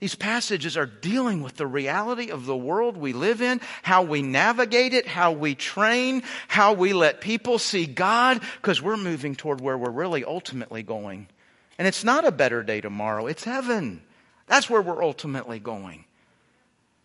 These 0.00 0.14
passages 0.14 0.76
are 0.76 0.86
dealing 0.86 1.42
with 1.42 1.56
the 1.56 1.66
reality 1.66 2.30
of 2.30 2.46
the 2.46 2.56
world 2.56 2.96
we 2.96 3.12
live 3.12 3.42
in, 3.42 3.60
how 3.82 4.04
we 4.04 4.22
navigate 4.22 4.94
it, 4.94 5.08
how 5.08 5.32
we 5.32 5.56
train, 5.56 6.22
how 6.46 6.72
we 6.72 6.92
let 6.92 7.20
people 7.20 7.58
see 7.58 7.84
God, 7.84 8.40
because 8.60 8.80
we're 8.80 8.96
moving 8.96 9.34
toward 9.34 9.60
where 9.60 9.76
we're 9.76 9.90
really 9.90 10.24
ultimately 10.24 10.84
going. 10.84 11.26
And 11.78 11.88
it's 11.88 12.04
not 12.04 12.24
a 12.24 12.32
better 12.32 12.62
day 12.62 12.80
tomorrow, 12.80 13.26
it's 13.26 13.44
heaven. 13.44 14.02
That's 14.46 14.70
where 14.70 14.82
we're 14.82 15.02
ultimately 15.02 15.58
going. 15.58 16.04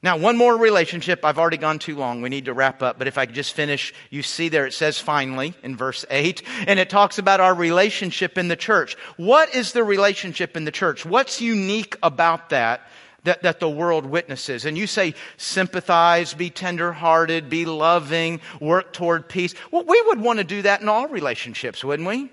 Now, 0.03 0.17
one 0.17 0.35
more 0.35 0.57
relationship. 0.57 1.23
I've 1.23 1.39
already 1.39 1.55
gone 1.55 1.79
too 1.79 1.95
long. 1.95 2.21
We 2.21 2.27
need 2.27 2.45
to 2.45 2.53
wrap 2.53 2.83
up. 2.83 2.99
But 2.99 3.07
if 3.07 3.17
I 3.17 3.25
could 3.25 3.35
just 3.35 3.53
finish, 3.53 3.93
you 4.09 4.21
see 4.21 4.49
there 4.49 4.67
it 4.67 4.73
says 4.73 4.99
finally 4.99 5.53
in 5.63 5.77
verse 5.77 6.05
8, 6.11 6.43
and 6.67 6.77
it 6.77 6.89
talks 6.89 7.17
about 7.17 7.39
our 7.39 7.55
relationship 7.55 8.37
in 8.37 8.49
the 8.49 8.57
church. 8.57 8.97
What 9.15 9.55
is 9.55 9.71
the 9.71 9.83
relationship 9.83 10.57
in 10.57 10.65
the 10.65 10.71
church? 10.71 11.05
What's 11.05 11.39
unique 11.39 11.95
about 12.03 12.49
that? 12.49 12.81
That, 13.23 13.43
that 13.43 13.61
the 13.61 13.69
world 13.69 14.05
witnesses. 14.05 14.65
And 14.65 14.77
you 14.77 14.85
say 14.85 15.15
sympathize, 15.37 16.33
be 16.33 16.49
tenderhearted, 16.49 17.49
be 17.49 17.63
loving, 17.63 18.41
work 18.59 18.91
toward 18.91 19.29
peace. 19.29 19.55
Well, 19.71 19.85
we 19.85 20.01
would 20.07 20.19
want 20.19 20.39
to 20.39 20.43
do 20.43 20.61
that 20.63 20.81
in 20.81 20.89
all 20.89 21.07
relationships, 21.07 21.85
wouldn't 21.85 22.05
we? 22.05 22.29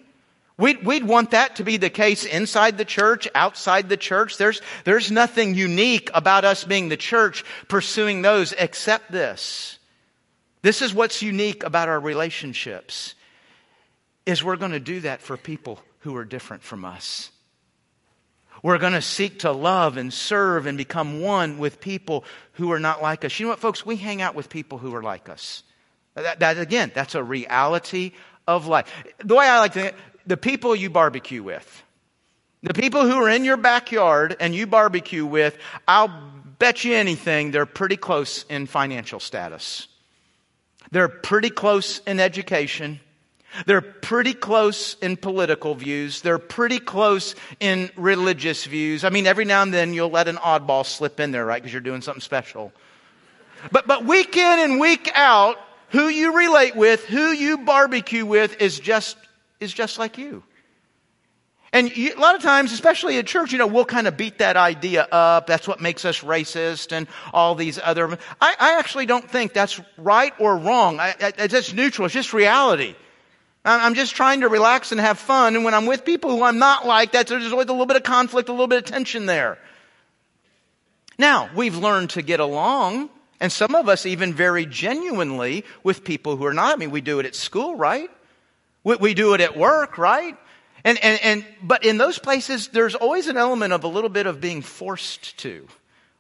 We'd, 0.61 0.85
we'd 0.85 1.05
want 1.05 1.31
that 1.31 1.57
to 1.57 1.65
be 1.65 1.79
the 1.79 1.89
case 1.89 2.27
inside 2.27 2.77
the 2.77 2.85
church, 2.85 3.27
outside 3.35 3.89
the 3.89 3.97
church. 3.97 4.37
There's, 4.37 4.61
there's 4.85 5.11
nothing 5.11 5.55
unique 5.55 6.11
about 6.13 6.45
us 6.45 6.65
being 6.65 6.91
the 6.91 6.99
church 6.99 7.45
pursuing 7.67 8.21
those 8.21 8.53
except 8.53 9.11
this. 9.11 9.79
This 10.61 10.83
is 10.83 10.93
what's 10.93 11.23
unique 11.23 11.65
about 11.65 11.89
our 11.89 11.99
relationships 11.99 13.15
is 14.27 14.45
we're 14.45 14.57
going 14.57 14.73
to 14.73 14.81
do 14.81 15.01
that 15.01 15.23
for 15.23 15.39
people 15.39 15.81
who 16.01 16.15
are 16.17 16.27
different 16.27 16.63
from 16.63 16.85
us. 16.85 17.31
We're 18.63 18.77
going 18.77 18.93
to 18.93 19.01
seek 19.01 19.39
to 19.41 19.53
love 19.53 19.97
and 19.97 20.13
serve 20.13 20.67
and 20.67 20.77
become 20.77 21.23
one 21.23 21.57
with 21.57 21.81
people 21.81 22.25
who 22.53 22.71
are 22.73 22.81
not 22.81 23.01
like 23.01 23.25
us. 23.25 23.41
You 23.41 23.47
know 23.47 23.51
what, 23.53 23.61
folks? 23.61 23.87
We 23.87 23.97
hang 23.97 24.21
out 24.21 24.35
with 24.35 24.51
people 24.51 24.77
who 24.77 24.95
are 24.95 25.03
like 25.03 25.31
us. 25.31 25.63
That, 26.17 26.41
that 26.41 26.59
again, 26.59 26.93
that's 26.95 27.15
a 27.15 27.25
reality 27.25 28.13
of 28.47 28.67
life. 28.67 28.93
The 29.25 29.35
way 29.35 29.47
I 29.47 29.61
like 29.61 29.73
to 29.75 29.95
the 30.31 30.37
people 30.37 30.77
you 30.77 30.89
barbecue 30.89 31.43
with. 31.43 31.83
The 32.63 32.73
people 32.73 33.03
who 33.03 33.17
are 33.17 33.29
in 33.29 33.45
your 33.45 33.57
backyard 33.57 34.37
and 34.39 34.55
you 34.55 34.65
barbecue 34.65 35.27
with, 35.27 35.59
I'll 35.89 36.07
bet 36.61 36.85
you 36.85 36.95
anything, 36.95 37.51
they're 37.51 37.67
pretty 37.67 37.97
close 37.97 38.45
in 38.45 38.67
financial 38.67 39.19
status. 39.19 39.89
They're 40.93 41.09
pretty 41.09 41.51
close 41.51 41.99
in 42.07 42.21
education. 42.21 43.01
They're 43.67 43.81
pretty 43.81 44.33
close 44.33 44.95
in 45.03 45.17
political 45.17 45.75
views. 45.75 46.23
They're 46.23 46.39
pretty 46.39 46.79
close 46.79 47.35
in 47.59 47.91
religious 47.97 48.67
views. 48.67 49.03
I 49.03 49.11
mean, 49.11 49.27
every 49.27 49.45
now 49.45 49.63
and 49.63 49.75
then 49.75 49.95
you'll 49.95 50.11
let 50.11 50.29
an 50.29 50.37
oddball 50.37 50.87
slip 50.87 51.19
in 51.19 51.33
there, 51.33 51.45
right? 51.45 51.61
Because 51.61 51.73
you're 51.73 51.81
doing 51.81 52.03
something 52.03 52.21
special. 52.21 52.73
But, 53.73 53.89
but 53.89 54.05
week 54.05 54.37
in 54.37 54.59
and 54.61 54.79
week 54.79 55.11
out, 55.13 55.57
who 55.89 56.07
you 56.07 56.37
relate 56.37 56.77
with, 56.77 57.05
who 57.07 57.33
you 57.33 57.59
barbecue 57.59 58.25
with 58.25 58.63
is 58.63 58.79
just 58.79 59.17
is 59.61 59.73
just 59.73 59.99
like 59.99 60.19
you. 60.19 60.43
And 61.73 61.93
a 61.97 62.15
lot 62.15 62.35
of 62.35 62.43
times, 62.43 62.73
especially 62.73 63.19
at 63.19 63.27
church, 63.27 63.53
you 63.53 63.59
know, 63.59 63.69
we'll 63.69 63.85
kind 63.85 64.09
of 64.09 64.17
beat 64.17 64.39
that 64.39 64.57
idea 64.57 65.07
up. 65.13 65.47
That's 65.47 65.69
what 65.69 65.81
makes 65.81 66.05
us 66.05 66.21
racist 66.21 66.91
and 66.91 67.07
all 67.33 67.55
these 67.55 67.79
other. 67.81 68.19
I, 68.41 68.57
I 68.59 68.79
actually 68.81 69.07
don't 69.07 69.31
think 69.31 69.53
that's 69.53 69.81
right 69.97 70.33
or 70.41 70.57
wrong. 70.57 70.99
I, 70.99 71.15
I, 71.21 71.33
it's 71.39 71.55
just 71.55 71.75
neutral. 71.75 72.07
It's 72.07 72.15
just 72.15 72.33
reality. 72.33 72.97
I'm 73.65 73.95
just 73.95 74.17
trying 74.17 74.41
to 74.41 74.49
relax 74.49 74.91
and 74.91 75.01
have 75.01 75.19
fun. 75.19 75.55
And 75.55 75.65
when 75.65 75.75
I'm 75.75 75.87
with 75.87 76.05
people 76.05 76.31
who 76.31 76.43
I'm 76.43 76.59
not 76.59 76.87
like 76.87 77.13
that, 77.13 77.27
there's 77.27 77.53
always 77.53 77.69
a 77.69 77.73
little 77.73 77.87
bit 77.87 77.99
of 77.99 78.03
conflict, 78.03 78.49
a 78.49 78.53
little 78.53 78.67
bit 78.67 78.79
of 78.79 78.85
tension 78.87 79.27
there. 79.27 79.59
Now, 81.19 81.51
we've 81.55 81.77
learned 81.77 82.11
to 82.11 82.23
get 82.23 82.41
along, 82.41 83.11
and 83.39 83.53
some 83.53 83.75
of 83.75 83.89
us 83.89 84.07
even 84.07 84.33
very 84.33 84.65
genuinely 84.65 85.67
with 85.85 86.03
people 86.03 86.37
who 86.37 86.47
are 86.47 86.55
not. 86.55 86.73
I 86.73 86.77
mean, 86.79 86.91
we 86.91 87.03
do 87.03 87.21
it 87.21 87.27
at 87.27 87.35
school, 87.35 87.77
right? 87.77 88.11
We, 88.85 88.97
we 88.97 89.15
do 89.15 89.35
it 89.35 89.41
at 89.41 89.57
work, 89.57 89.99
right? 89.99 90.37
And, 90.85 90.99
and, 91.03 91.21
and, 91.23 91.47
but 91.63 91.85
in 91.85 91.99
those 91.99 92.19
places, 92.19 92.69
there's 92.69 92.95
always 92.95 93.29
an 93.29 93.37
element 93.37 93.73
of 93.73 93.85
a 93.85 93.89
little 93.89 94.09
bit 94.09 94.27
of 94.27 94.41
being 94.41 94.63
forced 94.63 95.37
to. 95.39 95.67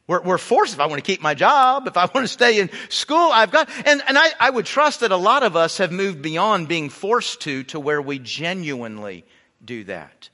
We're, 0.06 0.22
we're 0.22 0.38
forced 0.38 0.74
if 0.74 0.80
I 0.80 0.86
want 0.86 1.02
to 1.02 1.06
keep 1.06 1.22
my 1.22 1.34
job, 1.34 1.86
if 1.86 1.96
I 1.96 2.04
want 2.06 2.24
to 2.24 2.28
stay 2.28 2.58
in 2.60 2.68
school, 2.88 3.30
I've 3.32 3.52
got, 3.52 3.70
and, 3.86 4.02
and 4.06 4.18
I, 4.18 4.28
I 4.40 4.50
would 4.50 4.66
trust 4.66 5.00
that 5.00 5.12
a 5.12 5.16
lot 5.16 5.42
of 5.42 5.56
us 5.56 5.78
have 5.78 5.92
moved 5.92 6.20
beyond 6.20 6.68
being 6.68 6.88
forced 6.88 7.42
to, 7.42 7.62
to 7.64 7.80
where 7.80 8.02
we 8.02 8.18
genuinely 8.18 9.24
do 9.64 9.84
that. 9.84 10.28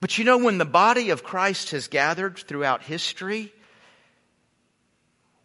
But 0.00 0.18
you 0.18 0.24
know, 0.24 0.38
when 0.38 0.58
the 0.58 0.64
body 0.64 1.10
of 1.10 1.22
Christ 1.22 1.70
has 1.70 1.88
gathered 1.88 2.38
throughout 2.38 2.82
history, 2.82 3.52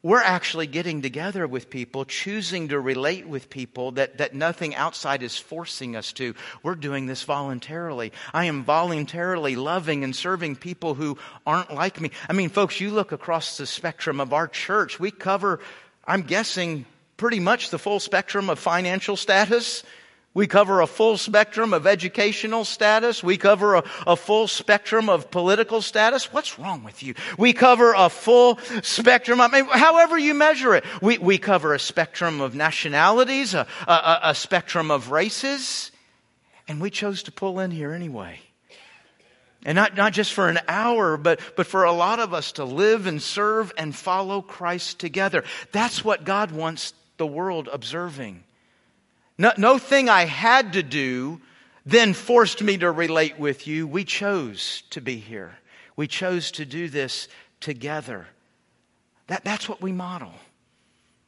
we're 0.05 0.21
actually 0.21 0.67
getting 0.67 1.01
together 1.01 1.47
with 1.47 1.67
people, 1.67 2.05
choosing 2.05 2.67
to 2.67 2.79
relate 2.79 3.27
with 3.27 3.49
people 3.49 3.93
that, 3.93 4.19
that 4.19 4.35
nothing 4.35 4.75
outside 4.75 5.23
is 5.23 5.35
forcing 5.35 5.95
us 5.95 6.13
to. 6.13 6.35
We're 6.61 6.75
doing 6.75 7.07
this 7.07 7.23
voluntarily. 7.23 8.11
I 8.31 8.45
am 8.45 8.63
voluntarily 8.63 9.55
loving 9.55 10.03
and 10.03 10.15
serving 10.15 10.57
people 10.57 10.93
who 10.93 11.17
aren't 11.43 11.73
like 11.73 11.99
me. 11.99 12.11
I 12.29 12.33
mean, 12.33 12.49
folks, 12.49 12.79
you 12.79 12.91
look 12.91 13.13
across 13.13 13.57
the 13.57 13.65
spectrum 13.65 14.19
of 14.19 14.31
our 14.31 14.47
church, 14.47 14.99
we 14.99 15.09
cover, 15.09 15.59
I'm 16.05 16.21
guessing, 16.21 16.85
pretty 17.17 17.39
much 17.39 17.71
the 17.71 17.79
full 17.79 17.99
spectrum 17.99 18.51
of 18.51 18.59
financial 18.59 19.17
status. 19.17 19.83
We 20.35 20.47
cover 20.47 20.81
a 20.81 20.87
full 20.87 21.17
spectrum 21.17 21.73
of 21.73 21.87
educational 21.87 22.65
status. 22.65 23.23
We 23.23 23.37
cover 23.37 23.75
a, 23.75 23.83
a, 24.05 24.17
full 24.17 24.49
spectrum 24.49 25.07
of 25.07 25.31
political 25.31 25.81
status. 25.81 26.33
What's 26.33 26.59
wrong 26.59 26.83
with 26.83 27.01
you? 27.01 27.15
We 27.37 27.53
cover 27.53 27.93
a 27.95 28.09
full 28.09 28.59
spectrum. 28.83 29.39
I 29.39 29.47
mean, 29.47 29.65
however 29.65 30.17
you 30.17 30.33
measure 30.33 30.75
it. 30.75 30.83
We, 31.01 31.19
we 31.19 31.37
cover 31.37 31.73
a 31.73 31.79
spectrum 31.79 32.41
of 32.41 32.53
nationalities, 32.53 33.53
a, 33.53 33.65
a, 33.87 34.19
a 34.23 34.35
spectrum 34.35 34.91
of 34.91 35.09
races. 35.09 35.89
And 36.67 36.81
we 36.81 36.89
chose 36.89 37.23
to 37.23 37.31
pull 37.31 37.61
in 37.61 37.71
here 37.71 37.93
anyway. 37.93 38.41
And 39.63 39.77
not, 39.77 39.95
not 39.95 40.11
just 40.11 40.33
for 40.33 40.49
an 40.49 40.59
hour, 40.67 41.15
but, 41.15 41.39
but 41.55 41.65
for 41.65 41.85
a 41.85 41.93
lot 41.93 42.19
of 42.19 42.33
us 42.33 42.51
to 42.53 42.65
live 42.65 43.07
and 43.07 43.21
serve 43.21 43.71
and 43.77 43.95
follow 43.95 44.41
Christ 44.41 44.99
together. 44.99 45.45
That's 45.71 46.03
what 46.03 46.25
God 46.25 46.51
wants 46.51 46.93
the 47.15 47.25
world 47.25 47.69
observing. 47.71 48.43
No, 49.37 49.51
no 49.57 49.77
thing 49.77 50.09
I 50.09 50.25
had 50.25 50.73
to 50.73 50.83
do 50.83 51.41
then 51.85 52.13
forced 52.13 52.63
me 52.63 52.77
to 52.77 52.91
relate 52.91 53.37
with 53.37 53.67
you. 53.67 53.85
We 53.85 54.05
chose 54.05 54.83
to 54.89 55.01
be 55.01 55.17
here. 55.17 55.55
We 55.95 56.07
chose 56.07 56.51
to 56.51 56.65
do 56.65 56.89
this 56.89 57.27
together. 57.59 58.27
That, 59.27 59.43
that's 59.43 59.69
what 59.69 59.81
we 59.81 59.91
model. 59.91 60.31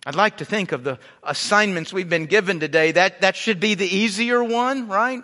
I'd 0.06 0.16
like 0.16 0.38
to 0.38 0.46
think 0.46 0.72
of 0.72 0.84
the 0.84 1.00
assignments 1.24 1.92
we've 1.92 2.10
been 2.10 2.26
given 2.26 2.60
today. 2.60 2.94
That, 2.94 3.22
that 3.22 3.36
should 3.36 3.60
be 3.60 3.76
the 3.76 3.88
easier 3.88 4.44
one, 4.44 4.88
right? 4.88 5.22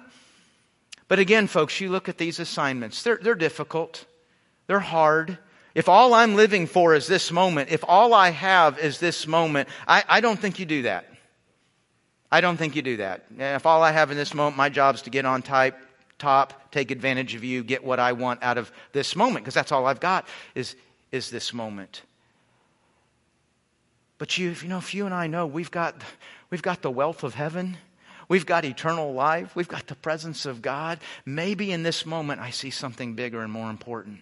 But 1.07 1.19
again, 1.19 1.47
folks, 1.47 1.79
you 1.79 1.89
look 1.89 2.09
at 2.09 2.17
these 2.17 2.39
assignments. 2.39 3.01
They're, 3.03 3.19
they're 3.21 3.35
difficult. 3.35 4.05
They're 4.67 4.79
hard. 4.79 5.37
If 5.73 5.89
all 5.89 6.13
I'm 6.13 6.35
living 6.35 6.67
for 6.67 6.93
is 6.93 7.07
this 7.07 7.31
moment, 7.31 7.71
if 7.71 7.83
all 7.87 8.13
I 8.13 8.29
have 8.29 8.77
is 8.77 8.99
this 8.99 9.25
moment, 9.25 9.69
I, 9.87 10.03
I 10.07 10.21
don't 10.21 10.39
think 10.39 10.59
you 10.59 10.65
do 10.65 10.83
that. 10.83 11.07
I 12.33 12.41
don't 12.41 12.57
think 12.57 12.75
you 12.75 12.81
do 12.81 12.97
that. 12.97 13.25
If 13.37 13.67
all 13.67 13.83
I 13.83 13.91
have 13.91 14.09
in 14.09 14.17
this 14.17 14.33
moment, 14.33 14.57
my 14.57 14.67
job 14.67 14.95
is 14.95 15.03
to 15.03 15.11
get 15.11 15.23
on 15.23 15.43
type, 15.43 15.77
top, 16.17 16.71
take 16.71 16.89
advantage 16.89 17.35
of 17.35 17.43
you, 17.43 17.63
get 17.63 17.83
what 17.83 17.99
I 17.99 18.13
want 18.13 18.41
out 18.41 18.57
of 18.57 18.71
this 18.91 19.15
moment, 19.15 19.45
because 19.45 19.53
that's 19.53 19.71
all 19.71 19.85
I've 19.85 19.99
got 19.99 20.27
is, 20.55 20.75
is 21.11 21.29
this 21.29 21.53
moment. 21.53 22.01
But 24.17 24.35
you, 24.39 24.55
you 24.63 24.67
know, 24.67 24.79
if 24.79 24.95
you 24.95 25.05
and 25.05 25.13
I 25.13 25.27
know 25.27 25.45
we've 25.45 25.69
got, 25.69 26.01
we've 26.49 26.63
got 26.63 26.81
the 26.81 26.89
wealth 26.89 27.23
of 27.23 27.35
heaven, 27.35 27.77
we've 28.27 28.47
got 28.47 28.65
eternal 28.65 29.13
life, 29.13 29.55
we've 29.55 29.67
got 29.67 29.85
the 29.85 29.95
presence 29.95 30.47
of 30.47 30.63
God, 30.63 30.97
maybe 31.27 31.71
in 31.71 31.83
this 31.83 32.03
moment 32.03 32.41
I 32.41 32.49
see 32.49 32.71
something 32.71 33.13
bigger 33.13 33.43
and 33.43 33.51
more 33.51 33.69
important. 33.69 34.21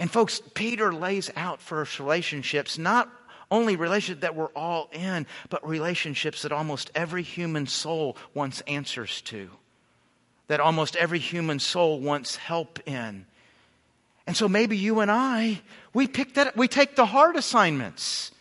And 0.00 0.10
folks, 0.10 0.42
Peter 0.54 0.92
lays 0.92 1.30
out 1.36 1.60
for 1.60 1.82
us 1.82 2.00
relationships 2.00 2.76
not 2.76 3.08
only 3.54 3.76
relationships 3.76 4.22
that 4.22 4.34
we're 4.34 4.48
all 4.48 4.90
in, 4.92 5.26
but 5.48 5.66
relationships 5.66 6.42
that 6.42 6.50
almost 6.50 6.90
every 6.94 7.22
human 7.22 7.66
soul 7.68 8.16
wants 8.34 8.62
answers 8.62 9.20
to, 9.22 9.48
that 10.48 10.58
almost 10.58 10.96
every 10.96 11.20
human 11.20 11.60
soul 11.60 12.00
wants 12.00 12.34
help 12.36 12.80
in. 12.86 13.26
And 14.26 14.36
so 14.36 14.48
maybe 14.48 14.76
you 14.76 15.00
and 15.00 15.10
I, 15.10 15.60
we 15.92 16.08
pick 16.08 16.34
that, 16.34 16.56
we 16.56 16.66
take 16.66 16.96
the 16.96 17.06
hard 17.06 17.36
assignments. 17.36 18.32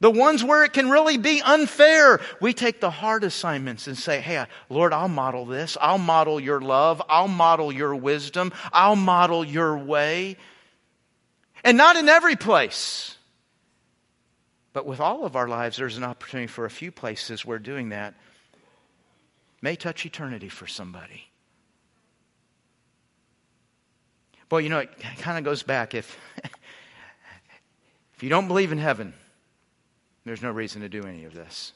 The 0.00 0.10
ones 0.10 0.42
where 0.42 0.64
it 0.64 0.72
can 0.72 0.88
really 0.88 1.18
be 1.18 1.42
unfair. 1.42 2.20
We 2.40 2.54
take 2.54 2.80
the 2.80 2.90
hard 2.90 3.22
assignments 3.22 3.86
and 3.86 3.98
say, 3.98 4.18
Hey, 4.20 4.46
Lord, 4.70 4.94
I'll 4.94 5.08
model 5.08 5.44
this. 5.44 5.76
I'll 5.78 5.98
model 5.98 6.40
your 6.40 6.58
love. 6.58 7.02
I'll 7.06 7.28
model 7.28 7.70
your 7.70 7.94
wisdom. 7.94 8.50
I'll 8.72 8.96
model 8.96 9.44
your 9.44 9.76
way. 9.76 10.38
And 11.62 11.76
not 11.76 11.96
in 11.96 12.08
every 12.08 12.36
place. 12.36 13.18
But 14.72 14.86
with 14.86 15.00
all 15.00 15.24
of 15.24 15.36
our 15.36 15.48
lives, 15.48 15.76
there's 15.76 15.96
an 15.96 16.04
opportunity 16.04 16.46
for 16.46 16.64
a 16.64 16.70
few 16.70 16.92
places 16.92 17.44
where 17.44 17.58
doing 17.58 17.88
that 17.88 18.14
may 19.60 19.76
touch 19.76 20.06
eternity 20.06 20.48
for 20.48 20.66
somebody. 20.66 21.30
Boy, 24.48 24.58
you 24.58 24.68
know, 24.68 24.78
it 24.78 24.90
kind 25.18 25.38
of 25.38 25.44
goes 25.44 25.62
back. 25.62 25.94
If, 25.94 26.18
if 28.16 28.22
you 28.22 28.28
don't 28.28 28.48
believe 28.48 28.72
in 28.72 28.78
heaven, 28.78 29.14
there's 30.24 30.42
no 30.42 30.50
reason 30.50 30.82
to 30.82 30.88
do 30.88 31.04
any 31.04 31.24
of 31.24 31.34
this. 31.34 31.72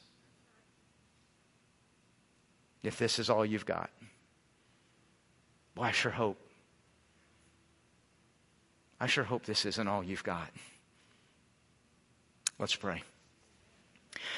If 2.83 2.97
this 2.97 3.17
is 3.17 3.29
all 3.29 3.45
you've 3.45 3.65
got. 3.65 3.89
Well, 5.75 5.85
I 5.85 5.91
sure 5.91 6.11
hope. 6.11 6.37
I 8.99 9.07
sure 9.07 9.23
hope 9.23 9.45
this 9.45 9.65
isn't 9.65 9.87
all 9.87 10.03
you've 10.03 10.23
got. 10.23 10.49
Let's 12.57 12.75
pray. 12.75 13.03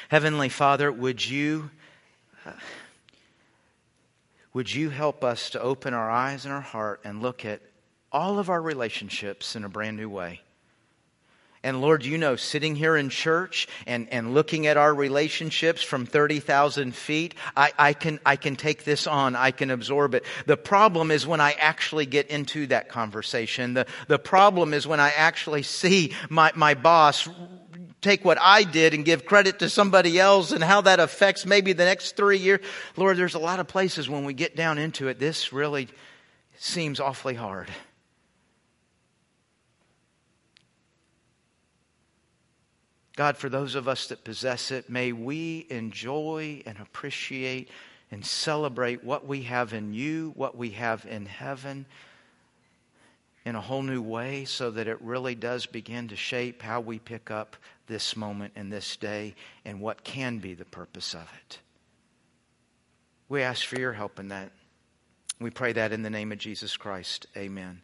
Heavenly 0.10 0.50
Father, 0.50 0.92
would 0.92 1.28
you. 1.28 1.70
Uh, 2.46 2.52
would 4.54 4.74
you 4.74 4.90
help 4.90 5.24
us 5.24 5.52
to 5.52 5.62
open 5.62 5.94
our 5.94 6.10
eyes 6.10 6.46
and 6.46 6.52
our 6.52 6.62
heart 6.62 7.02
and 7.04 7.22
look 7.22 7.46
at 7.46 7.62
all 8.12 8.40
of 8.40 8.50
our 8.50 8.60
relationships 8.60 9.56
in 9.56 9.64
a 9.64 9.70
brand 9.70 9.98
new 9.98 10.10
way? 10.10 10.42
And 11.62 11.80
Lord, 11.80 12.06
you 12.06 12.18
know, 12.18 12.36
sitting 12.38 12.76
here 12.76 12.98
in 12.98 13.10
church 13.10 13.68
and, 13.86 14.08
and 14.12 14.34
looking 14.34 14.66
at 14.66 14.78
our 14.78 14.96
relationships 14.96 15.84
from 15.84 16.08
30,000 16.08 16.96
feet, 16.96 17.36
I, 17.56 17.72
I, 17.78 17.94
can, 17.94 18.20
I 18.26 18.36
can 18.36 18.56
take 18.56 18.84
this 18.84 19.06
on. 19.06 19.36
I 19.36 19.52
can 19.52 19.70
absorb 19.70 20.16
it. 20.16 20.24
The 20.48 20.58
problem 20.58 21.12
is 21.12 21.28
when 21.28 21.42
I 21.42 21.52
actually 21.52 22.08
get 22.08 22.28
into 22.28 22.66
that 22.68 22.90
conversation. 22.90 23.76
The, 23.76 23.86
the 24.08 24.18
problem 24.18 24.74
is 24.74 24.88
when 24.88 25.00
I 25.00 25.12
actually 25.16 25.64
see 25.64 26.14
my, 26.30 26.52
my 26.56 26.74
boss 26.74 27.28
take 28.08 28.24
what 28.24 28.38
I 28.42 28.64
did 28.64 28.94
and 28.94 29.04
give 29.04 29.26
credit 29.26 29.60
to 29.60 29.70
somebody 29.70 30.18
else 30.18 30.52
and 30.54 30.64
how 30.64 30.82
that 30.82 31.00
affects 31.02 31.46
maybe 31.46 31.74
the 31.74 31.84
next 31.84 32.16
three 32.16 32.38
years. 32.38 32.62
Lord, 32.96 33.18
there's 33.18 33.36
a 33.36 33.40
lot 33.40 33.60
of 33.60 33.68
places 33.68 34.08
when 34.08 34.24
we 34.24 34.34
get 34.34 34.56
down 34.56 34.78
into 34.78 35.10
it, 35.10 35.20
this 35.20 35.52
really 35.52 35.90
seems 36.58 37.00
awfully 37.00 37.36
hard. 37.36 37.70
God, 43.18 43.36
for 43.36 43.50
those 43.50 43.76
of 43.76 43.88
us 43.88 44.08
that 44.08 44.24
possess 44.24 44.72
it, 44.72 44.90
may 44.90 45.12
we 45.12 45.66
enjoy 45.70 46.62
and 46.66 46.78
appreciate 46.80 47.68
and 48.10 48.26
celebrate 48.26 49.04
what 49.04 49.28
we 49.28 49.42
have 49.42 49.74
in 49.74 49.94
you, 49.94 50.32
what 50.36 50.56
we 50.56 50.70
have 50.70 51.06
in 51.06 51.26
heaven 51.26 51.86
in 53.48 53.56
a 53.56 53.62
whole 53.62 53.82
new 53.82 54.02
way 54.02 54.44
so 54.44 54.70
that 54.72 54.90
it 54.90 55.02
really 55.02 55.34
does 55.34 55.66
begin 55.66 56.10
to 56.10 56.18
shape 56.18 56.62
how 56.62 56.82
we 56.82 57.00
pick 57.00 57.32
up 57.32 57.56
this 57.88 58.18
moment 58.18 58.52
and 58.58 58.70
this 58.70 58.98
day 58.98 59.34
and 59.64 59.80
what 59.80 60.04
can 60.04 60.40
be 60.40 60.54
the 60.54 60.66
purpose 60.66 61.14
of 61.14 61.32
it. 61.46 61.60
We 63.30 63.44
ask 63.44 63.66
for 63.66 63.80
your 63.80 63.94
help 63.94 64.20
in 64.20 64.28
that. 64.28 64.52
We 65.40 65.50
pray 65.50 65.72
that 65.72 65.94
in 65.94 66.02
the 66.02 66.10
name 66.10 66.34
of 66.34 66.40
Jesus 66.40 66.76
Christ. 66.76 67.26
Amen. 67.38 67.80